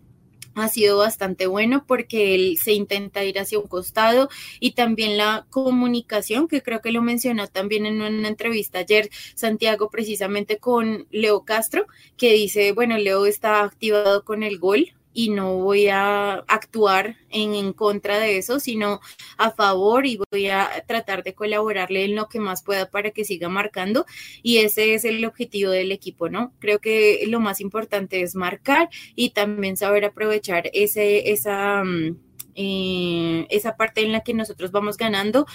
ha 0.56 0.68
sido 0.68 0.98
bastante 0.98 1.48
bueno 1.48 1.86
porque 1.88 2.36
él 2.36 2.58
se 2.58 2.74
intenta 2.74 3.24
ir 3.24 3.40
hacia 3.40 3.60
un 3.60 3.68
costado 3.68 4.30
y 4.60 4.72
también 4.72 5.18
la 5.18 5.46
comunicación, 5.50 6.48
que 6.48 6.62
creo 6.62 6.82
que 6.82 6.92
lo 6.92 7.02
mencionó 7.02 7.48
también 7.48 7.86
en 7.86 8.02
una 8.02 8.28
entrevista 8.28 8.80
ayer 8.80 9.10
Santiago 9.36 9.90
precisamente 9.90 10.58
con 10.58 11.08
Leo 11.12 11.46
Castro, 11.46 11.86
que 12.18 12.34
dice, 12.34 12.72
bueno, 12.74 12.98
Leo 12.98 13.26
está 13.26 13.64
activado 13.64 14.24
con 14.24 14.44
el 14.44 14.60
gol, 14.60 14.94
y 15.14 15.30
no 15.30 15.58
voy 15.58 15.88
a 15.88 16.34
actuar 16.48 17.18
en, 17.30 17.74
contra 17.74 18.20
de 18.20 18.38
eso, 18.38 18.60
sino 18.60 19.00
a 19.38 19.52
favor 19.52 20.06
y 20.06 20.20
voy 20.32 20.48
a 20.48 20.84
tratar 20.88 21.24
de 21.24 21.34
colaborarle 21.34 22.06
en 22.06 22.16
lo 22.16 22.28
que 22.28 22.40
más 22.40 22.64
pueda 22.64 22.90
para 22.90 23.12
que 23.12 23.26
siga 23.26 23.50
marcando 23.50 24.06
y 24.44 24.58
ese 24.58 24.94
es 24.94 25.06
el 25.06 25.24
objetivo 25.26 25.72
del 25.72 25.92
equipo, 25.92 26.30
¿no? 26.30 26.54
Creo 26.60 26.80
que 26.80 27.24
lo 27.28 27.40
más 27.40 27.62
importante 27.62 28.22
es 28.22 28.36
marcar 28.36 28.90
y 29.16 29.32
también 29.32 29.78
saber 29.78 30.06
aprovechar 30.06 30.70
ese, 30.74 31.32
esa... 31.32 31.84
Mm, 31.84 32.18
eh, 32.54 33.48
esa 33.50 33.78
parte 33.78 34.02
en 34.02 34.12
la 34.12 34.22
que 34.22 34.34
nosotros 34.34 34.72
vamos 34.72 34.98
ganando, 34.98 35.46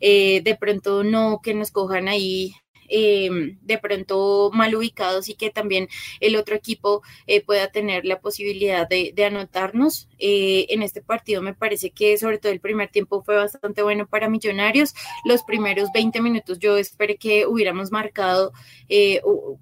eh, 0.00 0.40
de 0.42 0.56
pronto 0.56 1.04
no 1.04 1.40
que 1.42 1.52
nos 1.52 1.70
cojan 1.70 2.08
ahí 2.08 2.54
eh, 2.88 3.56
de 3.62 3.78
pronto 3.78 4.50
mal 4.52 4.74
ubicados 4.74 5.28
y 5.28 5.34
que 5.34 5.50
también 5.50 5.88
el 6.20 6.36
otro 6.36 6.54
equipo 6.54 7.02
eh, 7.26 7.40
pueda 7.40 7.68
tener 7.70 8.04
la 8.04 8.20
posibilidad 8.20 8.88
de, 8.88 9.14
anotarnos. 9.26 10.08
Eh, 10.18 10.66
en 10.70 10.82
este 10.82 11.02
partido 11.02 11.42
me 11.42 11.54
parece 11.54 11.90
que 11.90 12.16
sobre 12.16 12.38
todo 12.38 12.52
el 12.52 12.60
primer 12.60 12.88
tiempo 12.88 13.22
fue 13.22 13.36
bastante 13.36 13.82
bueno 13.82 14.06
para 14.06 14.28
Millonarios. 14.28 14.94
Los 15.24 15.42
primeros 15.42 15.90
20 15.92 16.20
minutos 16.20 16.58
yo 16.58 16.76
esperé 16.76 17.16
que 17.16 17.46
hubiéramos 17.46 17.90
marcado 17.90 18.52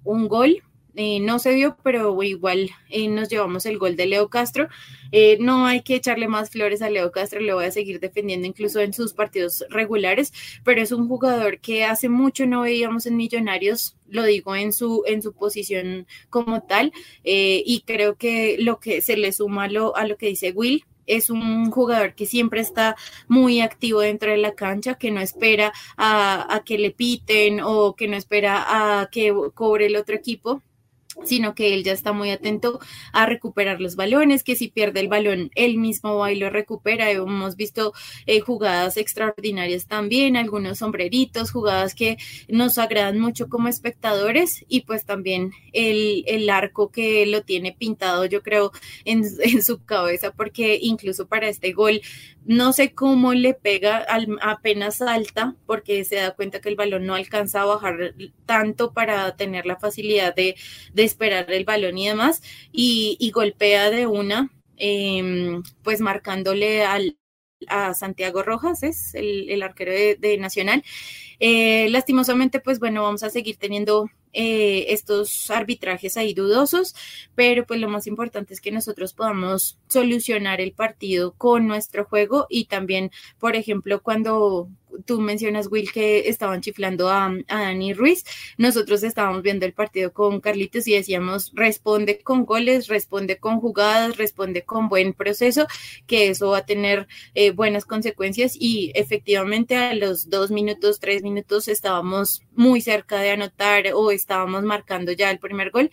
un 0.03 0.27
gol 0.27 0.63
eh, 0.95 1.19
no 1.19 1.39
se 1.39 1.51
dio, 1.51 1.77
pero 1.83 2.21
igual 2.23 2.69
eh, 2.89 3.07
nos 3.09 3.27
llevamos 3.29 3.65
el 3.65 3.77
gol 3.77 3.95
de 3.97 4.05
Leo 4.05 4.29
Castro. 4.29 4.69
Eh, 5.11 5.37
no 5.41 5.65
hay 5.65 5.81
que 5.81 5.95
echarle 5.95 6.27
más 6.27 6.49
flores 6.49 6.81
a 6.81 6.89
Leo 6.89 7.11
Castro, 7.11 7.41
le 7.41 7.53
voy 7.53 7.65
a 7.65 7.71
seguir 7.71 7.99
defendiendo 7.99 8.47
incluso 8.47 8.79
en 8.79 8.93
sus 8.93 9.13
partidos 9.13 9.65
regulares, 9.69 10.33
pero 10.63 10.81
es 10.81 10.91
un 10.91 11.07
jugador 11.07 11.59
que 11.59 11.83
hace 11.83 12.09
mucho 12.09 12.45
no 12.45 12.61
veíamos 12.61 13.05
en 13.05 13.17
Millonarios, 13.17 13.97
lo 14.07 14.23
digo 14.23 14.55
en 14.55 14.71
su, 14.73 15.03
en 15.05 15.21
su 15.21 15.33
posición 15.33 16.07
como 16.29 16.63
tal, 16.63 16.91
y 17.23 17.83
creo 17.85 18.15
que 18.15 18.57
lo 18.59 18.79
que 18.79 19.01
se 19.01 19.17
le 19.17 19.31
suma 19.31 19.65
a 19.65 19.69
lo, 19.69 19.95
a 19.95 20.05
lo 20.07 20.17
que 20.17 20.27
dice 20.27 20.51
Will, 20.51 20.85
es 21.07 21.29
un 21.29 21.71
jugador 21.71 22.15
que 22.15 22.25
siempre 22.25 22.61
está 22.61 22.95
muy 23.27 23.61
activo 23.61 23.99
dentro 23.99 24.31
de 24.31 24.37
la 24.37 24.55
cancha, 24.55 24.95
que 24.95 25.11
no 25.11 25.21
espera 25.21 25.71
a, 25.97 26.55
a, 26.55 26.63
que 26.63 26.77
le 26.77 26.91
piten 26.91 27.59
o 27.61 27.95
que 27.95 28.07
no 28.07 28.17
espera 28.17 29.01
a 29.01 29.09
que 29.11 29.33
cobre 29.53 29.85
el 29.87 29.95
otro 29.95 30.15
equipo, 30.15 30.61
sino 31.23 31.55
que 31.55 31.73
él 31.73 31.83
ya 31.83 31.93
está 31.93 32.11
muy 32.11 32.29
atento 32.29 32.79
a 33.13 33.25
recuperar 33.25 33.81
los 33.81 33.95
balones, 33.95 34.43
que 34.43 34.55
si 34.55 34.67
pierde 34.67 34.99
el 34.99 35.07
balón, 35.07 35.51
él 35.55 35.77
mismo 35.77 36.17
va 36.17 36.31
y 36.31 36.37
lo 36.37 36.49
recupera. 36.49 37.09
Hemos 37.11 37.55
visto 37.55 37.93
eh, 38.25 38.39
jugadas 38.39 38.97
extraordinarias 38.97 39.87
también, 39.87 40.37
algunos 40.37 40.79
sombreritos, 40.79 41.51
jugadas 41.51 41.95
que 41.95 42.17
nos 42.47 42.77
agradan 42.77 43.19
mucho 43.19 43.47
como 43.49 43.67
espectadores 43.67 44.65
y 44.67 44.81
pues 44.81 45.05
también 45.05 45.51
el, 45.73 46.23
el 46.27 46.49
arco 46.49 46.91
que 46.91 47.25
lo 47.25 47.43
tiene 47.43 47.71
pintado, 47.71 48.25
yo 48.25 48.41
creo, 48.43 48.71
en, 49.05 49.23
en, 49.39 49.63
su 49.63 49.83
cabeza, 49.83 50.31
porque 50.31 50.77
incluso 50.81 51.27
para 51.27 51.47
este 51.47 51.73
gol, 51.73 52.01
no 52.45 52.73
sé 52.73 52.93
cómo 52.93 53.33
le 53.33 53.53
pega 53.55 53.97
al, 53.97 54.37
apenas 54.41 55.01
alta, 55.01 55.55
porque 55.65 56.05
se 56.05 56.17
da 56.17 56.31
cuenta 56.31 56.61
que 56.61 56.69
el 56.69 56.75
balón 56.75 57.05
no 57.05 57.15
alcanza 57.15 57.61
a 57.61 57.65
bajar 57.65 58.13
tanto 58.45 58.93
para 58.93 59.35
tener 59.35 59.65
la 59.65 59.77
facilidad 59.77 60.35
de 60.35 60.55
esperar 60.95 61.51
el 61.51 61.65
balón 61.65 61.97
y 61.97 62.07
demás, 62.07 62.41
y, 62.71 63.31
golpea 63.33 63.89
de 63.89 64.07
una, 64.07 64.51
em, 64.77 65.63
pues 65.83 66.01
marcándole 66.01 66.83
al, 66.83 67.17
a 67.67 67.93
Santiago 67.93 68.43
Rojas, 68.43 68.83
es 68.83 69.15
el, 69.15 69.61
arquero 69.63 69.91
de, 69.91 70.37
Nacional. 70.39 70.83
Eh, 71.39 71.89
lastimosamente, 71.89 72.59
pues 72.59 72.79
bueno, 72.79 73.03
vamos 73.03 73.23
a 73.23 73.29
seguir 73.29 73.57
teniendo 73.57 74.09
eh, 74.35 74.93
estos 74.93 75.49
arbitrajes 75.49 76.17
ahí 76.17 76.33
dudosos, 76.33 76.93
pero 77.35 77.65
pues 77.65 77.79
lo 77.79 77.89
más 77.89 78.05
importante 78.05 78.53
es 78.53 78.59
que 78.59 78.71
nosotros 78.71 79.13
podamos 79.13 79.79
solucionar 79.87 80.59
el 80.59 80.73
partido 80.73 81.33
con 81.37 81.67
nuestro 81.67 82.03
juego 82.03 82.45
y 82.49 82.65
también, 82.65 83.11
por 83.39 83.55
ejemplo, 83.55 84.01
cuando 84.01 84.67
tú 85.05 85.19
mencionas, 85.21 85.67
Will, 85.71 85.91
que 85.91 86.29
estaban 86.29 86.61
chiflando 86.61 87.09
a, 87.09 87.25
a, 87.25 87.61
Dani 87.61 87.93
Ruiz. 87.93 88.23
Nosotros 88.57 89.03
estábamos 89.03 89.41
viendo 89.41 89.65
el 89.65 89.73
partido 89.73 90.13
con 90.13 90.39
Carlitos 90.41 90.87
y 90.87 90.93
decíamos, 90.93 91.51
responde 91.53 92.19
con 92.19 92.45
goles, 92.45 92.87
responde 92.87 93.37
con 93.37 93.59
jugadas, 93.59 94.17
responde 94.17 94.63
con 94.63 94.89
buen 94.89 95.13
proceso, 95.13 95.67
que 96.07 96.29
eso 96.29 96.49
va 96.51 96.59
a 96.59 96.65
tener 96.65 97.07
eh, 97.33 97.51
buenas 97.51 97.85
consecuencias 97.85 98.55
y 98.59 98.91
efectivamente 98.95 99.75
a 99.75 99.93
los 99.93 100.29
dos 100.29 100.51
minutos, 100.51 100.99
tres 100.99 101.23
minutos 101.23 101.67
estábamos 101.67 102.41
muy 102.53 102.81
cerca 102.81 103.19
de 103.19 103.31
anotar 103.31 103.85
o 103.93 104.11
estábamos 104.11 104.63
marcando 104.63 105.11
ya 105.11 105.31
el 105.31 105.39
primer 105.39 105.71
gol. 105.71 105.89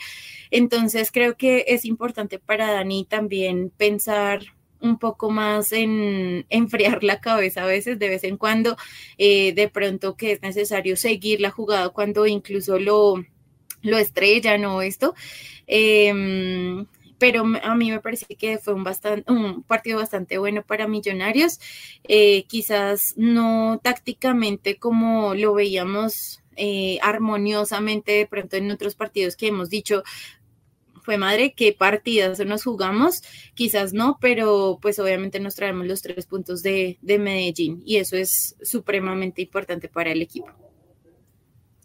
Entonces 0.50 1.11
creo 1.11 1.36
que 1.36 1.64
es 1.68 1.84
importante 1.84 2.38
para 2.38 2.72
Dani 2.72 3.05
también 3.05 3.70
pensar 3.70 4.42
un 4.83 4.99
poco 4.99 5.30
más 5.30 5.72
en 5.72 6.45
enfriar 6.51 7.03
la 7.05 7.20
cabeza 7.20 7.62
a 7.62 7.66
veces, 7.66 7.99
de 7.99 8.09
vez 8.09 8.24
en 8.24 8.37
cuando, 8.37 8.76
eh, 9.18 9.53
de 9.55 9.68
pronto 9.68 10.16
que 10.16 10.33
es 10.33 10.43
necesario 10.43 10.97
seguir 10.97 11.41
la 11.41 11.51
jugada 11.51 11.91
cuando 11.91 12.26
incluso 12.26 12.78
lo, 12.78 13.24
lo 13.83 13.99
estrellan 13.99 14.64
o 14.64 14.83
esto. 14.83 15.14
Em, 15.66 16.87
pero 17.18 17.45
a 17.62 17.74
mí 17.76 17.91
me 17.91 18.01
parece 18.01 18.26
que 18.35 18.59
fue 18.59 18.74
un, 18.74 18.83
bastante, 18.83 19.30
un 19.33 19.62
partido 19.62 19.99
bastante 19.99 20.39
bueno 20.39 20.64
para 20.64 20.89
Millonarios, 20.89 21.61
eh, 22.03 22.45
quizás 22.49 23.14
no 23.16 23.80
tácticamente 23.80 24.76
como 24.76 25.37
lo 25.37 25.55
veíamos 25.55 26.43
eh, 26.57 26.99
armoniosamente 27.01 28.12
de 28.12 28.26
pronto 28.26 28.57
en 28.57 28.70
otros 28.72 28.97
partidos 28.97 29.37
que 29.37 29.47
hemos 29.47 29.70
dicho, 29.70 30.03
fue 31.03 31.18
madre, 31.18 31.53
qué 31.55 31.74
partidas 31.76 32.38
nos 32.44 32.64
jugamos, 32.64 33.22
quizás 33.55 33.92
no, 33.92 34.18
pero 34.20 34.78
pues 34.80 34.98
obviamente 34.98 35.40
nos 35.40 35.55
traemos 35.55 35.86
los 35.86 36.03
tres 36.03 36.26
puntos 36.26 36.62
de, 36.62 36.98
Medellín 37.03 37.82
y 37.84 37.96
eso 37.96 38.16
es 38.16 38.57
supremamente 38.62 39.42
importante 39.42 39.88
para 39.88 40.12
el 40.12 40.22
equipo. 40.22 40.48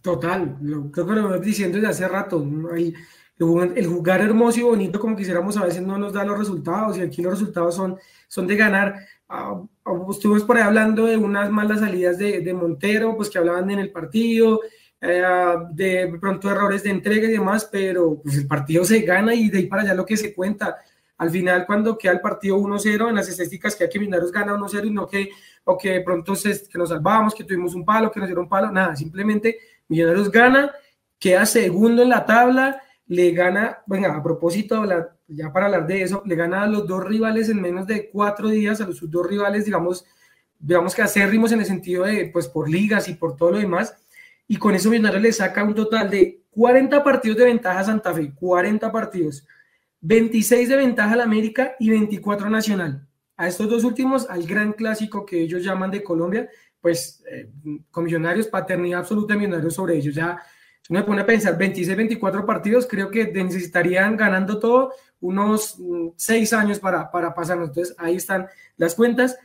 Total, 0.01 0.57
lo, 0.61 0.89
creo 0.91 1.05
que 1.05 1.13
lo 1.13 1.20
hemos 1.20 1.41
diciendo 1.41 1.78
desde 1.78 1.89
hace 1.89 2.07
rato, 2.07 2.45
el, 2.74 2.93
el, 3.76 3.88
jugar 3.88 4.22
hermoso 4.22 4.59
y 4.59 4.63
bonito 4.63 4.99
como 4.99 5.15
quisiéramos 5.15 5.57
a 5.57 5.65
veces 5.65 5.82
no 5.82 5.97
nos 5.97 6.13
da 6.13 6.24
los 6.24 6.38
resultados 6.38 6.97
y 6.97 7.01
aquí 7.01 7.22
los 7.22 7.34
resultados 7.34 7.76
son, 7.76 7.97
son 8.28 8.47
de 8.47 8.55
ganar. 8.55 8.95
Uh, 9.30 10.11
estuvimos 10.11 10.43
por 10.43 10.55
ahí 10.55 10.63
hablando 10.63 11.05
de 11.05 11.18
unas 11.18 11.51
malas 11.51 11.82
salidas 11.82 12.18
de, 12.18 12.39
de 12.41 12.53
Montero, 12.53 13.15
pues 13.18 13.30
que 13.30 13.38
hablaban 13.38 13.70
en 13.70 13.80
el 13.80 13.91
partido, 13.91 14.61
eh, 15.00 15.24
de 15.72 16.18
pronto 16.20 16.50
errores 16.50 16.84
de 16.84 16.89
entrega 16.89 17.28
y 17.28 17.32
demás, 17.32 17.68
pero 17.72 18.20
pues 18.22 18.38
el 18.38 18.48
partido 18.48 18.84
se 18.84 19.02
gana 19.02 19.34
y 19.34 19.50
de 19.50 19.60
ahí 19.60 19.66
para 19.68 19.84
allá 19.84 19.93
lo 19.93 20.06
que 20.06 20.18
se 20.18 20.34
cuenta. 20.34 20.78
Al 21.18 21.30
final, 21.32 21.66
cuando 21.66 21.98
queda 21.98 22.14
el 22.14 22.20
partido 22.20 22.58
1-0, 22.58 23.10
en 23.10 23.16
las 23.16 23.28
estadísticas 23.28 23.76
que 23.76 23.89
que 23.89 24.00
Millonarios 24.00 24.32
gana 24.32 24.54
1-0 24.54 24.86
y 24.86 24.91
no 24.91 25.08
que, 25.08 25.30
o 25.64 25.78
que 25.78 25.93
de 25.93 26.02
pronto 26.02 26.36
se, 26.36 26.68
que 26.68 26.78
nos 26.78 26.89
salvamos, 26.89 27.34
que 27.34 27.43
tuvimos 27.43 27.74
un 27.74 27.86
palo, 27.86 28.12
que 28.12 28.20
nos 28.20 28.28
dieron 28.28 28.45
un 28.45 28.50
palo, 28.50 28.72
nada, 28.72 28.95
simplemente 28.95 29.58
Millonarios 29.88 30.32
gana, 30.32 30.72
queda 31.20 31.45
segundo 31.45 32.04
en 32.04 32.10
la 32.10 32.26
tabla, 32.26 32.82
le 33.08 33.32
gana, 33.32 33.80
venga, 33.88 34.16
a 34.16 34.22
propósito, 34.22 34.84
ya 35.28 35.52
para 35.52 35.68
hablar 35.68 35.88
de 35.88 36.04
eso, 36.04 36.22
le 36.26 36.36
gana 36.36 36.64
a 36.64 36.68
los 36.68 36.88
dos 36.88 37.04
rivales 37.04 37.50
en 37.50 37.62
menos 37.62 37.88
de 37.88 38.10
cuatro 38.10 38.50
días, 38.50 38.82
a 38.82 38.86
los 38.86 38.98
sus 38.98 39.10
dos 39.10 39.26
rivales, 39.26 39.66
digamos, 39.66 40.06
digamos 40.60 40.93
que 40.93 41.02
acérrimos 41.02 41.52
en 41.52 41.60
el 41.60 41.66
sentido 41.66 42.04
de, 42.04 42.30
pues, 42.32 42.48
por 42.48 42.70
ligas 42.70 43.08
y 43.08 43.14
por 43.14 43.36
todo 43.36 43.52
lo 43.52 43.58
demás, 43.60 43.95
y 44.48 44.58
con 44.58 44.76
eso 44.76 44.89
Millonarios 44.89 45.22
le 45.22 45.32
saca 45.32 45.64
un 45.64 45.76
total 45.76 46.10
de 46.10 46.43
40 46.52 47.04
partidos 47.04 47.38
de 47.38 47.45
ventaja 47.45 47.80
a 47.80 47.84
Santa 47.84 48.14
Fe, 48.14 48.34
40 48.34 48.91
partidos, 48.91 49.45
26 50.02 50.70
de 50.70 50.76
ventaja 50.76 51.14
a 51.14 51.18
la 51.18 51.24
América 51.24 51.76
y 51.80 51.89
24 51.89 52.50
Nacional. 52.50 53.08
A 53.36 53.48
estos 53.48 53.70
dos 53.70 53.84
últimos, 53.84 54.28
al 54.30 54.48
gran 54.48 54.74
clásico 54.74 55.26
que 55.26 55.41
ellos 55.41 55.64
llaman 55.64 55.91
de 55.91 56.04
Colombia, 56.04 56.50
pues 56.82 57.24
eh, 57.30 57.52
con 57.91 58.06
Millonarios, 58.06 58.48
paternidad 58.48 59.02
absoluta 59.02 59.34
de 59.34 59.39
Millonarios 59.39 59.76
sobre 59.76 59.98
ellos. 59.98 60.16
Ya 60.16 60.41
uno 60.89 61.02
me 61.02 61.06
pone 61.06 61.22
a 61.22 61.26
pensar 61.26 61.58
26, 61.58 61.98
24 61.98 62.45
partidos, 62.45 62.88
creo 62.88 63.12
que 63.12 63.28
necesitarían 63.32 64.16
ganando 64.16 64.58
todo 64.58 64.93
unos 65.20 65.78
6 66.16 66.54
mm, 66.54 66.56
años 66.56 66.80
para, 66.80 67.12
para 67.12 67.34
pasarnos. 67.34 67.70
Entonces 67.70 67.95
ahí 67.98 68.16
están 68.16 68.48
las 68.78 68.95
cuentas. 68.95 69.38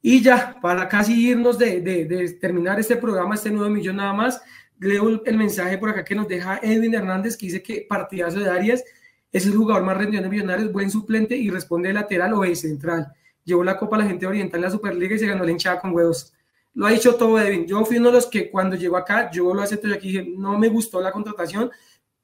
Y 0.00 0.22
ya, 0.22 0.58
para 0.60 0.88
casi 0.88 1.28
irnos 1.28 1.58
de, 1.58 2.38
terminar 2.40 2.78
este 2.78 2.96
programa, 2.96 3.34
este 3.34 3.50
nuevo 3.50 3.68
millón 3.68 3.96
nada 3.96 4.12
más, 4.12 4.40
leo 4.78 5.22
el 5.24 5.36
mensaje 5.36 5.76
por 5.78 5.90
acá 5.90 6.04
que 6.04 6.14
nos 6.14 6.28
deja 6.28 6.60
Edwin 6.62 6.94
Hernández, 6.94 7.36
que 7.36 7.46
dice 7.46 7.62
que 7.62 7.86
partidazo 7.88 8.38
de 8.38 8.48
Arias 8.48 8.84
es 9.32 9.46
el 9.46 9.56
jugador 9.56 9.84
más 9.84 9.96
rendido 9.96 10.22
de 10.22 10.28
Millonarios, 10.28 10.72
buen 10.72 10.90
suplente 10.90 11.36
y 11.36 11.50
responde 11.50 11.88
de 11.88 11.94
lateral 11.94 12.32
o 12.34 12.40
de 12.42 12.54
central. 12.56 13.12
Llevó 13.44 13.64
la 13.64 13.76
Copa 13.76 13.96
a 13.96 14.00
la 14.00 14.06
gente 14.06 14.26
oriental 14.26 14.58
en 14.58 14.64
la 14.64 14.70
Superliga 14.70 15.14
y 15.14 15.18
se 15.18 15.26
ganó 15.26 15.44
la 15.44 15.50
hinchada 15.50 15.80
con 15.80 15.92
huevos. 15.92 16.32
Lo 16.74 16.86
ha 16.86 16.90
dicho 16.90 17.14
todo 17.16 17.40
Edwin. 17.40 17.66
Yo 17.66 17.84
fui 17.84 17.98
uno 17.98 18.08
de 18.08 18.14
los 18.14 18.26
que 18.26 18.50
cuando 18.50 18.76
llegó 18.76 18.96
acá, 18.96 19.30
yo 19.30 19.52
lo 19.52 19.62
acepto 19.62 19.88
y 19.88 19.92
aquí 19.92 20.08
dije, 20.08 20.34
no 20.36 20.58
me 20.58 20.68
gustó 20.68 21.00
la 21.00 21.12
contratación, 21.12 21.70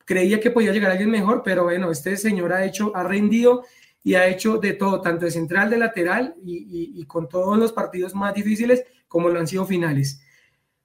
creía 0.05 0.39
que 0.41 0.51
podía 0.51 0.73
llegar 0.73 0.93
alguien 0.93 1.11
mejor, 1.11 1.43
pero 1.45 1.65
bueno, 1.65 1.91
este 1.91 2.17
señor 2.17 2.53
ha 2.53 2.65
hecho, 2.65 2.95
ha 2.95 3.03
rendido 3.03 3.65
y 4.07 4.15
ha 4.15 4.29
hecho 4.29 4.59
de 4.59 4.75
todo, 4.75 5.01
tanto 5.01 5.25
de 5.25 5.31
central, 5.31 5.71
de 5.71 5.79
lateral 5.79 6.37
y, 6.45 7.03
con 7.07 7.27
todos 7.27 7.59
los 7.59 7.73
partidos 7.73 8.15
más 8.15 8.35
difíciles 8.35 8.85
como 9.09 9.31
lo 9.31 9.41
han 9.41 9.49
sido 9.49 9.65
finales. 9.65 10.21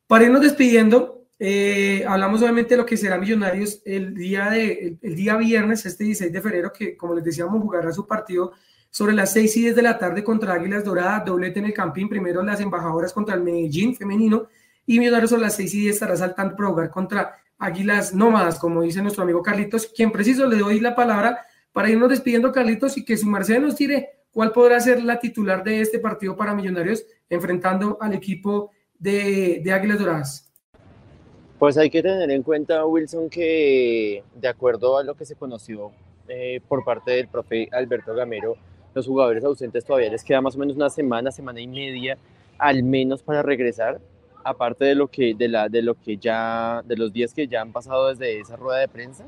Para 0.08 0.24
irnos 0.24 0.42
despidiendo, 0.42 1.26
eh, 1.38 2.06
hablamos 2.08 2.42
obviamente 2.42 2.72
de 2.72 2.78
lo 2.78 2.86
que 2.86 2.96
será 2.96 3.18
Millonarios 3.18 3.82
el 3.86 4.16
día, 4.16 4.50
de, 4.50 4.98
el, 5.02 5.16
día 5.16 5.36
viernes, 5.36 5.86
este 5.86 6.06
16 6.06 6.32
de 6.32 6.42
febrero, 6.42 6.72
que 6.72 6.96
como 6.96 7.14
les 7.14 7.26
decíamos, 7.26 7.62
jugará 7.62 7.92
su 7.92 8.08
partido 8.08 8.54
sobre 8.90 9.14
las 9.14 9.34
6 9.34 9.58
y 9.58 9.62
10 9.64 9.76
de 9.76 9.82
la 9.82 9.98
tarde 9.98 10.24
contra 10.24 10.54
Águilas 10.54 10.86
Doradas, 10.86 11.26
doblete 11.26 11.60
en 11.60 11.66
el 11.66 11.74
Campín, 11.74 12.08
primero 12.08 12.42
las 12.42 12.62
embajadoras 12.62 13.12
contra 13.12 13.36
el 13.36 13.44
Medellín 13.44 13.96
femenino 13.96 14.48
y 14.86 14.98
Millonarios 14.98 15.32
sobre 15.32 15.44
las 15.44 15.56
6 15.58 15.74
y 15.74 15.82
10 15.82 15.94
estará 15.96 16.16
saltando 16.16 16.56
para 16.56 16.70
jugar 16.70 16.90
contra 16.90 17.36
Águilas 17.58 18.14
Nómadas, 18.14 18.58
como 18.58 18.82
dice 18.82 19.02
nuestro 19.02 19.24
amigo 19.24 19.44
Carlitos, 19.44 19.88
quien 19.88 20.10
preciso 20.14 20.48
le 20.48 20.58
doy 20.58 20.80
la 20.80 20.96
palabra 20.96 21.46
para 21.80 21.92
irnos 21.92 22.10
despidiendo, 22.10 22.52
Carlitos, 22.52 22.98
y 22.98 23.06
que 23.06 23.16
su 23.16 23.26
Marcelo 23.26 23.68
nos 23.68 23.78
tire 23.78 24.10
cuál 24.34 24.52
podrá 24.52 24.82
ser 24.82 25.02
la 25.02 25.18
titular 25.18 25.64
de 25.64 25.80
este 25.80 25.98
partido 25.98 26.36
para 26.36 26.54
Millonarios 26.54 27.06
enfrentando 27.30 27.98
al 28.02 28.14
equipo 28.14 28.72
de, 29.00 29.62
de 29.64 29.72
Águilas 29.72 29.98
Doradas. 29.98 30.54
Pues 31.58 31.78
hay 31.78 31.90
que 31.90 32.04
tener 32.04 32.30
en 32.32 32.44
cuenta, 32.44 32.86
Wilson, 32.86 33.30
que 33.30 34.26
de 34.36 34.48
acuerdo 34.50 34.98
a 34.98 35.06
lo 35.06 35.16
que 35.16 35.24
se 35.24 35.38
conoció 35.38 35.94
eh, 36.28 36.60
por 36.68 36.84
parte 36.84 37.12
del 37.12 37.30
profe 37.30 37.70
Alberto 37.72 38.14
Gamero, 38.14 38.58
los 38.94 39.08
jugadores 39.08 39.46
ausentes 39.46 39.86
todavía 39.86 40.12
les 40.12 40.26
queda 40.26 40.42
más 40.42 40.58
o 40.58 40.60
menos 40.60 40.76
una 40.76 40.90
semana, 40.90 41.32
semana 41.32 41.62
y 41.62 41.68
media, 41.68 42.18
al 42.58 42.84
menos 42.84 43.24
para 43.24 43.42
regresar, 43.42 44.02
aparte 44.44 44.84
de 44.84 44.96
lo 44.96 45.08
que, 45.08 45.34
de 45.34 45.48
la, 45.48 45.70
de 45.70 45.82
lo 45.82 45.96
que 45.96 46.18
ya, 46.18 46.84
de 46.86 46.98
los 46.98 47.14
días 47.14 47.34
que 47.34 47.48
ya 47.48 47.62
han 47.62 47.72
pasado 47.72 48.10
desde 48.10 48.38
esa 48.42 48.58
rueda 48.58 48.80
de 48.80 48.90
prensa 48.90 49.24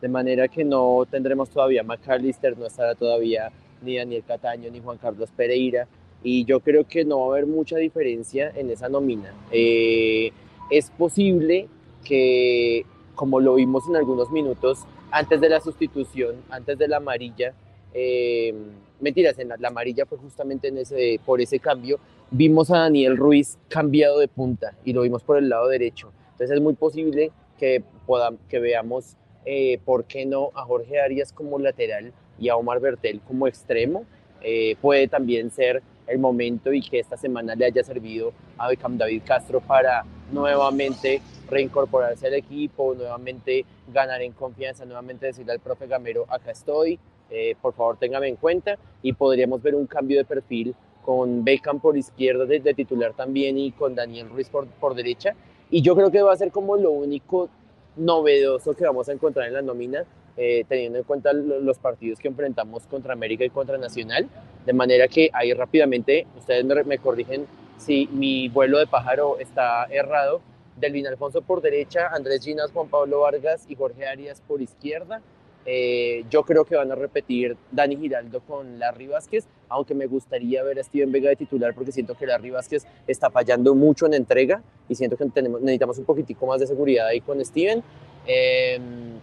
de 0.00 0.08
manera 0.08 0.48
que 0.48 0.64
no 0.64 1.06
tendremos 1.10 1.50
todavía 1.50 1.82
McAllister, 1.82 2.56
no 2.56 2.66
estará 2.66 2.94
todavía 2.94 3.50
ni 3.82 3.96
Daniel 3.96 4.24
Cataño 4.26 4.70
ni 4.70 4.80
Juan 4.80 4.98
Carlos 4.98 5.30
Pereira, 5.36 5.86
y 6.22 6.44
yo 6.44 6.60
creo 6.60 6.84
que 6.86 7.04
no 7.04 7.20
va 7.20 7.26
a 7.26 7.28
haber 7.38 7.46
mucha 7.46 7.76
diferencia 7.76 8.52
en 8.54 8.70
esa 8.70 8.88
nómina. 8.88 9.32
Eh, 9.50 10.32
es 10.70 10.90
posible 10.90 11.68
que, 12.04 12.84
como 13.14 13.40
lo 13.40 13.54
vimos 13.54 13.84
en 13.88 13.96
algunos 13.96 14.30
minutos, 14.30 14.84
antes 15.10 15.40
de 15.40 15.48
la 15.48 15.60
sustitución, 15.60 16.36
antes 16.50 16.78
de 16.78 16.88
la 16.88 16.98
amarilla, 16.98 17.54
eh, 17.92 18.54
mentiras, 19.00 19.38
en 19.38 19.48
la, 19.48 19.56
amarilla 19.64 20.06
fue 20.06 20.18
justamente 20.18 20.68
en 20.68 20.78
ese, 20.78 21.20
por 21.24 21.40
ese 21.40 21.58
cambio, 21.58 21.98
vimos 22.30 22.70
a 22.70 22.78
Daniel 22.78 23.16
Ruiz 23.16 23.58
cambiado 23.68 24.18
de 24.18 24.28
punta 24.28 24.74
y 24.84 24.92
lo 24.92 25.02
vimos 25.02 25.22
por 25.22 25.38
el 25.38 25.48
lado 25.48 25.68
derecho. 25.68 26.12
Entonces 26.32 26.56
es 26.56 26.62
muy 26.62 26.74
posible 26.74 27.32
que, 27.58 27.82
podamos, 28.06 28.40
que 28.48 28.60
veamos 28.60 29.16
eh, 29.44 29.78
¿por 29.84 30.04
qué 30.04 30.26
no 30.26 30.50
a 30.54 30.64
Jorge 30.64 31.00
Arias 31.00 31.32
como 31.32 31.58
lateral 31.58 32.12
y 32.38 32.48
a 32.48 32.56
Omar 32.56 32.80
Bertel 32.80 33.20
como 33.20 33.46
extremo? 33.46 34.04
Eh, 34.42 34.76
puede 34.80 35.08
también 35.08 35.50
ser 35.50 35.82
el 36.06 36.18
momento 36.18 36.72
y 36.72 36.82
que 36.82 36.98
esta 36.98 37.16
semana 37.16 37.54
le 37.54 37.66
haya 37.66 37.84
servido 37.84 38.32
a 38.58 38.68
Beckham 38.68 38.98
David 38.98 39.22
Castro 39.24 39.60
para 39.60 40.04
nuevamente 40.32 41.20
reincorporarse 41.48 42.26
al 42.26 42.34
equipo, 42.34 42.94
nuevamente 42.94 43.64
ganar 43.92 44.22
en 44.22 44.32
confianza, 44.32 44.84
nuevamente 44.84 45.26
decirle 45.26 45.52
al 45.52 45.60
profe 45.60 45.86
Gamero, 45.86 46.26
acá 46.28 46.50
estoy, 46.50 46.98
eh, 47.30 47.54
por 47.60 47.74
favor 47.74 47.96
téngame 47.96 48.28
en 48.28 48.36
cuenta 48.36 48.76
y 49.02 49.12
podríamos 49.12 49.62
ver 49.62 49.74
un 49.74 49.86
cambio 49.86 50.18
de 50.18 50.24
perfil 50.24 50.74
con 51.04 51.44
Beckham 51.44 51.80
por 51.80 51.96
izquierda 51.96 52.44
de, 52.44 52.74
titular 52.74 53.14
también 53.14 53.56
y 53.58 53.72
con 53.72 53.94
Daniel 53.94 54.28
Ruiz 54.28 54.48
por, 54.48 54.66
por 54.66 54.94
derecha. 54.94 55.34
Y 55.70 55.82
yo 55.82 55.94
creo 55.94 56.10
que 56.10 56.22
va 56.22 56.32
a 56.32 56.36
ser 56.36 56.50
como 56.50 56.76
lo 56.76 56.90
único 56.90 57.48
novedoso 57.96 58.74
que 58.74 58.84
vamos 58.84 59.08
a 59.08 59.12
encontrar 59.12 59.48
en 59.48 59.54
la 59.54 59.62
nómina, 59.62 60.04
eh, 60.36 60.64
teniendo 60.68 60.98
en 60.98 61.04
cuenta 61.04 61.32
los 61.32 61.78
partidos 61.78 62.18
que 62.18 62.28
enfrentamos 62.28 62.86
contra 62.86 63.12
América 63.12 63.44
y 63.44 63.50
contra 63.50 63.78
Nacional, 63.78 64.28
de 64.64 64.72
manera 64.72 65.08
que 65.08 65.30
ahí 65.32 65.52
rápidamente, 65.52 66.26
ustedes 66.38 66.64
me, 66.86 66.98
corrigen 66.98 67.46
si 67.76 68.08
mi 68.12 68.48
vuelo 68.48 68.78
de 68.78 68.86
pájaro 68.86 69.38
está 69.38 69.84
errado, 69.86 70.40
Delvin 70.76 71.06
Alfonso 71.06 71.42
por 71.42 71.60
derecha, 71.60 72.08
Andrés 72.08 72.42
Ginas, 72.42 72.70
Juan 72.72 72.88
Pablo 72.88 73.20
Vargas 73.20 73.64
y 73.68 73.74
Jorge 73.74 74.06
Arias 74.06 74.42
por 74.46 74.62
izquierda, 74.62 75.20
Eh, 75.66 76.24
yo 76.30 76.42
creo 76.44 76.64
que 76.64 76.74
van 76.74 76.90
a 76.90 76.94
repetir 76.94 77.56
Dani 77.70 77.96
Giraldo 77.96 78.40
con 78.40 78.78
Larry 78.78 79.08
Vázquez, 79.08 79.46
aunque 79.68 79.94
me 79.94 80.06
gustaría 80.06 80.62
ver 80.62 80.78
a 80.78 80.82
Steven 80.82 81.12
Vega 81.12 81.28
de 81.28 81.36
titular 81.36 81.74
porque 81.74 81.92
siento 81.92 82.16
que 82.16 82.26
Larry 82.26 82.50
Vázquez 82.50 82.86
está 83.06 83.30
fallando 83.30 83.74
mucho 83.74 84.06
en 84.06 84.14
entrega 84.14 84.62
y 84.88 84.94
siento 84.94 85.16
que 85.16 85.26
necesitamos 85.42 85.98
un 85.98 86.06
poquitico 86.06 86.46
más 86.46 86.60
de 86.60 86.66
seguridad 86.66 87.06
ahí 87.06 87.20
con 87.20 87.44
Steven. 87.44 87.82
Em, 88.26 89.18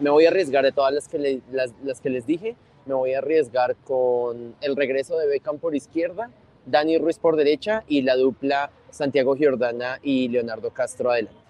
me 0.00 0.10
voy 0.10 0.24
a 0.24 0.28
arriesgar 0.28 0.64
de 0.64 0.72
todas 0.72 0.94
las 0.94 1.08
que, 1.08 1.40
las 1.50 2.00
que 2.00 2.10
les 2.10 2.26
dije, 2.26 2.56
me 2.86 2.94
voy 2.94 3.14
a 3.14 3.18
arriesgar 3.18 3.76
con 3.84 4.54
el 4.60 4.76
regreso 4.76 5.16
de 5.18 5.26
Beckham 5.26 5.58
por 5.58 5.74
izquierda, 5.74 6.30
Dani 6.66 6.98
Ruiz 6.98 7.18
por 7.18 7.36
derecha 7.36 7.84
y 7.88 8.02
la 8.02 8.16
dupla 8.16 8.70
Santiago 8.90 9.34
Giordana 9.36 9.98
y 10.02 10.28
Leonardo 10.28 10.70
Castro 10.70 11.10
adelante. 11.10 11.41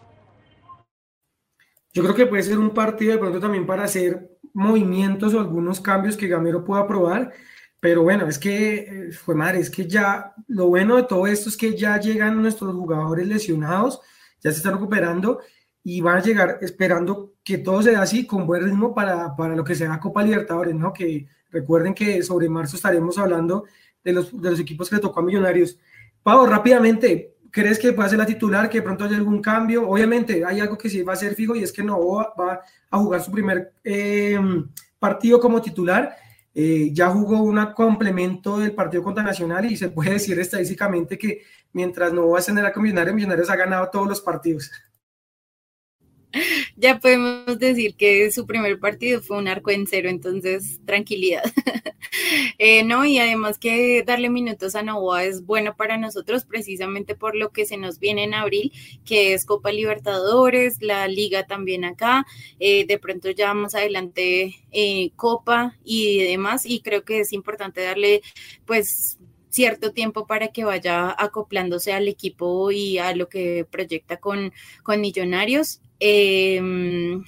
Yo 1.92 2.02
creo 2.02 2.14
que 2.14 2.26
puede 2.26 2.42
ser 2.42 2.58
un 2.58 2.70
partido 2.70 3.12
de 3.12 3.18
pronto 3.18 3.40
también 3.40 3.66
para 3.66 3.84
hacer 3.84 4.30
movimientos 4.54 5.34
o 5.34 5.40
algunos 5.40 5.80
cambios 5.80 6.16
que 6.16 6.28
Gamero 6.28 6.64
pueda 6.64 6.86
probar. 6.86 7.32
Pero 7.80 8.02
bueno, 8.02 8.28
es 8.28 8.38
que, 8.38 9.10
fue 9.12 9.34
madre, 9.34 9.58
es 9.58 9.68
que 9.68 9.88
ya 9.88 10.34
lo 10.46 10.68
bueno 10.68 10.96
de 10.96 11.02
todo 11.02 11.26
esto 11.26 11.48
es 11.48 11.56
que 11.56 11.76
ya 11.76 11.98
llegan 11.98 12.40
nuestros 12.40 12.72
jugadores 12.74 13.26
lesionados, 13.26 14.00
ya 14.40 14.52
se 14.52 14.58
están 14.58 14.74
recuperando 14.74 15.40
y 15.82 16.00
van 16.00 16.18
a 16.18 16.22
llegar 16.22 16.58
esperando 16.60 17.34
que 17.42 17.58
todo 17.58 17.82
sea 17.82 18.02
así, 18.02 18.24
con 18.24 18.46
buen 18.46 18.62
ritmo 18.62 18.94
para, 18.94 19.34
para 19.34 19.56
lo 19.56 19.64
que 19.64 19.74
sea 19.74 19.98
Copa 19.98 20.22
Libertadores, 20.22 20.76
¿no? 20.76 20.92
Que 20.92 21.26
recuerden 21.50 21.92
que 21.92 22.22
sobre 22.22 22.48
marzo 22.48 22.76
estaremos 22.76 23.18
hablando 23.18 23.64
de 24.04 24.12
los, 24.12 24.40
de 24.40 24.50
los 24.50 24.60
equipos 24.60 24.88
que 24.88 24.96
le 24.96 25.02
tocó 25.02 25.20
a 25.20 25.24
Millonarios. 25.24 25.78
Pau, 26.22 26.46
rápidamente, 26.46 27.31
¿crees 27.52 27.78
que 27.78 27.92
puede 27.92 28.08
ser 28.08 28.18
la 28.18 28.26
titular, 28.26 28.68
que 28.68 28.78
de 28.78 28.82
pronto 28.82 29.04
haya 29.04 29.16
algún 29.16 29.40
cambio? 29.40 29.88
Obviamente 29.88 30.44
hay 30.44 30.58
algo 30.58 30.76
que 30.76 30.88
sí 30.88 31.02
va 31.02 31.12
a 31.12 31.16
ser 31.16 31.34
fijo 31.34 31.54
y 31.54 31.62
es 31.62 31.72
que 31.72 31.84
no 31.84 32.00
va 32.34 32.62
a 32.90 32.98
jugar 32.98 33.22
su 33.22 33.30
primer 33.30 33.74
eh, 33.84 34.40
partido 34.98 35.38
como 35.38 35.62
titular. 35.62 36.16
Eh, 36.54 36.90
ya 36.92 37.08
jugó 37.08 37.42
un 37.42 37.64
complemento 37.74 38.58
del 38.58 38.74
partido 38.74 39.02
contra 39.02 39.22
Nacional 39.22 39.70
y 39.70 39.76
se 39.76 39.90
puede 39.90 40.10
decir 40.14 40.38
estadísticamente 40.40 41.18
que 41.18 41.42
mientras 41.72 42.12
no 42.12 42.30
va 42.30 42.40
a 42.40 42.42
tener 42.42 42.64
a 42.64 42.72
Millonarios, 42.74 43.14
Millonarios 43.14 43.50
ha 43.50 43.56
ganado 43.56 43.88
todos 43.90 44.08
los 44.08 44.20
partidos 44.20 44.70
ya 46.82 46.98
podemos 46.98 47.60
decir 47.60 47.94
que 47.94 48.30
su 48.32 48.44
primer 48.44 48.80
partido 48.80 49.22
fue 49.22 49.38
un 49.38 49.46
arco 49.46 49.70
en 49.70 49.86
cero, 49.86 50.08
entonces 50.10 50.80
tranquilidad. 50.84 51.42
Eh, 52.58 52.84
no, 52.84 53.04
y 53.04 53.18
además 53.18 53.58
que 53.58 54.02
darle 54.06 54.28
minutos 54.28 54.74
a 54.74 54.82
Novoa 54.82 55.24
es 55.24 55.46
bueno 55.46 55.74
para 55.76 55.96
nosotros 55.96 56.44
precisamente 56.44 57.14
por 57.14 57.34
lo 57.34 57.50
que 57.50 57.64
se 57.64 57.78
nos 57.78 57.98
viene 57.98 58.24
en 58.24 58.34
abril, 58.34 58.72
que 59.04 59.32
es 59.32 59.46
Copa 59.46 59.72
Libertadores, 59.72 60.82
la 60.82 61.08
liga 61.08 61.46
también 61.46 61.84
acá, 61.84 62.26
eh, 62.60 62.86
de 62.86 62.98
pronto 62.98 63.30
ya 63.30 63.54
más 63.54 63.74
adelante 63.74 64.54
eh, 64.70 65.10
Copa 65.16 65.76
y 65.84 66.18
demás, 66.18 66.66
y 66.66 66.80
creo 66.80 67.02
que 67.02 67.20
es 67.20 67.32
importante 67.32 67.80
darle 67.82 68.22
pues 68.66 69.18
cierto 69.52 69.92
tiempo 69.92 70.26
para 70.26 70.48
que 70.48 70.64
vaya 70.64 71.14
acoplándose 71.16 71.92
al 71.92 72.08
equipo 72.08 72.70
y 72.70 72.98
a 72.98 73.14
lo 73.14 73.28
que 73.28 73.66
proyecta 73.70 74.18
con, 74.18 74.52
con 74.82 75.00
Millonarios. 75.00 75.80
Em, 76.04 77.24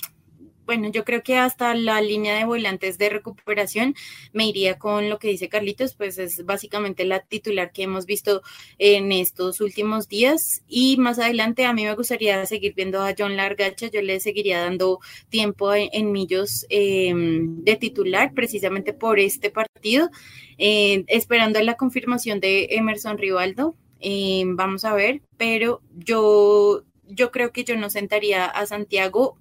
bueno, 0.66 0.90
yo 0.90 1.04
creo 1.04 1.22
que 1.22 1.36
hasta 1.36 1.76
la 1.76 2.00
línea 2.00 2.36
de 2.36 2.44
volantes 2.44 2.98
de 2.98 3.08
recuperación 3.08 3.94
me 4.32 4.48
iría 4.48 4.78
con 4.80 5.08
lo 5.08 5.20
que 5.20 5.28
dice 5.28 5.48
Carlitos, 5.48 5.94
pues 5.94 6.18
es 6.18 6.44
básicamente 6.44 7.04
la 7.04 7.20
titular 7.20 7.70
que 7.70 7.84
hemos 7.84 8.04
visto 8.04 8.42
en 8.78 9.12
estos 9.12 9.60
últimos 9.60 10.08
días. 10.08 10.64
Y 10.66 10.96
más 10.96 11.20
adelante 11.20 11.66
a 11.66 11.72
mí 11.72 11.84
me 11.84 11.94
gustaría 11.94 12.44
seguir 12.46 12.74
viendo 12.74 13.00
a 13.00 13.14
John 13.16 13.36
Largacha, 13.36 13.88
yo 13.92 14.02
le 14.02 14.18
seguiría 14.18 14.60
dando 14.60 14.98
tiempo 15.28 15.72
en, 15.72 16.10
Millos 16.10 16.66
em, 16.68 17.62
de 17.62 17.76
titular 17.76 18.34
precisamente 18.34 18.92
por 18.92 19.20
este 19.20 19.50
partido, 19.50 20.10
eh, 20.58 21.04
esperando 21.06 21.60
la 21.62 21.76
confirmación 21.76 22.40
de 22.40 22.68
Emerson 22.70 23.18
Rivaldo. 23.18 23.76
Em, 24.00 24.56
vamos 24.56 24.84
a 24.84 24.94
ver, 24.94 25.22
pero 25.36 25.80
yo 25.94 26.84
yo 27.14 27.30
creo 27.30 27.52
que 27.52 27.64
yo 27.64 27.76
no 27.76 27.90
sentaría 27.90 28.46
a 28.46 28.66
Santiago 28.66 29.38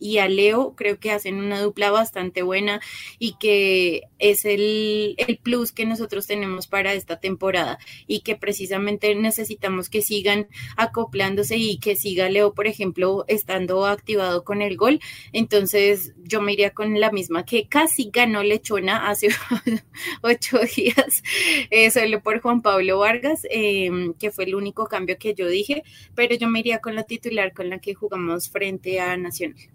y 0.00 0.18
a 0.18 0.28
Leo 0.28 0.74
creo 0.74 0.98
que 0.98 1.12
hacen 1.12 1.36
una 1.36 1.60
dupla 1.60 1.90
bastante 1.90 2.42
buena 2.42 2.80
y 3.18 3.34
que 3.38 4.04
es 4.18 4.44
el, 4.44 5.16
plus 5.42 5.72
que 5.72 5.86
nosotros 5.86 6.26
tenemos 6.26 6.66
para 6.66 6.94
esta 6.94 7.20
temporada 7.20 7.78
y 8.06 8.20
que 8.20 8.34
precisamente 8.34 9.14
necesitamos 9.14 9.88
que 9.90 10.02
sigan 10.02 10.48
acoplándose 10.76 11.56
y 11.56 11.78
que 11.78 11.94
siga 11.94 12.28
Leo, 12.28 12.54
por 12.54 12.66
ejemplo, 12.66 13.24
estando 13.28 13.86
activado 13.86 14.42
con 14.44 14.62
el 14.62 14.76
gol. 14.76 15.00
Entonces 15.32 16.14
yo 16.24 16.40
me 16.40 16.54
iría 16.54 16.70
con 16.70 16.98
la 16.98 17.12
misma 17.12 17.44
que 17.44 17.68
casi 17.68 18.10
ganó 18.12 18.42
Lechona 18.42 19.08
hace 19.08 19.28
ocho 20.22 20.58
días, 20.76 21.22
eh, 21.70 21.90
solo 21.90 22.22
por 22.22 22.40
Juan 22.40 22.62
Pablo 22.62 22.98
Vargas, 22.98 23.42
em, 23.50 24.14
que 24.14 24.30
fue 24.30 24.44
el 24.44 24.54
único 24.54 24.86
cambio 24.86 25.18
que 25.18 25.34
yo 25.34 25.46
dije, 25.46 25.82
pero 26.14 26.34
yo 26.34 26.48
me 26.48 26.60
iría 26.60 26.80
con 26.80 26.94
la 26.94 27.04
titular 27.04 27.52
con 27.52 27.68
la 27.68 27.78
que 27.78 27.94
jugamos 27.94 28.48
frente 28.48 29.00
a 29.00 29.16
Nacional. 29.16 29.70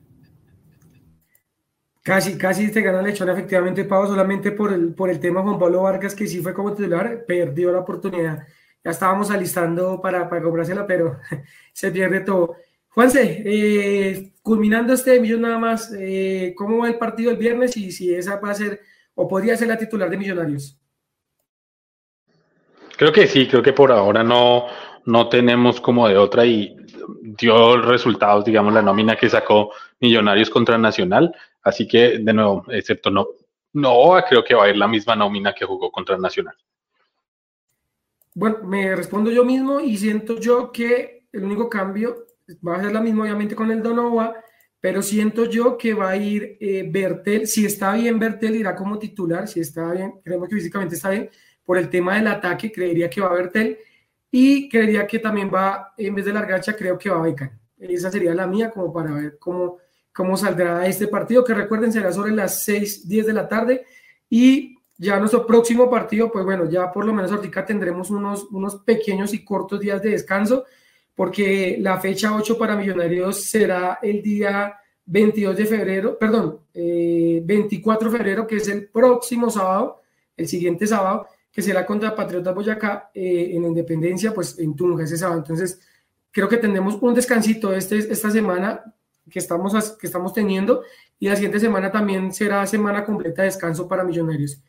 Casi, 2.06 2.38
casi 2.38 2.72
te 2.72 2.84
gana 2.84 3.02
Lechona, 3.02 3.34
efectivamente, 3.34 3.84
Pau, 3.84 4.06
solamente 4.06 4.52
por 4.52 4.72
el, 4.72 4.94
por 4.94 5.10
el 5.10 5.20
tema 5.20 5.42
Juan 5.42 5.58
Pablo 5.58 5.82
Vargas, 5.82 6.14
que 6.14 6.28
sí 6.28 6.40
fue 6.40 6.54
como 6.54 6.72
titular, 6.72 7.26
perdió 7.26 7.72
la 7.72 7.80
oportunidad. 7.80 8.46
Ya 8.84 8.92
estábamos 8.92 9.32
alistando 9.32 10.00
para, 10.00 10.30
para 10.30 10.44
comprársela, 10.44 10.86
pero 10.86 11.20
se 11.74 11.90
pierde 11.90 12.20
todo. 12.20 12.58
Juanse, 12.90 13.42
eh, 13.44 14.34
culminando 14.44 14.94
este 14.94 15.20
millón 15.20 15.42
nada 15.42 15.58
más, 15.58 15.92
eh, 15.98 16.54
¿cómo 16.56 16.78
va 16.78 16.90
el 16.90 17.00
partido 17.00 17.32
el 17.32 17.38
viernes 17.38 17.76
y 17.76 17.92
si 17.92 18.14
esa 18.14 18.40
va 18.40 18.52
a 18.52 18.54
ser 18.54 18.82
o 19.16 19.28
podría 19.28 19.58
ser 19.58 19.70
la 19.70 19.78
titular 19.80 20.08
de 20.08 20.18
Millonarios? 20.18 20.78
Creo 22.98 23.12
que 23.12 23.26
sí, 23.26 23.48
creo 23.48 23.64
que 23.64 23.74
por 23.74 23.92
ahora 23.92 24.24
no, 24.24 24.68
no 25.06 25.28
tenemos 25.28 25.82
como 25.82 26.08
de 26.08 26.18
otra 26.18 26.46
y 26.46 26.78
dio 27.24 27.82
resultados, 27.82 28.46
digamos, 28.46 28.76
la 28.76 28.84
nómina 28.84 29.16
que 29.16 29.28
sacó 29.28 29.72
Millonarios 30.00 30.52
contra 30.52 30.78
Nacional. 30.78 31.36
Así 31.66 31.88
que, 31.88 32.20
de 32.20 32.32
nuevo, 32.32 32.64
excepto 32.70 33.10
no, 33.10 33.28
no 33.74 34.16
creo 34.30 34.44
que 34.44 34.54
va 34.54 34.66
a 34.66 34.70
ir 34.70 34.78
la 34.78 34.88
misma 34.88 35.16
nómina 35.16 35.52
que 35.52 35.66
jugó 35.66 35.92
contra 35.92 36.16
Nacional. 36.16 36.56
Bueno, 38.36 38.60
me 38.64 38.96
respondo 38.96 39.32
yo 39.32 39.44
mismo 39.44 39.80
y 39.80 39.98
siento 39.98 40.40
yo 40.40 40.72
que 40.72 41.26
el 41.32 41.44
único 41.44 41.68
cambio 41.68 42.28
va 42.66 42.76
a 42.76 42.84
ser 42.84 42.92
la 42.92 43.02
misma, 43.02 43.24
obviamente, 43.24 43.56
con 43.56 43.72
el 43.72 43.82
Donova, 43.82 44.36
pero 44.80 45.02
siento 45.02 45.46
yo 45.46 45.76
que 45.76 45.96
va 45.96 46.12
a 46.12 46.16
ir 46.16 46.56
eh, 46.62 46.88
Bertel. 46.88 47.48
Si 47.48 47.66
está 47.66 47.94
bien, 47.96 48.20
Bertel 48.20 48.58
irá 48.58 48.76
como 48.76 49.00
titular. 49.00 49.48
Si 49.48 49.60
está 49.60 49.92
bien, 49.92 50.22
creemos 50.24 50.48
que 50.48 50.56
físicamente 50.56 50.94
está 50.94 51.10
bien. 51.10 51.32
Por 51.64 51.80
el 51.80 51.90
tema 51.90 52.16
del 52.16 52.28
ataque, 52.28 52.72
creería 52.72 53.10
que 53.10 53.22
va 53.22 53.34
Bertel. 53.34 53.80
Y 54.30 54.70
creería 54.70 55.08
que 55.08 55.18
también 55.18 55.50
va, 55.52 55.96
en 55.98 56.14
vez 56.14 56.26
de 56.26 56.34
Largacha, 56.34 56.76
creo 56.76 56.96
que 56.96 57.10
va 57.10 57.24
Becan. 57.24 57.60
Esa 57.80 58.12
sería 58.12 58.36
la 58.36 58.46
mía, 58.46 58.70
como 58.70 58.94
para 58.94 59.12
ver 59.12 59.40
cómo 59.40 59.80
cómo 60.16 60.38
saldrá 60.38 60.88
este 60.88 61.08
partido, 61.08 61.44
que 61.44 61.54
recuerden 61.54 61.92
será 61.92 62.14
sobre 62.14 62.32
las 62.32 62.64
6, 62.64 63.06
10 63.06 63.26
de 63.26 63.34
la 63.34 63.50
tarde. 63.50 63.86
Y 64.30 64.78
ya 64.98 65.20
nuestro 65.20 65.46
próximo 65.46 65.90
partido, 65.90 66.32
pues 66.32 66.46
bueno, 66.46 66.70
ya 66.70 66.90
por 66.90 67.06
lo 67.06 67.12
menos 67.12 67.34
ahorita 67.34 67.66
tendremos 67.66 68.10
unos, 68.10 68.46
unos 68.46 68.78
pequeños 68.78 69.34
y 69.34 69.44
cortos 69.44 69.82
días 69.82 70.02
de 70.02 70.12
descanso, 70.12 70.64
porque 71.14 71.78
la 71.82 72.00
fecha 72.00 72.34
8 72.34 72.58
para 72.58 72.78
Millonarios 72.78 73.44
será 73.44 74.00
el 74.02 74.22
día 74.22 74.76
22 75.06 75.58
de 75.58 75.66
febrero, 75.66 76.18
perdón, 76.18 76.62
24 76.74 78.08
eh, 78.08 78.12
de 78.12 78.18
febrero, 78.18 78.48
que 78.48 78.56
es 78.56 78.70
el 78.70 78.88
próximo 78.88 79.50
sábado, 79.50 80.02
el 80.38 80.48
siguiente 80.48 80.88
sábado, 80.88 81.28
que 81.52 81.62
será 81.62 81.86
contra 81.86 82.16
Patriotas 82.16 82.56
Boyacá 82.56 83.12
eh, 83.14 83.52
en 83.52 83.66
Independencia, 83.66 84.34
pues 84.34 84.58
en 84.60 84.78
Tunja 84.78 85.04
ese 85.04 85.18
sábado. 85.18 85.40
Entonces, 85.40 85.82
creo 86.32 86.48
que 86.48 86.56
tendremos 86.56 86.96
un 87.02 87.14
descansito 87.14 87.74
este, 87.74 87.98
esta 87.98 88.32
semana 88.32 88.95
que 89.30 89.40
estamos, 89.40 89.92
que 89.98 90.08
estamos 90.08 90.34
teniendo 90.34 90.84
y 91.20 91.30
la 91.30 91.36
siguiente 91.36 91.60
semana 91.60 91.92
también 91.92 92.32
será 92.32 92.66
semana 92.68 93.06
completa 93.06 93.42
de 93.42 93.48
descanso 93.48 93.88
para 93.88 94.04
Millonarios. 94.04 94.62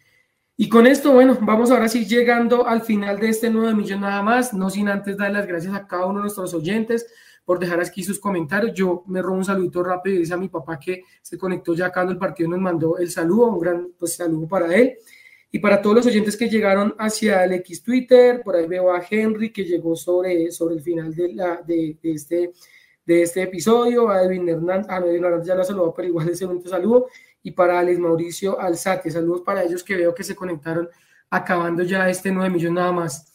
Y 0.59 0.71
con 0.71 0.87
esto, 0.87 1.13
bueno, 1.13 1.37
vamos 1.43 1.71
ahora 1.71 1.87
sí 1.87 2.07
llegando 2.07 2.67
al 2.67 2.81
final 2.81 3.19
de 3.19 3.29
este 3.29 3.51
nuevo 3.51 3.77
millón 3.77 4.01
nada 4.01 4.23
más, 4.23 4.55
no 4.55 4.71
sin 4.71 4.89
antes 4.89 5.19
dar 5.19 5.31
las 5.31 5.47
gracias 5.47 5.75
a 5.75 5.87
cada 5.87 6.07
uno 6.07 6.21
de 6.21 6.23
nuestros 6.23 6.55
oyentes 6.55 7.07
por 7.45 7.59
dejar 7.59 7.81
aquí 7.81 8.03
sus 8.03 8.19
comentarios. 8.19 8.73
Yo 8.75 9.05
me 9.07 9.21
robo 9.21 9.37
un 9.37 9.45
saludito 9.45 9.83
rápido 9.83 10.17
y 10.17 10.21
dice 10.21 10.33
a 10.33 10.39
mi 10.39 10.49
papá 10.49 10.79
que 10.79 11.05
se 11.21 11.37
conectó 11.37 11.75
ya 11.75 11.93
cuando 11.93 12.13
el 12.13 12.19
partido 12.19 12.49
nos 12.49 12.61
mandó 12.61 12.97
el 12.97 13.11
saludo, 13.11 13.49
un 13.49 13.61
gran 13.61 13.89
pues, 13.99 14.15
saludo 14.15 14.49
para 14.49 14.75
él. 14.75 14.97
Y 15.53 15.59
para 15.59 15.83
todos 15.83 15.97
los 15.97 16.07
oyentes 16.07 16.37
que 16.39 16.49
llegaron 16.49 16.95
hacia 16.99 17.45
el 17.45 17.53
X 17.53 17.83
Twitter, 17.83 18.41
por 18.43 18.57
ahí 18.57 18.67
veo 18.67 18.93
a 18.93 19.03
Henry 19.09 19.53
que 19.53 19.65
llegó 19.65 19.95
sobre, 19.95 20.51
sobre 20.51 20.77
el 20.77 20.81
final 20.81 21.15
de, 21.15 21.35
la, 21.35 21.63
de, 21.63 21.99
de 22.03 22.13
este 22.13 22.53
de 23.07 23.23
este 23.23 23.43
episodio, 23.43 24.11
a 24.11 24.23
Edwin 24.23 24.49
Hernández, 24.49 24.91
a 24.91 24.99
Edwin 24.99 25.25
Hernández 25.25 25.47
ya 25.47 25.55
lo 25.55 25.65
saludó, 25.65 25.95
pero 25.95 26.09
igual 26.09 26.29
ese 26.29 26.47
momento 26.47 26.69
saludo, 26.69 27.07
y 27.43 27.53
para 27.53 27.79
Alex 27.79 27.99
Mauricio 27.99 28.61
Alzate, 28.61 29.11
saludos 29.11 29.43
para 29.43 29.63
ellos 29.63 29.83
que 29.85 29.95
veo 29.97 30.15
que 30.15 30.25
se 30.25 30.35
conectaron 30.35 30.89
acabando 31.31 31.83
ya 31.83 32.09
este 32.11 32.31
9 32.33 32.51
millones 32.51 32.75
nada 32.75 32.93
más. 32.93 33.33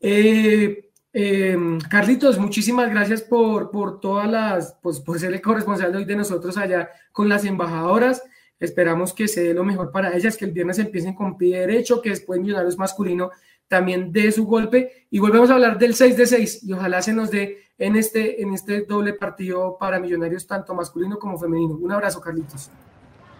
Eh, 0.00 0.84
Eh, 1.16 1.56
Carlitos, 1.88 2.38
muchísimas 2.38 2.90
gracias 2.90 3.22
por, 3.22 3.70
por 3.70 4.00
todas 4.00 4.28
las, 4.28 4.76
pues 4.82 4.98
por 4.98 5.16
ser 5.20 5.32
el 5.32 5.40
corresponsal 5.40 5.94
hoy 5.94 6.04
de 6.04 6.16
nosotros 6.16 6.56
allá 6.56 6.90
con 7.12 7.28
las 7.28 7.44
embajadoras. 7.44 8.20
Esperamos 8.58 9.12
que 9.12 9.28
se 9.28 9.44
dé 9.44 9.54
lo 9.54 9.62
mejor 9.62 9.92
para 9.92 10.16
ellas, 10.16 10.36
que 10.36 10.44
el 10.44 10.50
viernes 10.50 10.80
empiecen 10.80 11.14
con 11.14 11.36
pie 11.36 11.60
derecho, 11.60 12.02
que 12.02 12.10
después 12.10 12.40
Millonarios 12.40 12.76
masculino 12.78 13.30
también 13.68 14.12
dé 14.12 14.30
su 14.32 14.46
golpe. 14.46 15.06
Y 15.10 15.18
volvemos 15.18 15.50
a 15.50 15.54
hablar 15.54 15.78
del 15.78 15.94
6 15.94 16.16
de 16.16 16.26
6 16.26 16.64
y 16.64 16.72
ojalá 16.72 17.02
se 17.02 17.12
nos 17.12 17.30
dé 17.30 17.58
en 17.78 17.96
este, 17.96 18.42
en 18.42 18.54
este 18.54 18.82
doble 18.82 19.14
partido 19.14 19.76
para 19.78 19.98
Millonarios, 19.98 20.46
tanto 20.46 20.74
masculino 20.74 21.18
como 21.18 21.38
femenino. 21.38 21.74
Un 21.74 21.92
abrazo, 21.92 22.20
Carlitos. 22.20 22.70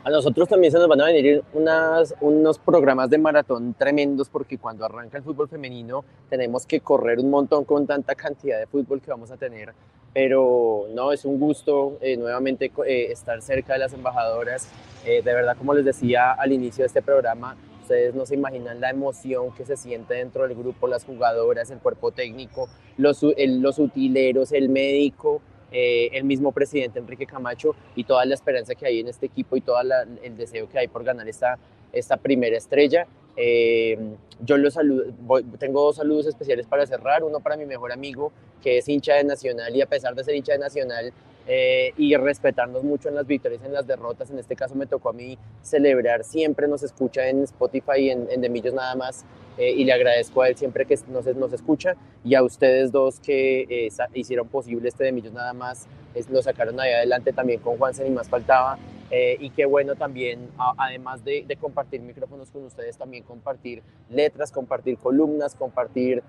A 0.05 0.11
nosotros 0.11 0.47
también 0.51 0.71
se 0.71 0.79
nos 0.79 0.87
van 0.87 1.01
a 1.01 1.07
venir 1.07 1.43
unas, 1.55 2.15
unos 2.21 2.59
programas 2.59 3.09
de 3.09 3.17
maratón 3.17 3.73
tremendos 3.73 4.29
porque 4.29 4.59
cuando 4.59 4.85
arranca 4.85 5.17
el 5.17 5.25
fútbol 5.25 5.49
femenino 5.49 6.05
tenemos 6.29 6.67
que 6.67 6.81
correr 6.81 7.19
un 7.21 7.31
montón 7.31 7.65
con 7.65 7.87
tanta 7.87 8.15
cantidad 8.15 8.59
de 8.59 8.67
fútbol 8.67 9.01
que 9.01 9.11
vamos 9.11 9.31
a 9.31 9.39
tener. 9.39 9.73
Pero 10.13 10.89
no, 10.95 11.11
es 11.11 11.25
un 11.25 11.41
gusto 11.41 11.97
eh, 12.03 12.19
nuevamente 12.19 12.71
eh, 12.87 13.13
estar 13.13 13.41
cerca 13.41 13.73
de 13.73 13.79
las 13.79 13.95
embajadoras. 13.95 14.69
Eh, 15.07 15.23
de 15.23 15.35
verdad, 15.35 15.57
como 15.57 15.73
les 15.73 15.87
decía 15.87 16.33
al 16.33 16.53
inicio 16.53 16.83
de 16.83 16.89
este 16.89 17.01
programa, 17.01 17.57
ustedes 17.85 18.15
no 18.15 18.25
se 18.27 18.35
imaginan 18.35 18.81
la 18.81 18.91
emoción 18.91 19.53
que 19.53 19.65
se 19.65 19.77
siente 19.77 20.15
dentro 20.15 20.49
del 20.49 20.57
grupo, 20.57 20.89
las 20.89 21.05
jugadoras, 21.05 21.71
el 21.71 21.79
cuerpo 21.79 22.11
técnico, 22.11 22.69
los, 22.97 23.25
los 23.37 23.79
utileros, 23.79 24.53
el 24.53 24.69
médico. 24.69 25.41
Eh, 25.77 26.17
el 26.17 26.23
mismo 26.23 26.53
presidente 26.53 27.01
Enrique 27.01 27.27
Camacho 27.27 27.75
y 27.97 28.05
toda 28.05 28.25
la 28.27 28.35
esperanza 28.35 28.77
que 28.77 28.87
hay 28.87 29.01
en 29.01 29.09
este 29.09 29.27
equipo 29.27 29.57
y 29.57 29.61
todo 29.61 29.77
el 30.23 30.37
deseo 30.37 30.69
que 30.69 30.79
hay 30.79 30.87
por 30.87 31.03
ganar 31.03 31.27
esta, 31.27 31.59
esta 31.93 32.17
primera 32.17 32.57
estrella. 32.57 33.09
Eh, 33.37 33.99
yo 34.41 34.57
los 34.57 34.75
saludo, 34.75 35.13
tengo 35.59 35.83
dos 35.83 35.97
saludos 35.97 36.27
especiales 36.27 36.69
para 36.69 36.87
cerrar, 36.87 37.25
uno 37.25 37.41
para 37.41 37.57
mi 37.57 37.67
mejor 37.67 37.91
amigo 37.91 38.31
que 38.63 38.79
es 38.79 38.89
hincha 38.89 39.15
de 39.15 39.25
Nacional 39.25 39.75
y 39.75 39.83
a 39.83 39.87
pesar 39.87 40.15
de 40.15 40.23
ser 40.23 40.37
hincha 40.37 40.53
de 40.53 40.59
Nacional 40.59 41.13
eh, 41.47 41.93
y 41.97 42.17
respetarnos 42.17 42.83
mucho 42.85 43.09
en 43.09 43.15
las 43.15 43.27
victorias, 43.27 43.63
en 43.65 43.73
las 43.73 43.87
derrotas. 43.87 44.31
En 44.31 44.39
este 44.39 44.57
caso 44.57 44.75
me 44.75 44.87
tocó 44.87 45.11
a 45.11 45.13
mí 45.13 45.39
celebrar, 45.63 46.25
siempre 46.25 46.69
nos 46.69 46.83
escucha 46.83 47.29
en 47.29 47.43
Spotify, 47.45 48.11
en, 48.11 48.29
en 48.31 48.41
Demillos 48.41 48.75
nada 48.75 48.95
más, 48.95 49.25
eh, 49.57 49.71
y 49.71 49.85
le 49.85 49.93
agradezco 49.93 50.43
a 50.43 50.49
él 50.49 50.57
siempre 50.57 50.85
que 50.85 50.99
nos, 51.09 51.27
nos 51.37 51.53
escucha 51.53 51.95
y 52.25 52.35
a 52.35 52.43
ustedes 52.43 52.91
dos 52.91 53.21
que 53.21 53.67
eh, 53.69 53.89
hicieron 54.15 54.49
posible 54.49 54.89
este 54.89 55.05
Demillos 55.05 55.33
nada 55.33 55.53
más, 55.53 55.87
es, 56.15 56.29
lo 56.31 56.43
sacaron 56.43 56.81
ahí 56.81 56.93
adelante 56.93 57.33
también 57.33 57.61
con 57.61 57.77
Juansen 57.77 58.07
y 58.07 58.11
más 58.11 58.29
faltaba. 58.29 58.79
y 59.11 59.51
qué 59.51 59.65
bueno 59.65 59.95
también, 59.95 60.49
además 60.77 61.25
de, 61.25 61.45
de, 61.47 61.57
compartir 61.57 62.01
micrófonos 62.01 62.51
con 62.51 62.65
ustedes, 62.65 62.97
también 62.97 63.23
compartir 63.23 63.83
letras, 64.11 64.51
compartir 64.51 64.99
columnas, 64.99 65.55
compartir 65.55 66.23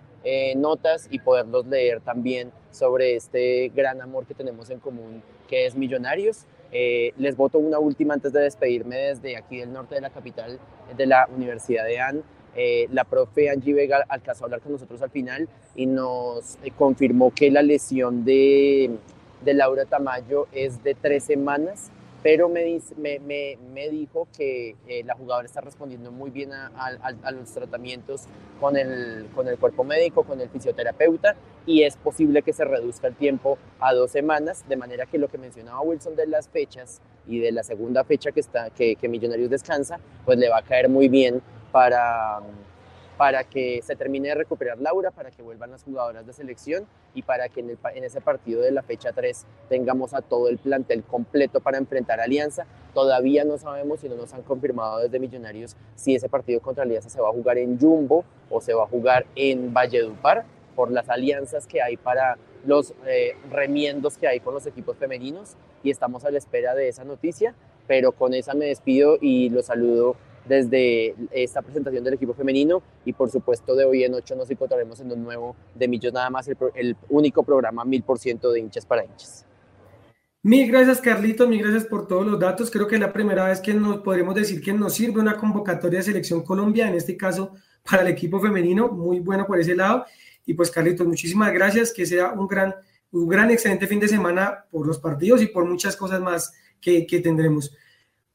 notas 0.55 1.07
y 1.09 1.17
poderlos 1.17 1.65
leer 1.65 2.01
también 2.01 2.51
sobre 2.69 3.15
este 3.15 3.71
gran 3.73 4.01
amor 4.01 4.27
que 4.27 4.35
tenemos 4.35 4.69
en 4.69 4.79
común, 4.79 5.23
que 5.47 5.65
es 5.65 5.75
Millonarios. 5.75 6.45
Eh, 6.71 7.13
les 7.17 7.37
voto 7.37 7.57
una 7.57 7.79
última 7.79 8.13
antes 8.13 8.33
de 8.33 8.41
despedirme 8.41 8.97
desde 8.97 9.37
aquí 9.37 9.59
del 9.59 9.71
norte 9.71 9.95
de 9.95 10.01
la 10.01 10.09
capital 10.09 10.59
de 10.97 11.05
la 11.05 11.25
Universidad 11.33 11.85
de 11.85 11.99
AN. 11.99 12.23
Eh, 12.57 12.87
la 12.91 13.05
profe 13.05 13.49
Angie 13.49 13.73
Vega 13.73 14.03
alcanzó 14.09 14.43
a 14.43 14.47
hablar 14.47 14.61
con 14.61 14.73
nosotros 14.73 15.01
al 15.01 15.09
final 15.09 15.47
y 15.75 15.85
nos 15.85 16.55
eh, 16.63 16.71
confirmó 16.77 17.31
que 17.33 17.49
la 17.49 17.61
lesión 17.61 18.25
de, 18.25 18.91
de 19.41 19.53
Laura 19.53 19.85
Tamayo 19.85 20.47
es 20.51 20.83
de 20.83 20.95
tres 20.95 21.23
semanas 21.23 21.91
pero 22.25 22.49
me, 22.49 22.81
me, 22.97 23.59
me, 23.71 23.89
dijo 23.91 24.27
que 24.35 24.75
eh, 24.87 25.03
la 25.03 25.13
jugadora 25.13 25.45
está 25.45 25.61
respondiendo 25.61 26.11
muy 26.11 26.31
bien 26.31 26.53
a, 26.53 27.31
los 27.31 27.51
tratamientos 27.51 28.23
con 28.59 28.75
el, 28.75 29.27
con 29.35 29.47
el 29.47 29.59
cuerpo 29.59 29.83
médico, 29.83 30.23
con 30.23 30.41
el 30.41 30.49
fisioterapeuta, 30.49 31.35
y 31.67 31.83
es 31.83 31.97
posible 31.97 32.41
que 32.41 32.51
se 32.51 32.65
reduzca 32.65 33.05
el 33.05 33.13
tiempo 33.13 33.59
a 33.79 33.93
dos 33.93 34.09
semanas, 34.09 34.67
de 34.67 34.75
manera 34.75 35.05
que 35.05 35.19
lo 35.19 35.27
que 35.27 35.37
mencionaba 35.37 35.81
Wilson 35.81 36.15
de 36.15 36.25
las 36.25 36.49
fechas 36.49 36.99
y 37.27 37.37
de 37.37 37.51
la 37.51 37.61
segunda 37.61 38.03
fecha 38.03 38.31
que, 38.31 38.39
está, 38.39 38.71
que, 38.71 38.95
que 38.95 39.07
Millonarios 39.07 39.51
descansa, 39.51 39.99
pues 40.25 40.39
le 40.39 40.49
va 40.49 40.57
a 40.57 40.63
caer 40.63 40.89
muy 40.89 41.09
bien 41.09 41.43
para 41.71 42.39
para 43.17 43.43
que 43.43 43.81
se 43.81 43.95
termine 43.95 44.29
de 44.29 44.35
recuperar 44.35 44.79
Laura, 44.79 45.11
para 45.11 45.31
que 45.31 45.41
vuelvan 45.41 45.71
las 45.71 45.83
jugadoras 45.83 46.25
de 46.25 46.33
selección 46.33 46.85
y 47.13 47.21
para 47.21 47.49
que 47.49 47.61
en, 47.61 48.03
ese 48.03 48.21
partido 48.21 48.61
de 48.61 48.71
la 48.71 48.83
fecha 48.83 49.13
3 49.13 49.45
tengamos 49.69 50.13
a 50.13 50.21
todo 50.21 50.49
el 50.49 50.57
plantel 50.57 51.03
completo 51.03 51.61
para 51.61 51.77
enfrentar 51.77 52.19
a 52.19 52.23
Alianza. 52.23 52.65
Todavía 52.93 53.45
no 53.45 53.57
sabemos 53.57 54.01
si 54.01 54.09
no 54.09 54.15
nos 54.15 54.33
han 54.33 54.41
confirmado 54.43 54.99
desde 54.99 55.19
Millonarios 55.19 55.75
si 55.95 56.15
ese 56.15 56.29
partido 56.29 56.59
contra 56.59 56.83
Alianza 56.83 57.09
se 57.09 57.21
va 57.21 57.29
a 57.29 57.33
jugar 57.33 57.57
en 57.57 57.79
Jumbo 57.79 58.25
o 58.49 58.61
se 58.61 58.73
va 58.73 58.83
a 58.83 58.87
jugar 58.87 59.25
en 59.35 59.73
Valledupar 59.73 60.45
por 60.75 60.91
las 60.91 61.09
alianzas 61.09 61.67
que 61.67 61.81
hay 61.81 61.95
para 61.95 62.37
los 62.65 62.93
eh, 63.07 63.37
remiendos 63.49 64.17
que 64.17 64.27
hay 64.27 64.39
con 64.39 64.53
los 64.53 64.65
equipos 64.65 64.97
femeninos 64.97 65.55
y 65.83 65.91
estamos 65.91 66.25
a 66.25 66.31
la 66.31 66.37
espera 66.37 66.75
de 66.75 66.89
esa 66.89 67.05
noticia, 67.05 67.55
pero 67.87 68.11
con 68.11 68.33
esa 68.33 68.53
me 68.55 68.65
despido 68.65 69.17
y 69.21 69.49
los 69.49 69.67
saludo 69.67 70.17
desde 70.47 71.15
esta 71.31 71.61
presentación 71.61 72.03
del 72.03 72.13
equipo 72.13 72.33
femenino 72.33 72.81
y 73.03 73.13
por 73.13 73.29
supuesto 73.29 73.75
de 73.75 73.85
hoy 73.85 74.03
en 74.03 74.13
ocho 74.13 74.35
nos 74.35 74.49
encontraremos 74.49 74.99
en 74.99 75.11
un 75.11 75.23
nuevo 75.23 75.55
de 75.73 75.87
Millos 75.87 76.13
nada 76.13 76.29
más, 76.29 76.47
el, 76.47 76.95
único 77.09 77.43
programa 77.43 77.83
mil 77.85 78.03
por 78.03 78.19
ciento 78.19 78.51
de 78.51 78.59
hinchas 78.59 78.85
para 78.85 79.03
hinchas. 79.03 79.45
Mil 80.43 80.71
gracias 80.71 81.01
Carlito, 81.01 81.47
mil 81.47 81.61
gracias 81.61 81.85
por 81.85 82.07
todos 82.07 82.25
los 82.25 82.39
datos. 82.39 82.69
Creo 82.69 82.87
que 82.87 82.95
es 82.95 83.01
la 83.01 83.11
primera 83.11 83.45
vez 83.45 83.59
que 83.59 83.73
nos 83.73 84.01
podremos 84.01 84.35
decir 84.35 84.61
que 84.61 84.73
nos 84.73 84.93
sirve 84.93 85.19
una 85.19 85.37
convocatoria 85.37 85.99
de 85.99 86.03
selección 86.03 86.43
Colombia, 86.43 86.87
en 86.87 86.95
este 86.95 87.17
caso 87.17 87.53
para 87.89 88.03
el 88.03 88.09
equipo 88.09 88.39
femenino, 88.39 88.89
muy 88.89 89.19
bueno 89.19 89.45
por 89.45 89.59
ese 89.59 89.75
lado. 89.75 90.05
Y 90.45 90.53
pues 90.53 90.69
Carlitos, 90.69 91.07
muchísimas 91.07 91.51
gracias, 91.51 91.91
que 91.91 92.05
sea 92.05 92.31
un 92.33 92.47
gran, 92.47 92.75
un 93.11 93.27
gran, 93.27 93.49
excelente 93.49 93.87
fin 93.87 93.99
de 93.99 94.07
semana 94.07 94.65
por 94.69 94.85
los 94.85 94.99
partidos 94.99 95.41
y 95.41 95.47
por 95.47 95.65
muchas 95.65 95.95
cosas 95.95 96.21
más 96.21 96.53
que, 96.79 97.07
que 97.07 97.19
tendremos. 97.19 97.75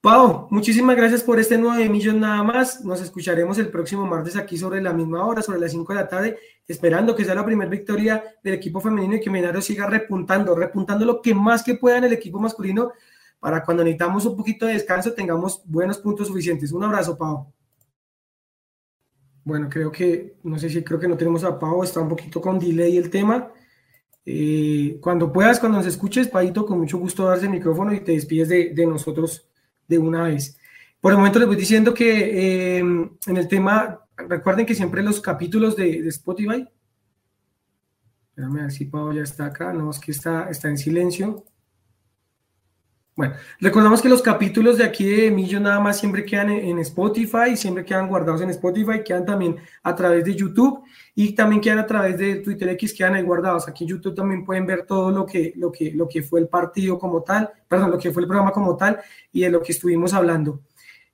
Pau, 0.02 0.48
muchísimas 0.50 0.96
gracias 0.96 1.22
por 1.22 1.38
este 1.38 1.58
nuevo 1.58 1.92
millón 1.92 2.20
nada 2.20 2.42
más. 2.42 2.82
Nos 2.82 3.02
escucharemos 3.02 3.58
el 3.58 3.68
próximo 3.68 4.06
martes 4.06 4.34
aquí 4.34 4.56
sobre 4.56 4.80
la 4.80 4.94
misma 4.94 5.26
hora, 5.26 5.42
sobre 5.42 5.60
las 5.60 5.72
5 5.72 5.92
de 5.92 5.98
la 5.98 6.08
tarde, 6.08 6.38
esperando 6.66 7.14
que 7.14 7.22
sea 7.22 7.34
la 7.34 7.44
primera 7.44 7.70
victoria 7.70 8.24
del 8.42 8.54
equipo 8.54 8.80
femenino 8.80 9.16
y 9.16 9.20
que 9.20 9.28
Millonarios 9.28 9.66
siga 9.66 9.86
repuntando, 9.86 10.54
repuntando 10.54 11.04
lo 11.04 11.20
que 11.20 11.34
más 11.34 11.62
que 11.62 11.74
pueda 11.74 11.98
en 11.98 12.04
el 12.04 12.14
equipo 12.14 12.40
masculino 12.40 12.92
para 13.40 13.62
cuando 13.62 13.84
necesitamos 13.84 14.24
un 14.24 14.38
poquito 14.38 14.64
de 14.64 14.72
descanso 14.72 15.12
tengamos 15.12 15.60
buenos 15.66 15.98
puntos 15.98 16.28
suficientes. 16.28 16.72
Un 16.72 16.84
abrazo, 16.84 17.18
Pau. 17.18 17.52
Bueno, 19.44 19.68
creo 19.68 19.92
que, 19.92 20.36
no 20.44 20.58
sé 20.58 20.70
si 20.70 20.82
creo 20.82 20.98
que 20.98 21.08
no 21.08 21.16
tenemos 21.18 21.44
a 21.44 21.58
Pau, 21.58 21.82
está 21.82 22.00
un 22.00 22.08
poquito 22.08 22.40
con 22.40 22.58
delay 22.58 22.96
el 22.96 23.10
tema. 23.10 23.52
Eh, 24.24 24.98
cuando 25.02 25.30
puedas, 25.30 25.60
cuando 25.60 25.76
nos 25.76 25.86
escuches, 25.86 26.28
Paito, 26.28 26.64
con 26.64 26.78
mucho 26.78 26.96
gusto 26.96 27.26
darse 27.26 27.44
el 27.44 27.52
micrófono 27.52 27.92
y 27.92 28.00
te 28.00 28.12
despides 28.12 28.48
de, 28.48 28.70
de 28.74 28.86
nosotros 28.86 29.49
de 29.90 29.98
una 29.98 30.22
vez. 30.22 30.56
Por 31.00 31.12
el 31.12 31.18
momento 31.18 31.38
les 31.40 31.48
voy 31.48 31.56
diciendo 31.56 31.92
que 31.92 32.78
eh, 32.78 32.78
en 32.78 33.36
el 33.36 33.48
tema, 33.48 34.00
recuerden 34.16 34.64
que 34.64 34.74
siempre 34.74 35.02
los 35.02 35.20
capítulos 35.20 35.74
de, 35.76 36.06
Spotify, 36.08 36.66
déjame 38.36 38.62
ver 38.62 38.70
si 38.70 38.84
Pablo 38.84 39.12
ya 39.12 39.22
está 39.22 39.46
acá, 39.46 39.72
no, 39.72 39.90
es 39.90 39.98
que 39.98 40.12
está, 40.12 40.48
está 40.48 40.68
en 40.68 40.78
silencio. 40.78 41.44
Bueno, 43.16 43.34
recordamos 43.60 44.00
que 44.00 44.08
los 44.08 44.22
capítulos 44.22 44.78
de 44.78 44.84
aquí 44.84 45.04
de 45.04 45.30
Millo 45.30 45.60
nada 45.60 45.80
más 45.80 45.98
siempre 45.98 46.24
quedan 46.24 46.50
en, 46.50 46.78
Spotify, 46.78 47.56
siempre 47.56 47.84
quedan 47.84 48.08
guardados 48.08 48.40
en 48.40 48.50
Spotify, 48.50 49.02
quedan 49.04 49.26
también 49.26 49.56
a 49.82 49.94
través 49.94 50.24
de 50.24 50.34
YouTube 50.34 50.82
y 51.14 51.34
también 51.34 51.60
quedan 51.60 51.80
a 51.80 51.86
través 51.86 52.16
de 52.16 52.36
Twitter 52.36 52.68
X, 52.70 52.94
quedan 52.94 53.14
ahí 53.14 53.22
guardados. 53.22 53.68
Aquí 53.68 53.84
en 53.84 53.90
YouTube 53.90 54.14
también 54.14 54.44
pueden 54.44 54.64
ver 54.64 54.86
todo 54.86 55.10
lo 55.10 55.26
que, 55.26 55.52
lo 55.56 55.70
que, 55.70 55.90
lo 55.92 56.08
que 56.08 56.22
fue 56.22 56.40
el 56.40 56.48
partido 56.48 56.98
como 56.98 57.22
tal, 57.22 57.50
perdón, 57.68 57.90
lo 57.90 57.98
que 57.98 58.10
fue 58.10 58.22
el 58.22 58.28
programa 58.28 58.52
como 58.52 58.76
tal 58.76 59.00
y 59.32 59.42
de 59.42 59.50
lo 59.50 59.60
que 59.60 59.72
estuvimos 59.72 60.14
hablando. 60.14 60.60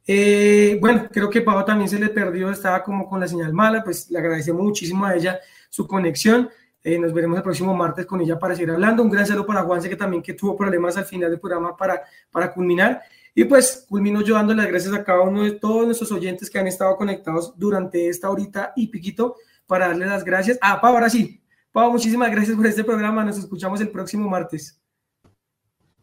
Eh, 0.06 0.78
bueno, 0.80 1.08
creo 1.10 1.28
que 1.28 1.40
Pau 1.40 1.64
también 1.64 1.88
se 1.88 1.98
le 1.98 2.10
perdió, 2.10 2.50
estaba 2.50 2.84
como 2.84 3.08
con 3.08 3.18
la 3.18 3.26
señal 3.26 3.52
mala, 3.52 3.82
pues 3.82 4.08
le 4.10 4.18
agradecemos 4.18 4.62
muchísimo 4.62 5.04
a 5.06 5.16
ella 5.16 5.40
su 5.68 5.86
conexión. 5.86 6.48
Eh, 6.86 7.00
nos 7.00 7.12
veremos 7.12 7.36
el 7.36 7.42
próximo 7.42 7.74
martes 7.74 8.06
con 8.06 8.20
ella 8.20 8.38
para 8.38 8.54
seguir 8.54 8.70
hablando. 8.70 9.02
Un 9.02 9.10
gran 9.10 9.26
saludo 9.26 9.44
para 9.44 9.64
Juanse, 9.64 9.88
que 9.88 9.96
también 9.96 10.22
que 10.22 10.34
tuvo 10.34 10.56
problemas 10.56 10.96
al 10.96 11.04
final 11.04 11.28
del 11.28 11.40
programa 11.40 11.76
para, 11.76 12.04
para 12.30 12.52
culminar. 12.52 13.02
Y 13.34 13.42
pues 13.42 13.84
culmino 13.88 14.20
yo 14.20 14.36
dando 14.36 14.54
las 14.54 14.68
gracias 14.68 14.94
a 14.94 15.02
cada 15.02 15.22
uno 15.22 15.42
de 15.42 15.50
todos 15.50 15.84
nuestros 15.84 16.12
oyentes 16.12 16.48
que 16.48 16.60
han 16.60 16.68
estado 16.68 16.96
conectados 16.96 17.58
durante 17.58 18.08
esta 18.08 18.30
horita 18.30 18.72
y 18.76 18.86
piquito 18.86 19.34
para 19.66 19.88
darle 19.88 20.06
las 20.06 20.22
gracias. 20.22 20.60
Ah, 20.62 20.80
Pau, 20.80 20.94
ahora 20.94 21.10
sí. 21.10 21.42
Pau, 21.72 21.90
muchísimas 21.90 22.30
gracias 22.30 22.56
por 22.56 22.64
este 22.64 22.84
programa. 22.84 23.24
Nos 23.24 23.36
escuchamos 23.36 23.80
el 23.80 23.90
próximo 23.90 24.28
martes. 24.28 24.80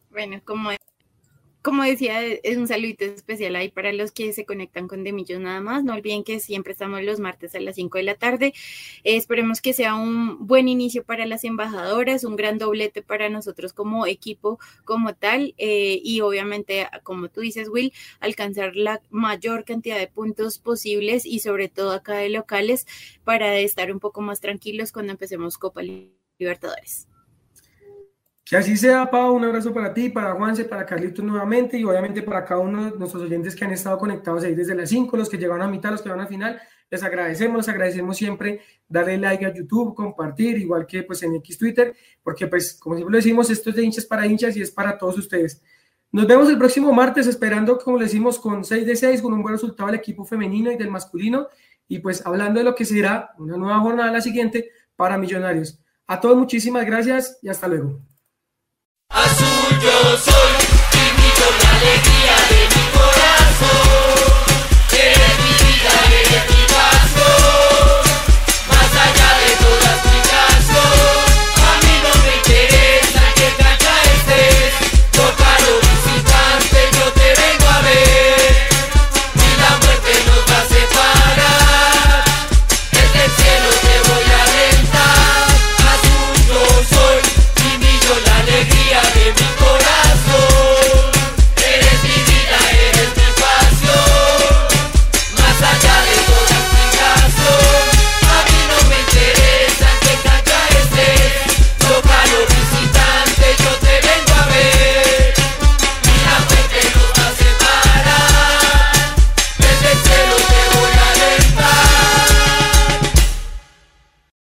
Bueno, 0.09 0.41
como 0.43 0.69
como 1.63 1.83
decía, 1.83 2.21
es 2.21 2.57
un 2.57 2.67
saludito 2.67 3.05
especial 3.05 3.55
ahí 3.55 3.69
para 3.69 3.93
los 3.93 4.11
que 4.11 4.33
se 4.33 4.45
conectan 4.45 4.89
con 4.89 5.05
Demillos 5.05 5.39
nada 5.39 5.61
más. 5.61 5.83
No 5.85 5.93
olviden 5.93 6.25
que 6.25 6.41
siempre 6.41 6.73
estamos 6.73 7.01
los 7.03 7.19
martes 7.21 7.55
a 7.55 7.61
las 7.61 7.75
5 7.75 7.97
de 7.99 8.03
la 8.03 8.15
tarde. 8.15 8.53
esperemos 9.05 9.61
que 9.61 9.71
sea 9.71 9.95
un 9.95 10.45
buen 10.45 10.67
inicio 10.67 11.05
para 11.05 11.25
las 11.25 11.45
embajadoras, 11.45 12.25
un 12.25 12.35
gran 12.35 12.57
doblete 12.57 13.01
para 13.01 13.29
nosotros 13.29 13.71
como 13.71 14.05
equipo 14.07 14.59
como 14.83 15.15
tal. 15.15 15.55
Eh, 15.57 16.01
y 16.03 16.19
obviamente, 16.19 16.87
como 17.03 17.29
tú 17.29 17.39
dices, 17.41 17.69
Will, 17.69 17.93
alcanzar 18.19 18.75
la 18.75 19.01
mayor 19.09 19.63
cantidad 19.63 19.97
de 19.97 20.07
puntos 20.07 20.59
posibles 20.59 21.25
y 21.25 21.39
sobre 21.39 21.69
todo 21.69 21.93
acá 21.93 22.15
de 22.17 22.29
locales 22.29 22.87
para 23.23 23.57
estar 23.57 23.89
un 23.91 24.01
poco 24.01 24.21
más 24.21 24.41
tranquilos 24.41 24.91
cuando 24.91 25.13
empecemos 25.13 25.57
Copa 25.57 25.81
Libertadores. 25.81 27.07
Que 28.53 28.57
así 28.57 28.77
sea, 28.77 29.09
Pau, 29.09 29.33
un 29.33 29.43
abrazo 29.43 29.73
para 29.73 29.95
ti, 29.95 30.09
para 30.09 30.35
Juanse, 30.35 30.65
para 30.65 30.85
Carlitos 30.85 31.25
nuevamente 31.25 31.75
y 31.75 31.83
obviamente 31.85 32.21
para 32.21 32.45
cada 32.45 32.59
uno 32.59 32.91
de 32.91 32.99
nuestros 32.99 33.23
oyentes 33.23 33.55
que 33.55 33.65
han 33.65 33.71
estado 33.71 33.97
conectados 33.97 34.43
ahí 34.43 34.53
desde 34.53 34.75
las 34.75 34.89
5, 34.89 35.17
los 35.17 35.27
que 35.27 35.39
llegaron 35.39 35.63
a 35.63 35.67
mitad, 35.67 35.89
los 35.89 36.03
que 36.03 36.09
van 36.09 36.19
a 36.19 36.27
final. 36.27 36.61
Les 36.91 37.01
agradecemos, 37.01 37.57
les 37.57 37.69
agradecemos 37.69 38.15
siempre 38.15 38.61
darle 38.87 39.17
like 39.17 39.43
a 39.43 39.51
YouTube, 39.51 39.95
compartir, 39.95 40.59
igual 40.59 40.85
que 40.85 41.01
pues 41.01 41.23
en 41.23 41.33
X 41.37 41.57
Twitter, 41.57 41.95
porque 42.21 42.45
pues 42.45 42.75
como 42.75 42.95
siempre 42.95 43.13
lo 43.13 43.17
decimos, 43.17 43.49
esto 43.49 43.71
es 43.71 43.75
de 43.75 43.85
hinchas 43.85 44.05
para 44.05 44.27
hinchas 44.27 44.55
y 44.55 44.61
es 44.61 44.69
para 44.69 44.99
todos 44.99 45.17
ustedes. 45.17 45.59
Nos 46.11 46.27
vemos 46.27 46.47
el 46.47 46.59
próximo 46.59 46.93
martes 46.93 47.25
esperando, 47.25 47.79
como 47.79 47.97
le 47.97 48.03
decimos, 48.03 48.37
con 48.37 48.63
6 48.63 48.85
de 48.85 48.95
6, 48.95 49.23
con 49.23 49.33
un 49.33 49.41
buen 49.41 49.55
resultado 49.55 49.87
del 49.87 49.97
equipo 49.97 50.25
femenino 50.25 50.71
y 50.71 50.77
del 50.77 50.91
masculino 50.91 51.47
y 51.87 51.97
pues 51.97 52.23
hablando 52.23 52.59
de 52.59 52.65
lo 52.65 52.75
que 52.75 52.85
será 52.85 53.31
una 53.39 53.57
nueva 53.57 53.79
jornada 53.79 54.11
la 54.11 54.21
siguiente 54.21 54.69
para 54.95 55.17
Millonarios. 55.17 55.79
A 56.05 56.21
todos 56.21 56.37
muchísimas 56.37 56.85
gracias 56.85 57.39
y 57.41 57.49
hasta 57.49 57.67
luego. 57.67 58.12
Azul 59.13 59.79
yo 59.79 60.17
soy, 60.17 60.55
y 60.91 61.21
mi 61.21 61.29
alegría 61.29 62.03
de 62.03 62.12